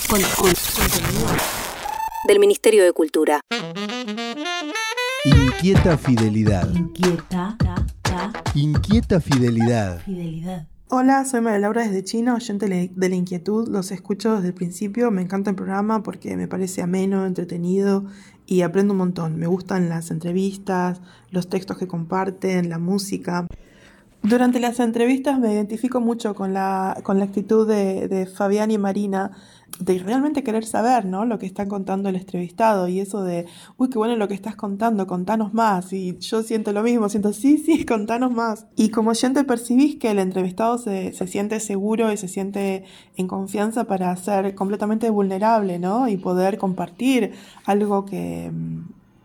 con, 0.09 0.21
con- 0.21 0.53
contenido 0.77 1.27
del 2.25 2.39
Ministerio 2.39 2.85
de 2.85 2.93
Cultura. 2.93 3.41
Inquieta 5.25 5.97
fidelidad. 5.97 6.73
Inquieta, 6.73 7.57
Inquieta 8.53 9.19
fidelidad. 9.19 9.99
fidelidad. 10.05 10.67
Hola, 10.87 11.25
soy 11.25 11.41
María 11.41 11.59
Laura 11.59 11.83
desde 11.85 12.01
China, 12.05 12.35
oyente 12.35 12.89
de 12.95 13.09
la 13.09 13.15
inquietud. 13.15 13.67
Los 13.67 13.91
escucho 13.91 14.35
desde 14.35 14.47
el 14.47 14.53
principio. 14.53 15.11
Me 15.11 15.21
encanta 15.21 15.49
el 15.49 15.57
programa 15.57 16.01
porque 16.01 16.37
me 16.37 16.47
parece 16.47 16.81
ameno, 16.81 17.25
entretenido 17.25 18.05
y 18.45 18.61
aprendo 18.61 18.93
un 18.93 18.99
montón. 18.99 19.35
Me 19.35 19.47
gustan 19.47 19.89
las 19.89 20.11
entrevistas, 20.11 21.01
los 21.29 21.49
textos 21.49 21.77
que 21.77 21.89
comparten, 21.89 22.69
la 22.69 22.79
música. 22.79 23.47
Durante 24.23 24.59
las 24.59 24.79
entrevistas 24.79 25.39
me 25.39 25.53
identifico 25.53 26.01
mucho 26.01 26.35
con 26.35 26.53
la, 26.53 26.99
con 27.03 27.19
la 27.19 27.25
actitud 27.25 27.67
de, 27.67 28.07
de 28.07 28.25
Fabián 28.25 28.71
y 28.71 28.77
Marina 28.77 29.31
de 29.79 29.99
realmente 29.99 30.43
querer 30.43 30.65
saber 30.65 31.05
¿no? 31.05 31.25
lo 31.25 31.37
que 31.37 31.45
están 31.45 31.69
contando 31.69 32.09
el 32.09 32.15
entrevistado 32.15 32.87
y 32.87 32.99
eso 32.99 33.23
de, 33.23 33.45
uy, 33.77 33.89
qué 33.89 33.97
bueno 33.97 34.15
lo 34.15 34.27
que 34.27 34.33
estás 34.33 34.55
contando, 34.55 35.05
contanos 35.05 35.53
más. 35.53 35.93
Y 35.93 36.17
yo 36.17 36.41
siento 36.41 36.71
lo 36.73 36.81
mismo, 36.81 37.09
siento, 37.09 37.31
sí, 37.31 37.57
sí, 37.57 37.85
contanos 37.85 38.31
más. 38.31 38.65
Y 38.75 38.89
como 38.89 39.11
oyente 39.11 39.43
percibís 39.43 39.97
que 39.97 40.11
el 40.11 40.19
entrevistado 40.19 40.77
se, 40.77 41.13
se 41.13 41.27
siente 41.27 41.59
seguro 41.59 42.11
y 42.11 42.17
se 42.17 42.27
siente 42.27 42.85
en 43.15 43.27
confianza 43.27 43.83
para 43.83 44.15
ser 44.15 44.55
completamente 44.55 45.09
vulnerable, 45.09 45.77
¿no? 45.79 46.07
Y 46.07 46.17
poder 46.17 46.57
compartir 46.57 47.33
algo 47.65 48.05
que, 48.05 48.51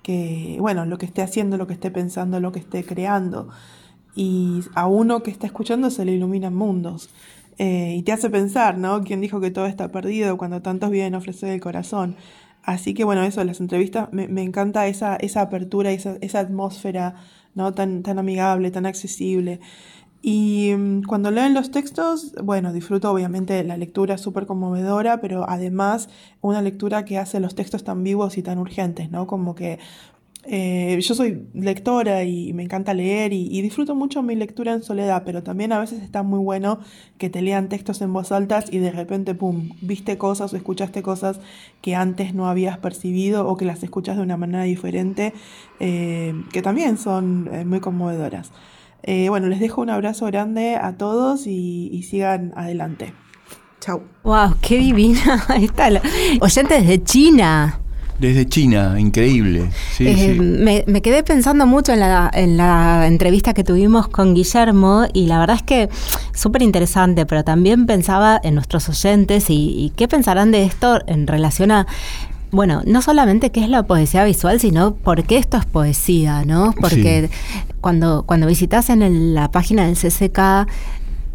que, 0.02 0.58
bueno, 0.60 0.84
lo 0.84 0.98
que 0.98 1.06
esté 1.06 1.22
haciendo, 1.22 1.56
lo 1.56 1.66
que 1.66 1.74
esté 1.74 1.90
pensando, 1.90 2.40
lo 2.40 2.52
que 2.52 2.58
esté 2.58 2.84
creando 2.84 3.48
y 4.14 4.60
a 4.74 4.86
uno 4.86 5.22
que 5.22 5.30
está 5.30 5.46
escuchando 5.46 5.90
se 5.90 6.04
le 6.04 6.12
iluminan 6.12 6.54
mundos. 6.54 7.10
Eh, 7.58 7.96
y 7.98 8.02
te 8.02 8.12
hace 8.12 8.30
pensar, 8.30 8.78
¿no? 8.78 9.02
¿Quién 9.02 9.20
dijo 9.20 9.40
que 9.40 9.50
todo 9.50 9.66
está 9.66 9.92
perdido 9.92 10.36
cuando 10.38 10.62
tantos 10.62 10.90
vienen 10.90 11.14
a 11.14 11.18
ofrecer 11.18 11.50
el 11.50 11.60
corazón? 11.60 12.16
Así 12.62 12.94
que 12.94 13.04
bueno, 13.04 13.22
eso, 13.22 13.42
las 13.44 13.60
entrevistas, 13.60 14.08
me, 14.12 14.28
me 14.28 14.42
encanta 14.42 14.86
esa, 14.86 15.16
esa 15.16 15.42
apertura, 15.42 15.90
esa, 15.90 16.16
esa 16.20 16.40
atmósfera, 16.40 17.16
¿no? 17.54 17.74
Tan, 17.74 18.02
tan 18.02 18.18
amigable, 18.18 18.70
tan 18.70 18.86
accesible. 18.86 19.60
Y 20.22 20.72
mm, 20.76 21.02
cuando 21.02 21.30
leen 21.32 21.52
los 21.52 21.72
textos, 21.72 22.32
bueno, 22.42 22.72
disfruto 22.72 23.10
obviamente 23.10 23.62
la 23.64 23.76
lectura 23.76 24.16
súper 24.18 24.46
conmovedora, 24.46 25.20
pero 25.20 25.48
además 25.48 26.08
una 26.40 26.62
lectura 26.62 27.04
que 27.04 27.18
hace 27.18 27.40
los 27.40 27.56
textos 27.56 27.82
tan 27.82 28.04
vivos 28.04 28.38
y 28.38 28.42
tan 28.42 28.58
urgentes, 28.58 29.10
¿no? 29.10 29.26
Como 29.26 29.56
que 29.56 29.80
eh, 30.44 30.98
yo 31.00 31.14
soy 31.14 31.46
lectora 31.54 32.24
y 32.24 32.52
me 32.52 32.64
encanta 32.64 32.94
leer 32.94 33.32
y, 33.32 33.46
y 33.50 33.62
disfruto 33.62 33.94
mucho 33.94 34.22
mi 34.22 34.34
lectura 34.34 34.72
en 34.72 34.82
soledad, 34.82 35.22
pero 35.24 35.42
también 35.42 35.72
a 35.72 35.78
veces 35.78 36.02
está 36.02 36.22
muy 36.22 36.40
bueno 36.40 36.80
que 37.18 37.30
te 37.30 37.42
lean 37.42 37.68
textos 37.68 38.00
en 38.02 38.12
voz 38.12 38.32
alta 38.32 38.64
y 38.70 38.78
de 38.78 38.90
repente, 38.90 39.34
pum, 39.34 39.70
viste 39.80 40.18
cosas 40.18 40.52
o 40.52 40.56
escuchaste 40.56 41.02
cosas 41.02 41.38
que 41.80 41.94
antes 41.94 42.34
no 42.34 42.48
habías 42.48 42.78
percibido 42.78 43.46
o 43.46 43.56
que 43.56 43.64
las 43.64 43.82
escuchas 43.82 44.16
de 44.16 44.22
una 44.22 44.36
manera 44.36 44.64
diferente, 44.64 45.32
eh, 45.80 46.34
que 46.52 46.62
también 46.62 46.98
son 46.98 47.48
eh, 47.52 47.64
muy 47.64 47.80
conmovedoras. 47.80 48.50
Eh, 49.04 49.28
bueno, 49.28 49.48
les 49.48 49.60
dejo 49.60 49.80
un 49.80 49.90
abrazo 49.90 50.26
grande 50.26 50.76
a 50.76 50.96
todos 50.96 51.46
y, 51.46 51.88
y 51.92 52.02
sigan 52.04 52.52
adelante. 52.56 53.12
Chau. 53.80 54.02
Wow, 54.22 54.54
qué 54.60 54.78
divina. 54.78 55.44
Ahí 55.48 55.64
está 55.66 55.90
la- 55.90 56.02
Oyente 56.40 56.74
desde 56.80 57.02
China. 57.02 57.81
Desde 58.18 58.46
China, 58.46 58.94
increíble. 59.00 59.70
Sí, 59.96 60.06
Eh, 60.06 60.34
sí. 60.34 60.40
Me, 60.40 60.84
me 60.86 61.02
quedé 61.02 61.22
pensando 61.24 61.66
mucho 61.66 61.92
en 61.92 62.00
la, 62.00 62.30
en 62.32 62.56
la 62.56 63.06
entrevista 63.08 63.52
que 63.54 63.64
tuvimos 63.64 64.06
con 64.08 64.34
Guillermo 64.34 65.04
y 65.12 65.26
la 65.26 65.38
verdad 65.40 65.56
es 65.56 65.62
que 65.62 65.88
súper 66.32 66.62
interesante, 66.62 67.26
pero 67.26 67.42
también 67.42 67.86
pensaba 67.86 68.38
en 68.42 68.54
nuestros 68.54 68.88
oyentes 68.88 69.50
y, 69.50 69.54
y 69.76 69.90
qué 69.96 70.06
pensarán 70.08 70.52
de 70.52 70.62
esto 70.64 71.00
en 71.06 71.26
relación 71.26 71.72
a, 71.72 71.86
bueno, 72.52 72.82
no 72.86 73.02
solamente 73.02 73.50
qué 73.50 73.64
es 73.64 73.68
la 73.70 73.82
poesía 73.84 74.24
visual, 74.24 74.60
sino 74.60 74.94
por 74.94 75.24
qué 75.24 75.38
esto 75.38 75.56
es 75.56 75.64
poesía, 75.64 76.44
¿no? 76.44 76.74
Porque 76.80 77.30
cuando, 77.80 78.24
cuando 78.24 78.46
visitas 78.46 78.90
en 78.90 79.02
el- 79.02 79.34
la 79.34 79.50
página 79.50 79.86
del 79.86 79.96
CCK 79.96 80.68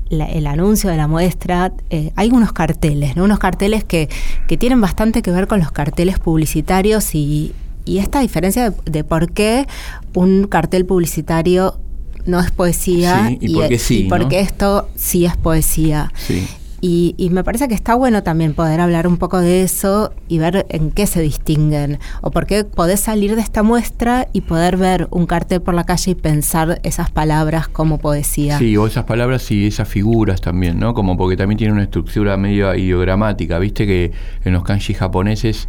la- 0.09 0.25
el 0.25 0.47
anuncio 0.47 0.89
de 0.89 0.97
la 0.97 1.07
muestra, 1.07 1.73
eh, 1.89 2.11
hay 2.15 2.29
unos 2.31 2.53
carteles, 2.53 3.15
¿no? 3.15 3.23
unos 3.23 3.39
carteles 3.39 3.83
que, 3.83 4.09
que 4.47 4.57
tienen 4.57 4.79
bastante 4.81 5.21
que 5.21 5.31
ver 5.31 5.47
con 5.47 5.59
los 5.59 5.71
carteles 5.71 6.19
publicitarios 6.19 7.13
y, 7.15 7.53
y 7.85 7.97
esta 7.99 8.19
diferencia 8.21 8.69
de, 8.69 8.75
de 8.91 9.03
por 9.03 9.31
qué 9.31 9.65
un 10.13 10.47
cartel 10.47 10.85
publicitario 10.85 11.79
no 12.25 12.39
es 12.39 12.51
poesía 12.51 13.27
Sí, 13.29 13.37
y 13.41 13.53
por 13.55 13.67
qué 13.69 13.79
sí, 13.79 13.97
y 13.99 14.03
por 14.09 14.19
¿no? 14.21 14.27
qué 14.29 14.39
esto 14.41 14.89
sí 14.95 15.25
es 15.25 15.37
poesía. 15.37 16.11
Sí. 16.15 16.45
Y, 16.81 17.15
y 17.17 17.29
me 17.29 17.43
parece 17.43 17.67
que 17.67 17.73
está 17.73 17.95
bueno 17.95 18.23
también 18.23 18.53
poder 18.53 18.79
hablar 18.79 19.07
un 19.07 19.17
poco 19.17 19.39
de 19.39 19.63
eso 19.63 20.13
y 20.27 20.37
ver 20.37 20.65
en 20.69 20.91
qué 20.91 21.07
se 21.07 21.21
distinguen. 21.21 21.99
O 22.21 22.31
por 22.31 22.45
qué 22.45 22.63
podés 22.63 22.99
salir 22.99 23.35
de 23.35 23.41
esta 23.41 23.63
muestra 23.63 24.27
y 24.33 24.41
poder 24.41 24.77
ver 24.77 25.07
un 25.11 25.25
cartel 25.25 25.61
por 25.61 25.73
la 25.73 25.85
calle 25.85 26.11
y 26.11 26.15
pensar 26.15 26.79
esas 26.83 27.09
palabras 27.09 27.67
como 27.67 27.97
poesía. 27.97 28.57
Sí, 28.57 28.77
o 28.77 28.87
esas 28.87 29.05
palabras 29.05 29.49
y 29.51 29.67
esas 29.67 29.87
figuras 29.87 30.41
también, 30.41 30.79
¿no? 30.79 30.93
Como 30.93 31.17
porque 31.17 31.37
también 31.37 31.57
tiene 31.57 31.73
una 31.73 31.83
estructura 31.83 32.37
medio 32.37 32.73
ideogramática. 32.75 33.59
Viste 33.59 33.85
que 33.85 34.11
en 34.43 34.53
los 34.53 34.63
kanji 34.63 34.93
japoneses, 34.93 35.67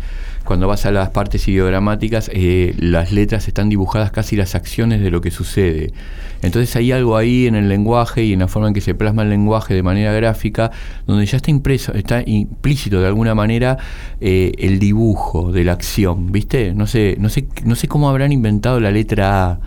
cuando 0.48 0.66
vas 0.66 0.86
a 0.86 0.92
las 0.92 1.10
partes 1.10 1.46
ideogramáticas, 1.46 2.30
eh, 2.32 2.74
las 2.78 3.12
letras 3.12 3.48
están 3.48 3.68
dibujadas 3.68 4.10
casi 4.12 4.34
las 4.34 4.54
acciones 4.54 5.02
de 5.02 5.10
lo 5.10 5.20
que 5.20 5.30
sucede. 5.30 5.92
Entonces 6.40 6.74
hay 6.74 6.90
algo 6.90 7.18
ahí 7.18 7.46
en 7.46 7.54
el 7.54 7.68
lenguaje 7.68 8.24
y 8.24 8.32
en 8.32 8.38
la 8.38 8.48
forma 8.48 8.68
en 8.68 8.72
que 8.72 8.80
se 8.80 8.94
plasma 8.94 9.24
el 9.24 9.28
lenguaje 9.28 9.74
de 9.74 9.82
manera 9.82 10.10
gráfica, 10.14 10.70
donde 11.06 11.26
ya 11.26 11.36
está 11.36 11.50
impreso, 11.50 11.92
está 11.92 12.22
implícito 12.24 12.98
de 12.98 13.08
alguna 13.08 13.34
manera 13.34 13.76
eh, 14.22 14.52
el 14.56 14.78
dibujo 14.78 15.52
de 15.52 15.64
la 15.64 15.72
acción, 15.72 16.32
¿viste? 16.32 16.72
No 16.74 16.86
sé, 16.86 17.16
no 17.20 17.28
sé, 17.28 17.46
no 17.66 17.74
sé 17.74 17.86
cómo 17.86 18.08
habrán 18.08 18.32
inventado 18.32 18.80
la 18.80 18.90
letra 18.90 19.50
A. 19.50 19.60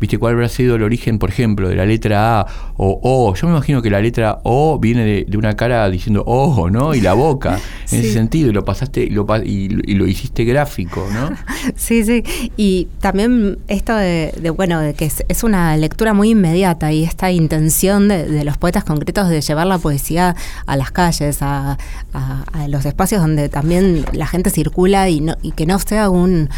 ¿Viste 0.00 0.16
cuál 0.18 0.34
habrá 0.34 0.48
sido 0.48 0.76
el 0.76 0.82
origen, 0.82 1.18
por 1.18 1.30
ejemplo, 1.30 1.68
de 1.68 1.74
la 1.76 1.84
letra 1.84 2.40
A 2.40 2.46
o 2.76 3.00
O? 3.02 3.34
Yo 3.34 3.46
me 3.48 3.54
imagino 3.54 3.82
que 3.82 3.90
la 3.90 4.00
letra 4.00 4.38
O 4.44 4.78
viene 4.78 5.04
de, 5.04 5.24
de 5.28 5.36
una 5.36 5.56
cara 5.56 5.88
diciendo 5.90 6.22
ojo, 6.26 6.70
¿no? 6.70 6.94
Y 6.94 7.00
la 7.00 7.14
boca, 7.14 7.54
en 7.82 7.88
Sí. 7.88 7.96
ese 7.98 8.12
sentido, 8.12 8.50
y 8.50 8.52
lo 8.52 8.64
pasaste 8.64 9.02
y 9.02 9.10
lo, 9.10 9.26
y, 9.44 9.68
lo- 9.70 9.82
y 9.84 9.94
lo 9.94 10.06
hiciste 10.06 10.44
gráfico, 10.44 11.06
¿no? 11.12 11.30
Sí, 11.76 12.04
sí. 12.04 12.22
Y 12.56 12.86
también 13.00 13.58
esto 13.68 13.94
de, 13.96 14.32
de, 14.40 14.50
bueno, 14.50 14.80
de 14.80 14.94
que 14.94 15.04
es, 15.06 15.24
es 15.28 15.42
una 15.42 15.76
lectura 15.76 16.14
muy 16.14 16.30
inmediata 16.30 16.92
y 16.92 17.02
esta 17.04 17.30
intención 17.32 18.06
de, 18.08 18.24
de 18.26 18.44
los 18.44 18.56
poetas 18.56 18.84
concretos 18.84 19.28
de 19.28 19.40
llevar 19.40 19.66
la 19.66 19.78
poesía 19.78 20.36
a 20.66 20.76
las 20.76 20.90
calles, 20.92 21.42
a, 21.42 21.76
a- 22.12 22.44
a 22.52 22.68
los 22.68 22.84
espacios 22.86 23.20
donde 23.20 23.48
también 23.48 24.04
la 24.12 24.26
gente 24.26 24.50
circula 24.50 25.08
y, 25.08 25.20
no, 25.20 25.34
y 25.42 25.52
que 25.52 25.66
no 25.66 25.78
sea 25.78 26.08
un 26.10 26.48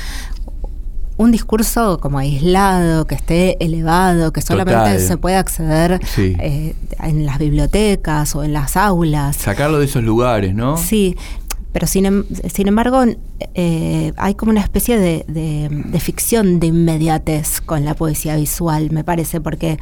un 1.20 1.30
discurso 1.32 1.98
como 2.00 2.18
aislado, 2.18 3.06
que 3.06 3.14
esté 3.14 3.62
elevado, 3.62 4.32
que 4.32 4.40
solamente 4.40 4.80
Total. 4.80 5.00
se 5.00 5.16
pueda 5.18 5.38
acceder 5.38 6.00
Sí. 6.06 6.34
eh, 6.40 6.74
en 7.02 7.26
las 7.26 7.38
bibliotecas 7.38 8.34
o 8.34 8.42
en 8.42 8.52
las 8.54 8.76
aulas. 8.76 9.36
Sacarlo 9.36 9.78
de 9.78 9.84
esos 9.84 10.02
lugares, 10.02 10.54
¿no? 10.54 10.76
Sí, 10.78 11.16
pero 11.72 11.86
sin, 11.86 12.06
em- 12.06 12.24
sin 12.52 12.68
embargo, 12.68 13.04
eh, 13.54 14.12
hay 14.16 14.34
como 14.34 14.50
una 14.52 14.62
especie 14.62 14.98
de, 14.98 15.24
de- 15.28 15.68
de 15.70 16.00
ficción 16.00 16.58
de 16.58 16.68
inmediatez 16.68 17.60
con 17.60 17.84
la 17.84 17.94
poesía 17.94 18.36
visual, 18.36 18.90
me 18.90 19.04
parece, 19.04 19.40
porque 19.40 19.78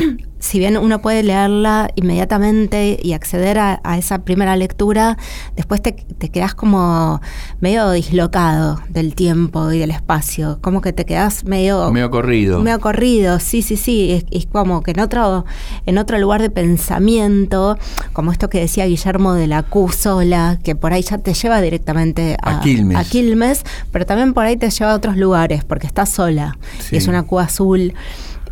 si 0.40 0.58
bien 0.58 0.76
uno 0.78 1.02
puede 1.02 1.22
leerla 1.22 1.90
inmediatamente 1.96 2.98
y 3.02 3.12
acceder 3.12 3.58
a, 3.58 3.80
a 3.84 3.98
esa 3.98 4.24
primera 4.24 4.56
lectura, 4.56 5.18
después 5.54 5.82
te, 5.82 5.92
te 5.92 6.30
quedas 6.30 6.54
como 6.54 7.20
medio 7.60 7.90
dislocado 7.90 8.80
del 8.88 9.14
tiempo 9.14 9.70
y 9.70 9.78
del 9.78 9.90
espacio, 9.90 10.58
como 10.62 10.80
que 10.80 10.92
te 10.92 11.04
quedas 11.04 11.44
medio... 11.44 11.90
Medio 11.90 12.10
corrido. 12.10 12.60
Medio 12.60 12.80
corrido, 12.80 13.38
sí, 13.38 13.62
sí, 13.62 13.76
sí. 13.76 14.12
Es, 14.12 14.24
es 14.30 14.46
como 14.46 14.82
que 14.82 14.92
en 14.92 15.00
otro, 15.00 15.44
en 15.84 15.98
otro 15.98 16.18
lugar 16.18 16.40
de 16.40 16.50
pensamiento, 16.50 17.78
como 18.12 18.32
esto 18.32 18.48
que 18.48 18.60
decía 18.60 18.86
Guillermo 18.86 19.34
de 19.34 19.46
la 19.46 19.62
Q 19.62 19.90
sola, 19.90 20.58
que 20.64 20.74
por 20.74 20.92
ahí 20.92 21.02
ya 21.02 21.18
te 21.18 21.34
lleva 21.34 21.60
directamente 21.60 22.36
a, 22.42 22.58
A 22.58 22.60
Quilmes. 22.60 22.96
a 22.96 23.04
Quilmes, 23.04 23.64
pero 23.92 24.06
también 24.06 24.32
por 24.32 24.46
ahí 24.46 24.56
te 24.56 24.70
lleva 24.70 24.92
a 24.92 24.94
otros 24.94 25.16
lugares, 25.16 25.64
porque 25.64 25.86
está 25.86 26.06
sola. 26.06 26.56
Sí. 26.78 26.94
Y 26.94 26.98
es 26.98 27.08
una 27.08 27.24
Q 27.24 27.40
azul. 27.40 27.94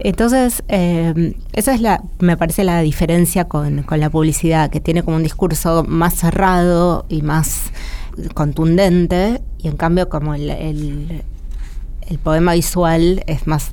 Entonces, 0.01 0.63
eh, 0.69 1.35
esa 1.53 1.75
es 1.75 1.81
la, 1.81 2.03
me 2.21 2.37
parece 2.37 2.65
la 2.65 2.81
diferencia 2.83 3.47
con, 3.47 3.83
con 3.83 3.99
la 4.01 4.11
publicidad, 4.11 4.71
que 4.71 4.81
tiene 4.81 5.03
como 5.03 5.17
un 5.17 5.23
discurso 5.23 5.85
más 5.87 6.15
cerrado 6.15 7.05
y 7.09 7.23
más 7.23 7.73
contundente, 8.35 9.41
y 9.59 9.69
en 9.69 9.77
cambio 9.77 10.09
como 10.09 10.35
el, 10.35 10.51
el- 10.51 11.23
el 12.09 12.19
poema 12.19 12.55
visual 12.55 13.23
es 13.27 13.47
más 13.47 13.73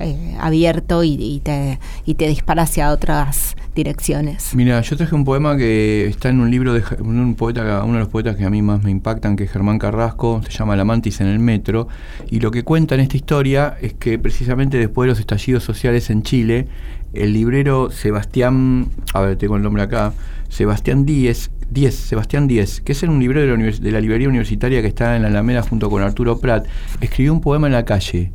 eh, 0.00 0.36
abierto 0.40 1.04
y, 1.04 1.14
y 1.14 1.40
te, 1.40 1.78
y 2.04 2.14
te 2.14 2.28
dispara 2.28 2.62
hacia 2.62 2.90
otras 2.90 3.56
direcciones. 3.74 4.54
Mira, 4.54 4.80
yo 4.80 4.96
traje 4.96 5.14
un 5.14 5.24
poema 5.24 5.56
que 5.56 6.06
está 6.06 6.28
en 6.28 6.40
un 6.40 6.50
libro 6.50 6.72
de 6.72 6.82
un 7.00 7.34
poeta, 7.34 7.82
uno 7.84 7.94
de 7.94 8.00
los 8.00 8.08
poetas 8.08 8.36
que 8.36 8.44
a 8.44 8.50
mí 8.50 8.62
más 8.62 8.82
me 8.82 8.90
impactan, 8.90 9.36
que 9.36 9.44
es 9.44 9.50
Germán 9.50 9.78
Carrasco, 9.78 10.40
se 10.44 10.50
llama 10.50 10.76
La 10.76 10.84
mantis 10.84 11.20
en 11.20 11.26
el 11.26 11.38
metro, 11.38 11.88
y 12.30 12.40
lo 12.40 12.50
que 12.50 12.62
cuenta 12.62 12.94
en 12.94 13.00
esta 13.00 13.16
historia 13.16 13.76
es 13.80 13.94
que 13.94 14.18
precisamente 14.18 14.78
después 14.78 15.06
de 15.06 15.10
los 15.10 15.20
estallidos 15.20 15.64
sociales 15.64 16.10
en 16.10 16.22
Chile, 16.22 16.68
el 17.12 17.32
librero 17.32 17.90
Sebastián, 17.90 18.88
a 19.12 19.20
ver, 19.20 19.36
tengo 19.36 19.56
el 19.56 19.62
nombre 19.62 19.82
acá, 19.82 20.12
Sebastián 20.48 21.04
Díez, 21.04 21.50
Díez, 21.70 21.94
Sebastián 21.96 22.46
Díez, 22.46 22.80
que 22.80 22.92
es 22.92 23.02
un 23.02 23.18
librero 23.18 23.56
de 23.56 23.64
la, 23.64 23.76
de 23.76 23.90
la 23.90 24.00
librería 24.00 24.28
universitaria 24.28 24.82
que 24.82 24.88
está 24.88 25.16
en 25.16 25.22
la 25.22 25.28
Alameda 25.28 25.62
junto 25.62 25.90
con 25.90 26.02
Arturo 26.02 26.38
Prat, 26.38 26.66
escribió 27.00 27.32
un 27.32 27.40
poema 27.40 27.66
en 27.66 27.72
la 27.72 27.84
calle. 27.84 28.32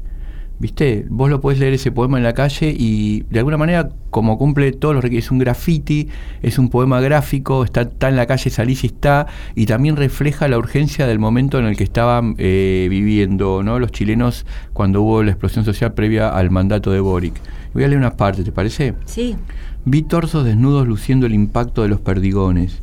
¿Viste? 0.60 1.06
Vos 1.10 1.30
lo 1.30 1.40
podés 1.40 1.58
leer 1.58 1.74
ese 1.74 1.90
poema 1.90 2.18
en 2.18 2.24
la 2.24 2.34
calle 2.34 2.76
y 2.78 3.22
de 3.30 3.40
alguna 3.40 3.56
manera, 3.56 3.92
como 4.10 4.38
cumple 4.38 4.74
todos 4.74 4.94
los 4.94 5.02
requisitos, 5.02 5.28
es 5.28 5.32
un 5.32 5.40
graffiti, 5.40 6.10
es 6.42 6.60
un 6.60 6.70
poema 6.70 7.00
gráfico, 7.00 7.64
está, 7.64 7.84
está 7.84 8.10
en 8.10 8.18
la 8.18 8.26
calle, 8.26 8.50
salís 8.50 8.84
y 8.84 8.88
está, 8.88 9.28
y 9.56 9.68
también 9.68 9.96
refleja 9.96 10.50
la 10.50 10.58
urgencia 10.58 11.08
del 11.08 11.18
momento 11.18 11.60
en 11.60 11.66
el 11.66 11.78
que 11.78 11.86
estaban 11.86 12.36
eh, 12.38 12.88
viviendo 12.90 13.64
¿no? 13.64 13.80
los 13.80 13.94
chilenos 13.94 14.46
cuando 14.74 15.02
hubo 15.02 15.24
la 15.24 15.32
explosión 15.32 15.64
social 15.64 15.94
previa 15.94 16.28
al 16.28 16.52
mandato 16.52 16.92
de 16.92 17.00
Boric. 17.00 17.40
Voy 17.74 17.86
a 17.86 17.88
leer 17.88 18.00
unas 18.00 18.16
partes, 18.16 18.44
¿te 18.44 18.52
parece? 18.52 18.96
Sí. 19.06 19.38
Vi 19.86 20.02
torsos 20.02 20.44
desnudos 20.44 20.86
luciendo 20.86 21.26
el 21.26 21.34
impacto 21.34 21.84
de 21.84 21.88
los 21.88 22.02
perdigones. 22.02 22.82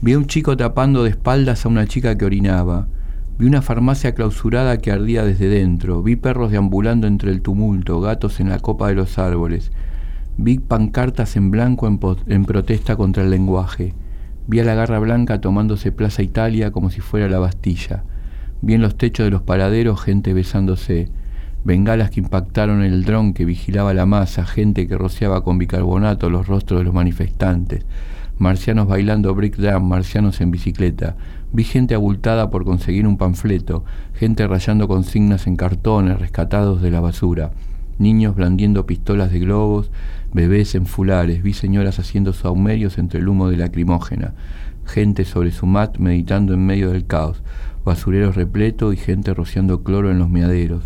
Vi 0.00 0.14
a 0.14 0.18
un 0.18 0.26
chico 0.26 0.56
tapando 0.56 1.04
de 1.04 1.10
espaldas 1.10 1.64
a 1.64 1.68
una 1.68 1.86
chica 1.86 2.18
que 2.18 2.24
orinaba. 2.24 2.88
Vi 3.42 3.48
una 3.48 3.60
farmacia 3.60 4.14
clausurada 4.14 4.78
que 4.78 4.92
ardía 4.92 5.24
desde 5.24 5.48
dentro. 5.48 6.00
Vi 6.04 6.14
perros 6.14 6.52
deambulando 6.52 7.08
entre 7.08 7.32
el 7.32 7.42
tumulto, 7.42 8.00
gatos 8.00 8.38
en 8.38 8.48
la 8.48 8.60
copa 8.60 8.86
de 8.86 8.94
los 8.94 9.18
árboles. 9.18 9.72
Vi 10.36 10.60
pancartas 10.60 11.34
en 11.34 11.50
blanco 11.50 11.88
en, 11.88 12.44
protesta 12.44 12.94
contra 12.94 13.24
el 13.24 13.30
lenguaje. 13.30 13.94
Vi 14.46 14.60
a 14.60 14.64
la 14.64 14.76
garra 14.76 15.00
blanca 15.00 15.40
tomándose 15.40 15.90
Plaza 15.90 16.22
Italia 16.22 16.70
como 16.70 16.90
si 16.90 17.00
fuera 17.00 17.28
la 17.28 17.40
Bastilla. 17.40 18.04
Vi 18.60 18.74
en 18.74 18.80
los 18.80 18.96
techos 18.96 19.24
de 19.24 19.32
los 19.32 19.42
paraderos 19.42 20.00
gente 20.00 20.34
besándose. 20.34 21.08
Bengalas 21.64 22.12
que 22.12 22.20
impactaron 22.20 22.84
el 22.84 23.02
dron 23.02 23.34
que 23.34 23.44
vigilaba 23.44 23.92
la 23.92 24.06
masa, 24.06 24.46
gente 24.46 24.86
que 24.86 24.96
rociaba 24.96 25.42
con 25.42 25.58
bicarbonato 25.58 26.30
los 26.30 26.46
rostros 26.46 26.78
de 26.78 26.84
los 26.84 26.94
manifestantes, 26.94 27.86
marcianos 28.38 28.86
bailando 28.86 29.34
breakdown, 29.34 29.88
marcianos 29.88 30.40
en 30.40 30.52
bicicleta. 30.52 31.16
Vi 31.54 31.64
gente 31.64 31.94
abultada 31.94 32.48
por 32.48 32.64
conseguir 32.64 33.06
un 33.06 33.18
panfleto, 33.18 33.84
gente 34.14 34.46
rayando 34.46 34.88
consignas 34.88 35.46
en 35.46 35.56
cartones 35.56 36.18
rescatados 36.18 36.80
de 36.80 36.90
la 36.90 37.00
basura, 37.00 37.50
niños 37.98 38.34
blandiendo 38.34 38.86
pistolas 38.86 39.30
de 39.30 39.40
globos, 39.40 39.90
bebés 40.32 40.74
en 40.74 40.86
fulares, 40.86 41.42
vi 41.42 41.52
señoras 41.52 41.98
haciendo 41.98 42.32
saumerios 42.32 42.96
entre 42.96 43.20
el 43.20 43.28
humo 43.28 43.50
de 43.50 43.58
lacrimógena, 43.58 44.32
gente 44.86 45.26
sobre 45.26 45.52
su 45.52 45.66
mat 45.66 45.98
meditando 45.98 46.54
en 46.54 46.64
medio 46.64 46.90
del 46.90 47.04
caos, 47.04 47.42
basureros 47.84 48.34
repleto 48.34 48.94
y 48.94 48.96
gente 48.96 49.34
rociando 49.34 49.82
cloro 49.82 50.10
en 50.10 50.18
los 50.18 50.30
meaderos. 50.30 50.84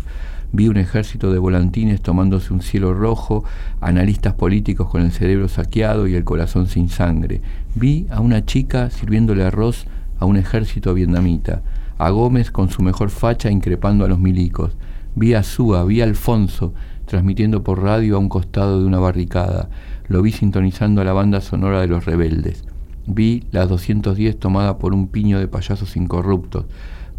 Vi 0.51 0.67
un 0.67 0.77
ejército 0.77 1.31
de 1.31 1.39
volantines 1.39 2.01
tomándose 2.01 2.53
un 2.53 2.61
cielo 2.61 2.93
rojo, 2.93 3.45
analistas 3.79 4.33
políticos 4.33 4.89
con 4.89 5.01
el 5.01 5.11
cerebro 5.11 5.47
saqueado 5.47 6.07
y 6.07 6.15
el 6.15 6.25
corazón 6.25 6.67
sin 6.67 6.89
sangre. 6.89 7.41
Vi 7.75 8.07
a 8.09 8.19
una 8.19 8.45
chica 8.45 8.89
sirviéndole 8.89 9.43
arroz 9.43 9.87
a 10.19 10.25
un 10.25 10.37
ejército 10.37 10.93
vietnamita, 10.93 11.61
a 11.97 12.09
Gómez 12.09 12.51
con 12.51 12.69
su 12.69 12.81
mejor 12.81 13.09
facha 13.09 13.49
increpando 13.49 14.05
a 14.05 14.07
los 14.07 14.19
milicos. 14.19 14.77
Vi 15.15 15.33
a 15.33 15.43
Súa, 15.43 15.83
vi 15.83 16.01
a 16.01 16.03
Alfonso 16.03 16.73
transmitiendo 17.05 17.63
por 17.63 17.81
radio 17.81 18.17
a 18.17 18.19
un 18.19 18.29
costado 18.29 18.79
de 18.79 18.85
una 18.85 18.99
barricada. 18.99 19.69
Lo 20.07 20.21
vi 20.21 20.31
sintonizando 20.31 21.01
a 21.01 21.05
la 21.05 21.13
banda 21.13 21.41
sonora 21.41 21.81
de 21.81 21.87
los 21.87 22.05
rebeldes. 22.05 22.65
Vi 23.07 23.45
las 23.51 23.69
210 23.69 24.37
tomada 24.37 24.77
por 24.77 24.93
un 24.93 25.07
piño 25.07 25.39
de 25.39 25.47
payasos 25.47 25.95
incorruptos, 25.95 26.65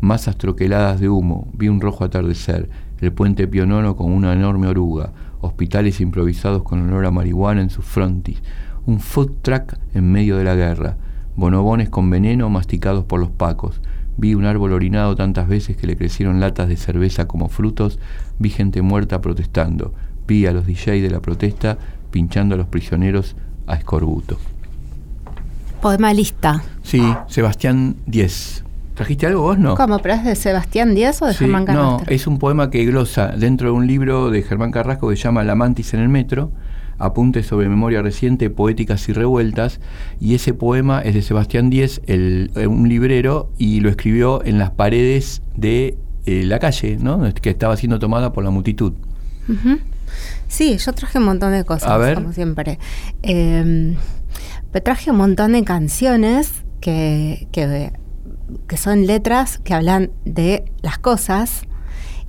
masas 0.01 0.37
troqueladas 0.37 1.01
de 1.01 1.09
humo, 1.09 1.49
vi 1.55 1.69
un 1.69 1.81
rojo 1.81 2.05
atardecer, 2.05 2.69
el 3.01 3.13
puente 3.13 3.49
Pionono 3.49 3.97
con 3.97 4.13
una 4.13 4.35
enorme 4.35 4.69
oruga, 4.69 5.13
hospitales 5.41 6.01
improvisados 6.01 6.63
con 6.63 6.83
olor 6.83 7.07
a 7.07 7.11
marihuana 7.11 7.63
en 7.63 7.71
sus 7.71 7.87
frontis, 7.87 8.43
un 8.87 9.01
food 9.01 9.33
truck 9.43 9.75
en 9.95 10.13
medio 10.13 10.37
de 10.37 10.45
la 10.45 10.55
guerra, 10.55 10.99
bonobones 11.39 11.89
con 11.89 12.11
veneno 12.11 12.51
masticados 12.51 13.05
por 13.05 13.21
los 13.21 13.31
pacos, 13.31 13.81
vi 14.17 14.35
un 14.35 14.45
árbol 14.45 14.73
orinado 14.73 15.15
tantas 15.15 15.47
veces 15.47 15.77
que 15.77 15.87
le 15.87 15.97
crecieron 15.97 16.41
latas 16.41 16.69
de 16.69 16.77
cerveza 16.77 17.29
como 17.29 17.49
frutos, 17.49 18.01
vi 18.41 18.51
gente 18.51 18.83
muerta 18.83 19.21
protestando, 19.21 19.95
vi 20.27 20.47
a 20.47 20.53
los 20.53 20.67
DJ 20.67 21.01
de 21.01 21.11
la 21.11 21.21
protesta 21.21 21.79
pinchando 22.11 22.57
a 22.57 22.59
los 22.59 22.67
prisioneros 22.67 23.37
a 23.69 23.77
escorbuto. 23.77 24.37
Poema 25.81 26.13
lista. 26.13 26.65
Sí, 26.83 27.01
Sebastián 27.29 27.95
Díez. 28.05 28.65
¿Trajiste 28.95 29.27
algo 29.27 29.43
vos, 29.43 29.59
no? 29.61 29.77
¿Cómo? 29.77 30.01
¿Pero 30.01 30.15
es 30.15 30.25
de 30.25 30.35
Sebastián 30.35 30.93
Díaz 30.97 31.23
o 31.23 31.27
de 31.27 31.35
Sí, 31.35 31.45
Germán 31.45 31.67
no, 31.67 31.99
Carrasco? 31.99 32.05
es 32.09 32.27
un 32.27 32.41
poema 32.41 32.69
que 32.69 32.85
glosa 32.85 33.29
dentro 33.29 33.69
de 33.69 33.75
un 33.77 33.87
libro 33.87 34.31
de 34.31 34.43
Germán 34.43 34.73
Carrasco 34.73 35.09
que 35.09 35.15
se 35.15 35.23
llama 35.23 35.45
La 35.45 35.55
mantis 35.55 35.95
en 35.95 36.01
el 36.01 36.09
metro, 36.09 36.51
apuntes 36.99 37.47
sobre 37.47 37.69
memoria 37.69 38.03
reciente, 38.03 38.51
poéticas 38.51 39.09
y 39.09 39.13
revueltas, 39.13 39.81
y 40.21 40.35
ese 40.35 40.55
poema 40.55 41.01
es 41.01 41.15
de 41.15 41.23
Sebastián 41.23 41.71
Díez, 41.71 42.01
el, 42.07 42.51
eh, 42.57 42.67
un 42.67 42.89
librero, 42.89 43.51
y 43.59 43.81
lo 43.81 43.89
escribió 43.89 44.45
en 44.45 44.59
las 44.59 44.71
paredes 44.71 45.43
de 45.57 45.97
eh, 46.27 46.43
la 46.45 46.59
calle, 46.59 46.99
¿no? 47.01 47.33
que 47.35 47.51
estaba 47.51 47.77
siendo 47.77 47.99
tomada 47.99 48.33
por 48.33 48.45
la 48.45 48.51
multitud. 48.51 48.93
Sí, 50.49 50.77
yo 50.79 50.93
traje 50.93 51.19
un 51.19 51.25
montón 51.25 51.53
de 51.53 51.65
cosas, 51.65 51.91
A 51.91 51.97
ver. 51.97 52.15
como 52.15 52.33
siempre. 52.33 52.79
Eh, 53.23 53.97
me 54.73 54.81
traje 54.81 55.11
un 55.11 55.17
montón 55.17 55.53
de 55.53 55.65
canciones 55.65 56.65
que, 56.81 57.49
que, 57.53 57.93
que 58.67 58.77
son 58.77 59.07
letras 59.07 59.59
que 59.59 59.75
hablan 59.75 60.11
de 60.25 60.65
las 60.83 60.99
cosas. 60.99 61.63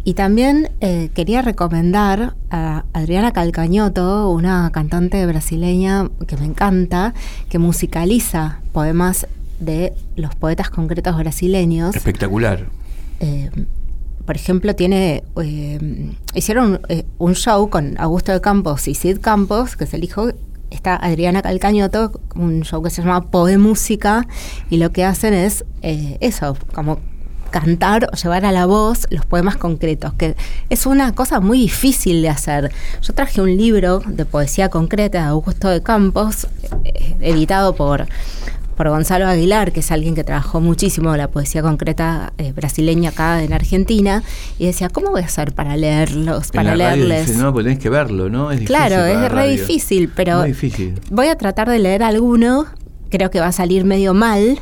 Y 0.04 0.14
también 0.14 0.70
eh, 0.80 1.10
quería 1.14 1.42
recomendar 1.42 2.36
a 2.50 2.86
Adriana 2.94 3.32
Calcañoto, 3.32 4.30
una 4.30 4.72
cantante 4.72 5.26
brasileña 5.26 6.10
que 6.28 6.38
me 6.38 6.46
encanta, 6.46 7.14
que 7.50 7.60
musicaliza 7.60 8.62
poemas 8.72 9.28
de 9.60 9.94
los 10.16 10.36
poetas 10.36 10.70
concretos 10.70 11.18
brasileños. 11.18 11.96
Espectacular. 11.96 12.68
Eh, 13.20 13.50
por 14.30 14.36
ejemplo, 14.36 14.76
tiene 14.76 15.24
eh, 15.42 16.14
hicieron 16.36 16.82
eh, 16.88 17.04
un 17.18 17.34
show 17.34 17.68
con 17.72 18.00
Augusto 18.00 18.32
de 18.32 18.40
Campos 18.42 18.88
y 18.88 18.94
Sid 18.94 19.22
Campos, 19.22 19.76
que 19.76 19.86
es 19.86 19.94
el 19.96 20.04
hijo. 20.04 20.30
Está 20.70 20.96
Adriana 20.96 21.42
Calcañoto, 21.42 22.22
un 22.36 22.62
show 22.62 22.84
que 22.84 22.92
se 22.92 23.02
llama 23.02 23.32
Poemúsica, 23.32 24.28
y 24.70 24.78
lo 24.78 24.92
que 24.92 25.04
hacen 25.04 25.34
es 25.34 25.66
eh, 25.82 26.18
eso, 26.22 26.56
como 26.76 27.00
cantar 27.50 28.10
o 28.12 28.16
llevar 28.16 28.46
a 28.46 28.52
la 28.52 28.66
voz 28.66 29.08
los 29.10 29.26
poemas 29.26 29.58
concretos, 29.58 30.14
que 30.14 30.36
es 30.70 30.86
una 30.86 31.14
cosa 31.14 31.40
muy 31.40 31.60
difícil 31.60 32.22
de 32.22 32.30
hacer. 32.30 32.72
Yo 33.02 33.14
traje 33.14 33.42
un 33.42 33.56
libro 33.56 34.02
de 34.06 34.26
poesía 34.26 34.70
concreta 34.70 35.24
de 35.24 35.28
Augusto 35.30 35.70
de 35.70 35.82
Campos, 35.82 36.48
eh, 36.84 37.16
editado 37.22 37.76
por, 37.76 38.08
por 38.76 38.90
Gonzalo 38.90 39.28
Aguilar, 39.28 39.72
que 39.72 39.82
es 39.82 39.92
alguien 39.92 40.16
que 40.16 40.24
trabajó 40.24 40.62
muchísimo 40.62 41.16
la 41.18 41.28
poesía 41.28 41.62
concreta 41.62 42.34
eh, 42.38 42.54
brasileña 42.54 43.10
acá 43.10 43.44
en 43.44 43.52
Argentina, 43.54 44.24
y 44.58 44.68
decía, 44.68 44.90
¿cómo 44.90 45.12
voy 45.12 45.22
a 45.22 45.26
hacer 45.26 45.54
para 45.54 45.76
leerlos, 45.76 46.52
para 46.52 46.76
la 46.76 46.96
leerles? 46.96 47.28
dice, 47.28 47.38
no, 47.38 47.52
pues 47.52 47.66
tenés 47.66 47.80
que 47.80 47.90
verlo, 47.90 48.30
¿no? 48.30 48.52
Es 48.52 48.62
Claro, 48.62 49.06
es 49.06 49.32
re 49.32 49.50
difícil, 49.50 50.10
pero 50.16 50.44
difícil. 50.44 51.00
voy 51.10 51.28
a 51.28 51.36
tratar 51.36 51.70
de 51.70 51.80
leer 51.80 52.04
alguno, 52.04 52.68
creo 53.10 53.30
que 53.30 53.40
va 53.40 53.48
a 53.48 53.52
salir 53.52 53.84
medio 53.84 54.14
mal, 54.14 54.60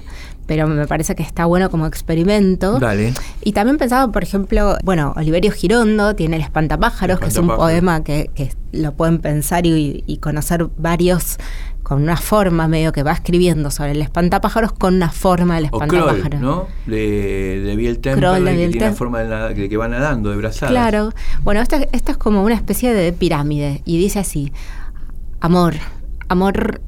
pero 0.48 0.68
me 0.68 0.88
parece 0.88 1.14
que 1.14 1.22
está 1.22 1.46
bueno 1.46 1.70
como 1.70 1.86
experimento. 1.86 2.80
Dale. 2.80 3.14
Y 3.44 3.52
también 3.52 3.78
pensaba, 3.78 4.12
por 4.12 4.24
ejemplo, 4.24 4.78
bueno, 4.84 5.14
Oliverio 5.16 5.52
Girondo 5.52 6.16
tiene 6.16 6.38
El 6.38 6.42
Espantapájaros, 6.42 7.18
El 7.20 7.24
que 7.24 7.30
es 7.30 7.38
un 7.38 7.48
poema 7.48 8.04
que, 8.04 8.32
que 8.34 8.52
lo 8.72 8.94
pueden 8.94 9.20
pensar 9.20 9.66
y, 9.68 10.04
y 10.08 10.18
conocer 10.18 10.68
varios 10.78 11.38
con 11.84 12.02
una 12.02 12.18
forma 12.18 12.68
medio 12.68 12.92
que 12.92 13.02
va 13.02 13.14
escribiendo 13.14 13.72
sobre 13.72 13.92
el 13.92 14.02
espantapájaros 14.02 14.74
con 14.74 14.96
una 14.96 15.10
forma 15.10 15.56
del 15.56 15.70
O 15.72 15.82
espantapájaros. 15.82 16.42
Kroll, 16.42 16.42
¿no? 16.42 16.68
De, 16.86 17.62
de 17.62 17.76
Biel 17.78 18.00
Temperley, 18.00 18.44
de 18.44 18.66
que 18.66 18.72
tiene 18.72 18.88
la 18.88 18.94
forma 18.94 19.20
de, 19.22 19.70
que 19.70 19.78
va 19.78 19.88
nadando, 19.88 20.30
de 20.32 20.36
brazadas. 20.36 20.70
Claro. 20.70 21.14
Bueno, 21.44 21.62
esta, 21.62 21.78
esta 21.94 22.12
es 22.12 22.18
como 22.18 22.44
una 22.44 22.56
especie 22.56 22.94
de 22.94 23.14
pirámide 23.14 23.84
y 23.86 23.98
dice 23.98 24.20
así: 24.20 24.52
amor, 25.40 25.76
amor, 26.28 26.82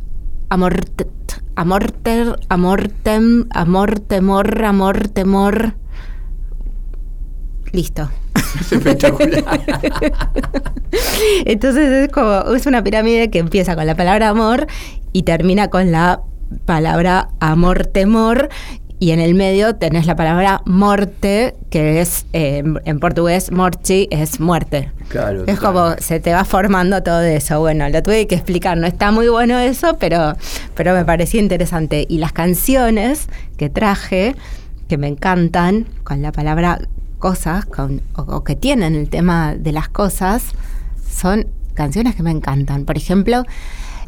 amor, 0.50 0.84
amor, 1.60 1.92
ter, 1.92 2.40
amor, 2.48 2.88
tem, 3.04 3.46
amor, 3.52 4.00
temor, 4.00 4.64
amor, 4.64 5.10
temor. 5.10 5.76
Listo. 7.74 8.10
Es 8.62 8.72
espectacular. 8.72 9.44
Entonces 11.46 11.92
es 11.92 12.12
como 12.12 12.56
es 12.56 12.66
una 12.66 12.82
pirámide 12.82 13.30
que 13.30 13.40
empieza 13.40 13.76
con 13.76 13.86
la 13.86 13.96
palabra 13.96 14.30
amor 14.30 14.68
y 15.12 15.24
termina 15.24 15.68
con 15.68 15.92
la 15.92 16.22
palabra 16.66 17.30
amor 17.40 17.86
temor 17.86 18.50
y 19.00 19.12
en 19.12 19.22
el 19.22 19.34
medio 19.34 19.76
tenés 19.76 20.06
la 20.06 20.16
palabra 20.16 20.62
morte 20.66 21.56
que 21.70 22.02
es 22.02 22.26
eh, 22.34 22.64
en 22.84 23.00
portugués 23.00 23.52
morchi 23.52 24.10
es 24.12 24.42
muerte. 24.42 24.92
Claro. 25.08 25.46
Es 25.48 25.60
como 25.60 25.94
se 26.00 26.20
te 26.20 26.34
va 26.34 26.44
formando 26.44 27.02
todo 27.02 27.22
eso. 27.22 27.60
Bueno, 27.62 27.88
lo 27.90 28.04
tuve 28.04 28.28
que 28.28 28.36
explicar. 28.36 28.78
No 28.78 28.88
está 28.88 29.12
muy 29.12 29.30
bueno 29.30 29.58
eso, 29.58 29.98
pero, 29.98 30.36
pero 30.76 30.94
me 30.94 31.06
parecía 31.06 31.40
interesante. 31.40 32.06
Y 32.10 32.18
las 32.18 32.34
canciones 32.34 33.28
que 33.58 33.70
traje, 33.70 34.36
que 34.90 34.98
me 34.98 35.08
encantan, 35.08 35.86
con 36.04 36.22
la 36.22 36.32
palabra 36.32 36.80
cosas, 37.20 37.66
con, 37.66 38.02
o, 38.16 38.22
o 38.22 38.44
que 38.44 38.56
tienen 38.56 38.96
el 38.96 39.10
tema 39.10 39.56
de 39.56 39.72
las 39.72 39.88
cosas, 39.88 40.44
son 41.10 41.48
canciones 41.74 42.16
que 42.16 42.24
me 42.24 42.32
encantan. 42.32 42.84
Por 42.84 42.98
ejemplo, 42.98 43.46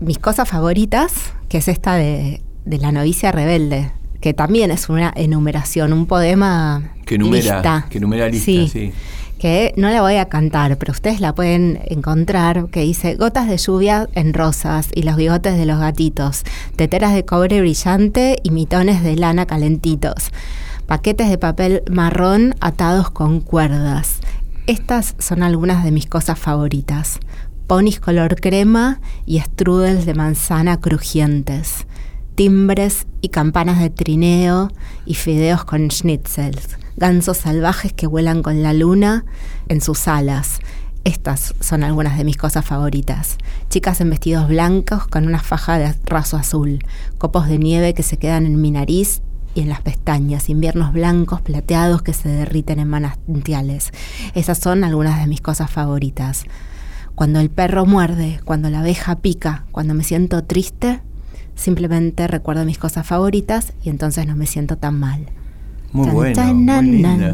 mis 0.02 0.20
cosas 0.20 0.50
favoritas, 0.50 1.14
que 1.48 1.60
es 1.60 1.70
esta 1.70 1.96
de, 1.96 2.42
de 2.66 2.78
La 2.78 2.92
novicia 2.92 3.32
rebelde, 3.32 3.92
que 4.22 4.34
también 4.34 4.72
es 4.72 4.88
una 4.88 5.12
enumeración, 5.16 5.92
un 5.94 6.06
poema 6.06 6.92
Que 7.06 7.18
numera, 7.18 7.56
lista. 7.56 7.86
que 7.90 8.00
numera 8.00 8.28
lista, 8.30 8.46
Sí 8.46 8.70
sí. 8.72 8.92
que 9.40 9.74
no 9.76 9.90
la 9.90 10.02
voy 10.02 10.16
a 10.18 10.26
cantar, 10.30 10.78
pero 10.78 10.92
ustedes 10.92 11.20
la 11.20 11.34
pueden 11.34 11.80
encontrar, 11.86 12.68
que 12.70 12.82
dice 12.82 13.16
gotas 13.16 13.50
de 13.50 13.58
lluvia 13.58 14.08
en 14.14 14.34
rosas 14.34 14.90
y 14.94 15.02
los 15.04 15.16
bigotes 15.16 15.58
de 15.58 15.66
los 15.66 15.80
gatitos, 15.80 16.44
teteras 16.76 17.14
de 17.14 17.26
cobre 17.26 17.60
brillante 17.62 18.38
y 18.44 18.52
mitones 18.52 19.02
de 19.04 19.16
lana 19.16 19.46
calentitos, 19.48 20.30
paquetes 20.86 21.30
de 21.30 21.38
papel 21.40 21.82
marrón 21.92 22.54
atados 22.62 23.10
con 23.10 23.42
cuerdas. 23.42 24.20
Estas 24.68 25.16
son 25.18 25.42
algunas 25.42 25.84
de 25.84 25.92
mis 25.92 26.06
cosas 26.06 26.38
favoritas. 26.38 27.18
Ponis 27.66 28.00
color 28.00 28.36
crema 28.40 29.00
y 29.26 29.40
strudels 29.40 30.06
de 30.06 30.14
manzana 30.14 30.80
crujientes. 30.80 31.88
Timbres 32.36 33.08
y 33.22 33.30
campanas 33.30 33.80
de 33.80 33.90
trineo 33.90 34.70
y 35.06 35.16
fideos 35.16 35.66
con 35.66 35.92
schnitzels. 35.92 36.78
Gansos 36.96 37.38
salvajes 37.38 37.94
que 37.94 38.08
vuelan 38.08 38.42
con 38.42 38.64
la 38.64 38.74
luna 38.74 39.26
en 39.68 39.82
sus 39.82 40.08
alas. 40.08 40.60
Estas 41.04 41.56
son 41.60 41.84
algunas 41.84 42.18
de 42.18 42.24
mis 42.24 42.38
cosas 42.38 42.64
favoritas. 42.64 43.38
Chicas 43.70 44.02
en 44.02 44.12
vestidos 44.12 44.48
blancos 44.48 45.08
con 45.08 45.26
una 45.28 45.40
faja 45.40 45.78
de 45.78 45.96
raso 46.06 46.38
azul. 46.38 46.80
Copos 47.18 47.48
de 47.48 47.58
nieve 47.58 47.94
que 47.94 48.04
se 48.04 48.18
quedan 48.18 48.46
en 48.46 48.62
mi 48.62 48.72
nariz 48.72 49.22
y 49.56 49.62
en 49.62 49.70
las 49.70 49.82
pestañas. 49.82 50.50
Inviernos 50.50 50.94
blancos 50.94 51.42
plateados 51.42 52.02
que 52.02 52.14
se 52.14 52.30
derriten 52.30 52.80
en 52.80 52.88
manantiales. 52.88 53.92
Esas 54.36 54.60
son 54.60 54.84
algunas 54.84 55.20
de 55.20 55.28
mis 55.28 55.42
cosas 55.42 55.72
favoritas. 55.72 56.44
Cuando 57.16 57.40
el 57.40 57.50
perro 57.50 57.86
muerde, 57.86 58.40
cuando 58.46 58.70
la 58.70 58.80
abeja 58.80 59.18
pica, 59.18 59.66
cuando 59.72 59.94
me 59.94 60.04
siento 60.04 60.44
triste, 60.44 61.02
simplemente 61.56 62.28
recuerdo 62.28 62.66
mis 62.66 62.78
cosas 62.78 63.06
favoritas 63.06 63.74
y 63.84 63.90
entonces 63.90 64.28
no 64.28 64.36
me 64.36 64.46
siento 64.48 64.78
tan 64.78 65.00
mal. 65.00 65.28
Muy 65.92 66.08
bueno, 66.14 66.34
muy 66.80 66.86
linda. 66.92 67.34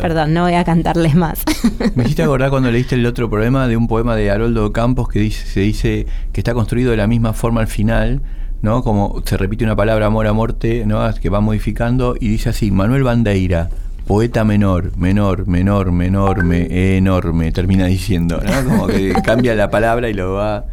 Perdón, 0.00 0.34
no 0.34 0.42
voy 0.42 0.54
a 0.54 0.64
cantarles 0.64 1.14
más. 1.14 1.42
Me 1.94 2.02
hiciste 2.04 2.22
acordar 2.22 2.50
cuando 2.50 2.70
leíste 2.70 2.96
el 2.96 3.06
otro 3.06 3.30
poema 3.30 3.68
de 3.68 3.76
un 3.76 3.86
poema 3.86 4.16
de 4.16 4.30
Haroldo 4.30 4.72
Campos 4.72 5.08
que 5.08 5.20
dice, 5.20 5.46
se 5.46 5.60
dice 5.60 6.06
que 6.32 6.40
está 6.40 6.52
construido 6.54 6.90
de 6.90 6.96
la 6.96 7.06
misma 7.06 7.32
forma 7.32 7.60
al 7.60 7.66
final, 7.68 8.22
¿no? 8.62 8.82
Como 8.82 9.22
se 9.24 9.36
repite 9.36 9.64
una 9.64 9.76
palabra 9.76 10.06
amor 10.06 10.26
a 10.26 10.32
muerte, 10.32 10.84
¿no? 10.86 11.00
Que 11.14 11.28
va 11.28 11.40
modificando 11.40 12.16
y 12.18 12.28
dice 12.28 12.48
así, 12.50 12.70
Manuel 12.72 13.04
Bandeira, 13.04 13.68
poeta 14.06 14.42
menor, 14.44 14.96
menor, 14.96 15.46
menor, 15.46 15.92
menor, 15.92 16.42
me- 16.44 16.96
enorme, 16.96 17.52
termina 17.52 17.86
diciendo, 17.86 18.40
¿no? 18.44 18.68
Como 18.68 18.86
que 18.88 19.12
cambia 19.24 19.54
la 19.54 19.70
palabra 19.70 20.08
y 20.08 20.14
lo 20.14 20.32
va 20.34 20.64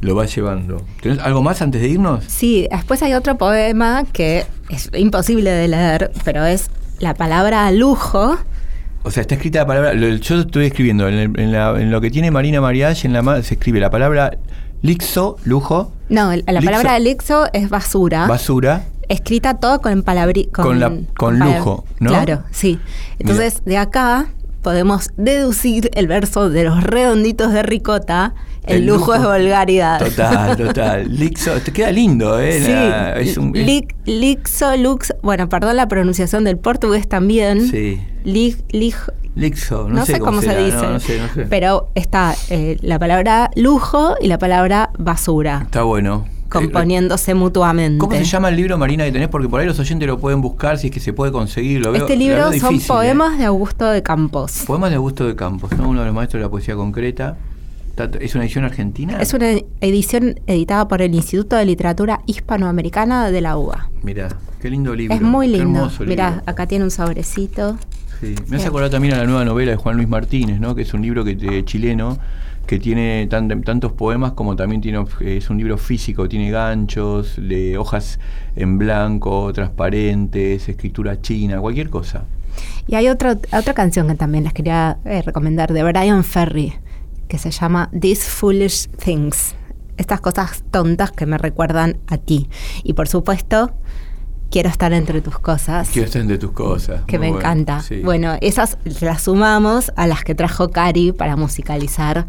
lo 0.00 0.14
va 0.14 0.26
llevando. 0.26 0.82
¿Tenés 1.02 1.18
algo 1.18 1.42
más 1.42 1.60
antes 1.62 1.80
de 1.82 1.88
irnos? 1.88 2.24
Sí, 2.26 2.66
después 2.70 3.02
hay 3.02 3.14
otro 3.14 3.36
poema 3.36 4.04
que 4.12 4.46
es 4.68 4.90
imposible 4.94 5.50
de 5.50 5.68
leer, 5.68 6.10
pero 6.24 6.44
es 6.44 6.70
la 6.98 7.14
palabra 7.14 7.70
lujo. 7.70 8.36
O 9.02 9.10
sea, 9.10 9.22
está 9.22 9.34
escrita 9.34 9.60
la 9.60 9.66
palabra. 9.66 9.94
Yo 9.94 10.40
estoy 10.40 10.66
escribiendo 10.66 11.08
en, 11.08 11.14
el- 11.14 11.40
en 11.40 11.52
la- 11.52 11.80
en 11.80 11.90
lo 11.90 12.00
que 12.00 12.10
tiene 12.10 12.30
Marina 12.30 12.60
Mariach, 12.60 13.04
en 13.04 13.12
la 13.12 13.42
se 13.42 13.54
escribe 13.54 13.80
la 13.80 13.90
palabra 13.90 14.36
lixo, 14.82 15.36
lujo, 15.44 15.92
No, 16.08 16.30
la 16.30 16.36
Lixo. 16.36 16.64
palabra 16.64 16.96
elixo 16.96 17.46
es 17.52 17.68
basura. 17.68 18.26
basura. 18.26 18.84
escrita 19.08 19.54
todo 19.54 19.80
con 19.80 20.02
palabri 20.04 20.44
con, 20.46 20.64
Con 20.64 20.80
la- 20.80 20.92
con 21.16 21.38
lujo, 21.40 21.84
¿no? 21.98 22.10
Claro, 22.10 22.44
sí. 22.52 22.78
Entonces, 23.18 23.62
de 23.64 23.76
acá 23.76 24.26
podemos 24.62 25.10
deducir 25.16 25.90
el 25.94 26.06
verso 26.06 26.48
de 26.48 26.62
los 26.64 26.82
redonditos 26.84 27.52
de 27.52 27.62
ricota. 27.64 28.34
El, 28.66 28.76
El 28.82 28.86
lujo, 28.86 29.14
lujo. 29.16 29.34
es 29.34 29.42
vulgaridad. 29.42 29.98
Total, 29.98 30.56
total. 30.56 31.08
Lixo, 31.18 31.52
te 31.60 31.72
queda 31.72 31.90
lindo, 31.90 32.38
¿eh? 32.38 32.60
Sí, 32.60 32.70
La- 32.72 33.14
es 33.18 33.36
un, 33.38 33.56
es- 33.56 33.84
lixo, 34.06 34.76
lux, 34.76 35.14
bueno, 35.22 35.48
perdón 35.48 35.76
la 35.76 35.88
pronunciación 35.88 36.44
del 36.44 36.58
portugués 36.58 37.08
también. 37.08 37.66
sí. 37.68 38.00
Lig- 38.24 38.62
lig- 38.72 39.12
Lixo, 39.34 39.88
no, 39.88 39.94
no, 40.00 40.06
sé, 40.06 40.14
sé 40.14 40.18
cómo 40.18 40.42
se 40.42 40.54
dice. 40.64 40.76
No, 40.76 40.90
no 40.92 41.00
sé, 41.00 41.18
no 41.20 41.28
sé. 41.32 41.46
Pero 41.48 41.90
está 41.94 42.34
eh, 42.50 42.76
la 42.82 42.98
palabra 42.98 43.50
lujo 43.54 44.14
y 44.20 44.26
la 44.28 44.38
palabra 44.38 44.90
basura, 44.98 45.60
Está 45.62 45.84
bueno. 45.84 46.26
componiéndose 46.50 47.32
mutuamente. 47.34 47.98
¿Cómo 47.98 48.12
se 48.14 48.24
llama 48.24 48.48
el 48.50 48.56
libro, 48.56 48.76
Marina, 48.76 49.04
que 49.04 49.12
tenés? 49.12 49.28
Porque 49.28 49.48
por 49.48 49.60
ahí 49.60 49.66
los 49.66 49.78
oyentes 49.78 50.06
lo 50.06 50.18
pueden 50.18 50.42
buscar 50.42 50.76
si 50.78 50.88
es 50.88 50.92
que 50.92 51.00
se 51.00 51.12
puede 51.14 51.32
conseguir. 51.32 51.80
Lo 51.80 51.92
veo, 51.92 52.02
Este 52.02 52.16
libro 52.16 52.52
son 52.54 52.74
¿eh? 52.74 52.80
poemas 52.86 53.38
de 53.38 53.44
Augusto 53.46 53.86
de 53.86 54.02
Campos. 54.02 54.64
Poemas 54.66 54.90
de 54.90 54.96
Augusto 54.96 55.24
de 55.26 55.34
Campos, 55.36 55.70
¿no? 55.78 55.88
uno 55.88 56.00
de 56.00 56.06
los 56.06 56.14
maestros 56.14 56.40
de 56.40 56.44
la 56.44 56.50
poesía 56.50 56.74
concreta. 56.74 57.36
¿Es 58.20 58.34
una 58.34 58.44
edición 58.44 58.64
argentina? 58.64 59.20
Es 59.20 59.34
una 59.34 59.50
edición 59.80 60.40
editada 60.46 60.88
por 60.88 61.02
el 61.02 61.14
Instituto 61.14 61.56
de 61.56 61.64
Literatura 61.66 62.20
Hispanoamericana 62.26 63.30
de 63.30 63.40
la 63.40 63.56
UBA. 63.58 63.90
Mirá, 64.02 64.28
qué 64.60 64.70
lindo 64.70 64.94
libro. 64.94 65.14
Es 65.14 65.20
muy 65.22 65.50
qué 65.50 65.58
lindo. 65.58 65.80
hermoso 65.80 66.04
Mirá, 66.04 66.30
libro. 66.30 66.44
acá 66.46 66.66
tiene 66.66 66.84
un 66.84 66.90
sobrecito. 66.90 67.76
Sí. 68.20 68.34
Me 68.48 68.56
hace 68.56 68.68
acordar 68.68 68.90
también 68.90 69.14
a 69.14 69.18
la 69.18 69.24
nueva 69.24 69.44
novela 69.44 69.70
de 69.72 69.76
Juan 69.76 69.96
Luis 69.96 70.08
Martínez, 70.08 70.60
¿no? 70.60 70.74
que 70.74 70.82
es 70.82 70.92
un 70.94 71.02
libro 71.02 71.24
que 71.24 71.64
chileno 71.64 72.18
que 72.66 72.78
tiene 72.78 73.26
tan- 73.28 73.62
tantos 73.62 73.92
poemas 73.92 74.32
como 74.32 74.54
también 74.54 74.80
tiene 74.80 75.04
es 75.20 75.50
un 75.50 75.58
libro 75.58 75.76
físico, 75.76 76.28
tiene 76.28 76.50
ganchos, 76.50 77.34
de 77.36 77.76
hojas 77.76 78.20
en 78.54 78.78
blanco, 78.78 79.52
transparentes, 79.52 80.68
escritura 80.68 81.20
china, 81.20 81.58
cualquier 81.60 81.90
cosa. 81.90 82.24
Y 82.86 82.94
hay 82.94 83.08
otra, 83.08 83.38
otra 83.52 83.74
canción 83.74 84.06
que 84.08 84.14
también 84.14 84.44
les 84.44 84.52
quería 84.52 84.98
eh, 85.04 85.22
recomendar 85.22 85.72
de 85.72 85.82
Brian 85.82 86.22
Ferry, 86.22 86.74
que 87.30 87.38
se 87.38 87.50
llama 87.52 87.88
These 87.98 88.28
Foolish 88.28 88.88
Things. 88.88 89.54
Estas 89.96 90.20
cosas 90.20 90.64
tontas 90.70 91.12
que 91.12 91.24
me 91.26 91.38
recuerdan 91.38 91.98
a 92.08 92.18
ti. 92.18 92.50
Y 92.82 92.94
por 92.94 93.06
supuesto, 93.06 93.72
quiero 94.50 94.68
estar 94.68 94.92
entre 94.92 95.22
tus 95.22 95.38
cosas. 95.38 95.88
Quiero 95.90 96.06
estar 96.06 96.20
entre 96.22 96.38
tus 96.38 96.50
cosas. 96.50 97.02
que 97.06 97.18
muy 97.18 97.28
me 97.28 97.32
bueno, 97.34 97.40
encanta. 97.40 97.80
sí. 97.82 98.00
Bueno, 98.02 98.36
esas 98.40 98.78
las 99.00 99.22
sumamos 99.22 99.92
a 99.96 100.08
las 100.08 100.24
que 100.24 100.34
trajo 100.34 100.70
Cari 100.70 101.12
para 101.12 101.36
musicalizar 101.36 102.26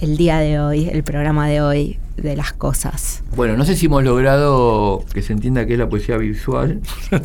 el 0.00 0.16
día 0.16 0.38
de 0.38 0.60
hoy, 0.60 0.88
el 0.88 1.02
programa 1.02 1.48
de 1.48 1.60
hoy 1.60 1.98
de 2.16 2.34
las 2.36 2.52
cosas. 2.52 3.22
Bueno, 3.36 3.56
no 3.56 3.64
sé 3.64 3.76
si 3.76 3.86
hemos 3.86 4.02
logrado 4.02 5.04
que 5.12 5.20
se 5.22 5.32
entienda 5.34 5.66
qué 5.66 5.74
es 5.74 5.78
la 5.78 5.88
poesía 5.88 6.16
visual. 6.16 6.80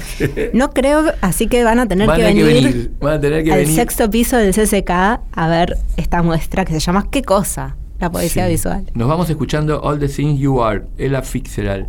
No 0.53 0.71
creo, 0.71 1.03
así 1.21 1.47
que 1.47 1.63
van 1.63 1.79
a 1.79 1.87
tener 1.87 2.07
Van 2.07 2.17
que 2.17 2.23
a 2.23 2.27
venir, 2.27 2.45
que 2.45 2.53
venir, 2.53 2.91
van 2.99 3.13
a 3.13 3.19
tener 3.21 3.43
que 3.43 3.53
al 3.53 3.59
venir. 3.59 3.75
sexto 3.75 4.09
piso 4.09 4.37
del 4.37 4.53
CCK 4.53 4.89
a 4.89 5.47
ver 5.49 5.77
esta 5.97 6.21
muestra 6.21 6.65
que 6.65 6.73
se 6.73 6.79
llama 6.79 7.07
¿Qué 7.09 7.21
cosa? 7.21 7.75
La 7.99 8.09
poesía 8.11 8.45
Sí. 8.47 8.51
visual. 8.51 8.85
Nos 8.93 9.07
vamos 9.07 9.29
escuchando 9.29 9.81
All 9.81 9.99
the 9.99 10.07
Things 10.09 10.39
You 10.39 10.61
Are, 10.63 10.83
Ella 10.97 11.21
Fitzgerald. 11.21 11.87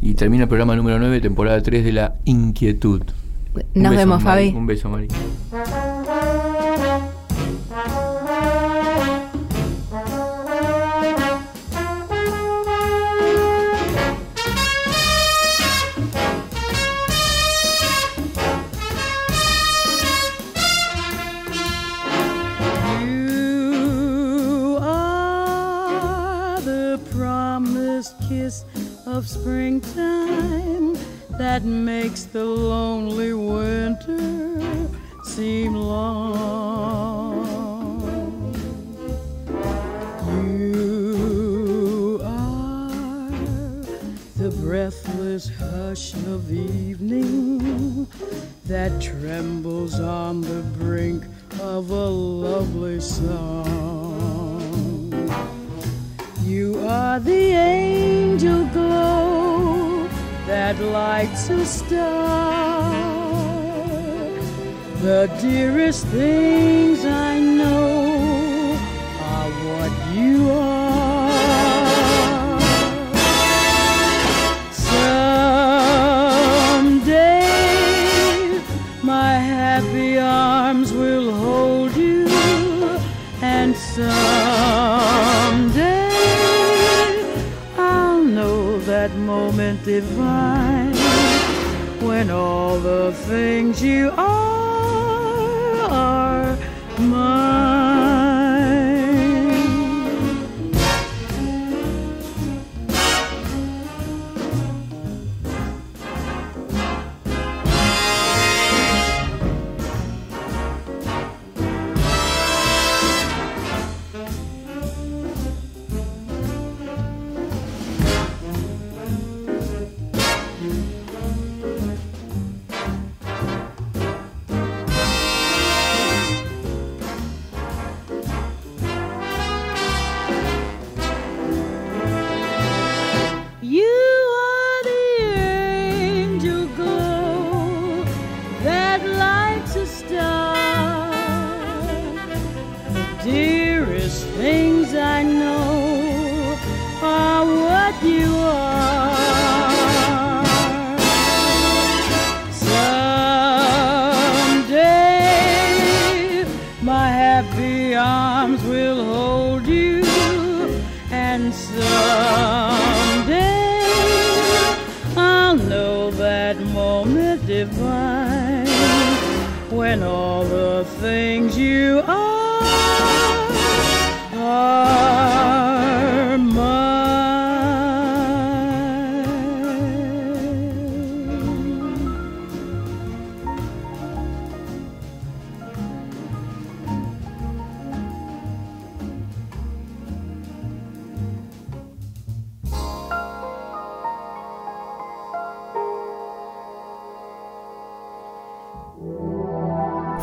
Y 0.00 0.14
termina 0.14 0.44
el 0.44 0.48
programa 0.48 0.74
número 0.76 0.98
9, 0.98 1.20
temporada 1.20 1.60
3 1.62 1.84
de 1.84 1.92
La 1.92 2.14
Inquietud. 2.24 3.02
Un 3.54 3.82
Nos 3.82 3.94
vemos, 3.96 4.22
Mari. 4.22 4.48
Fabi. 4.50 4.58
Un 4.58 4.66
beso, 4.66 4.88
Mari. 4.88 5.08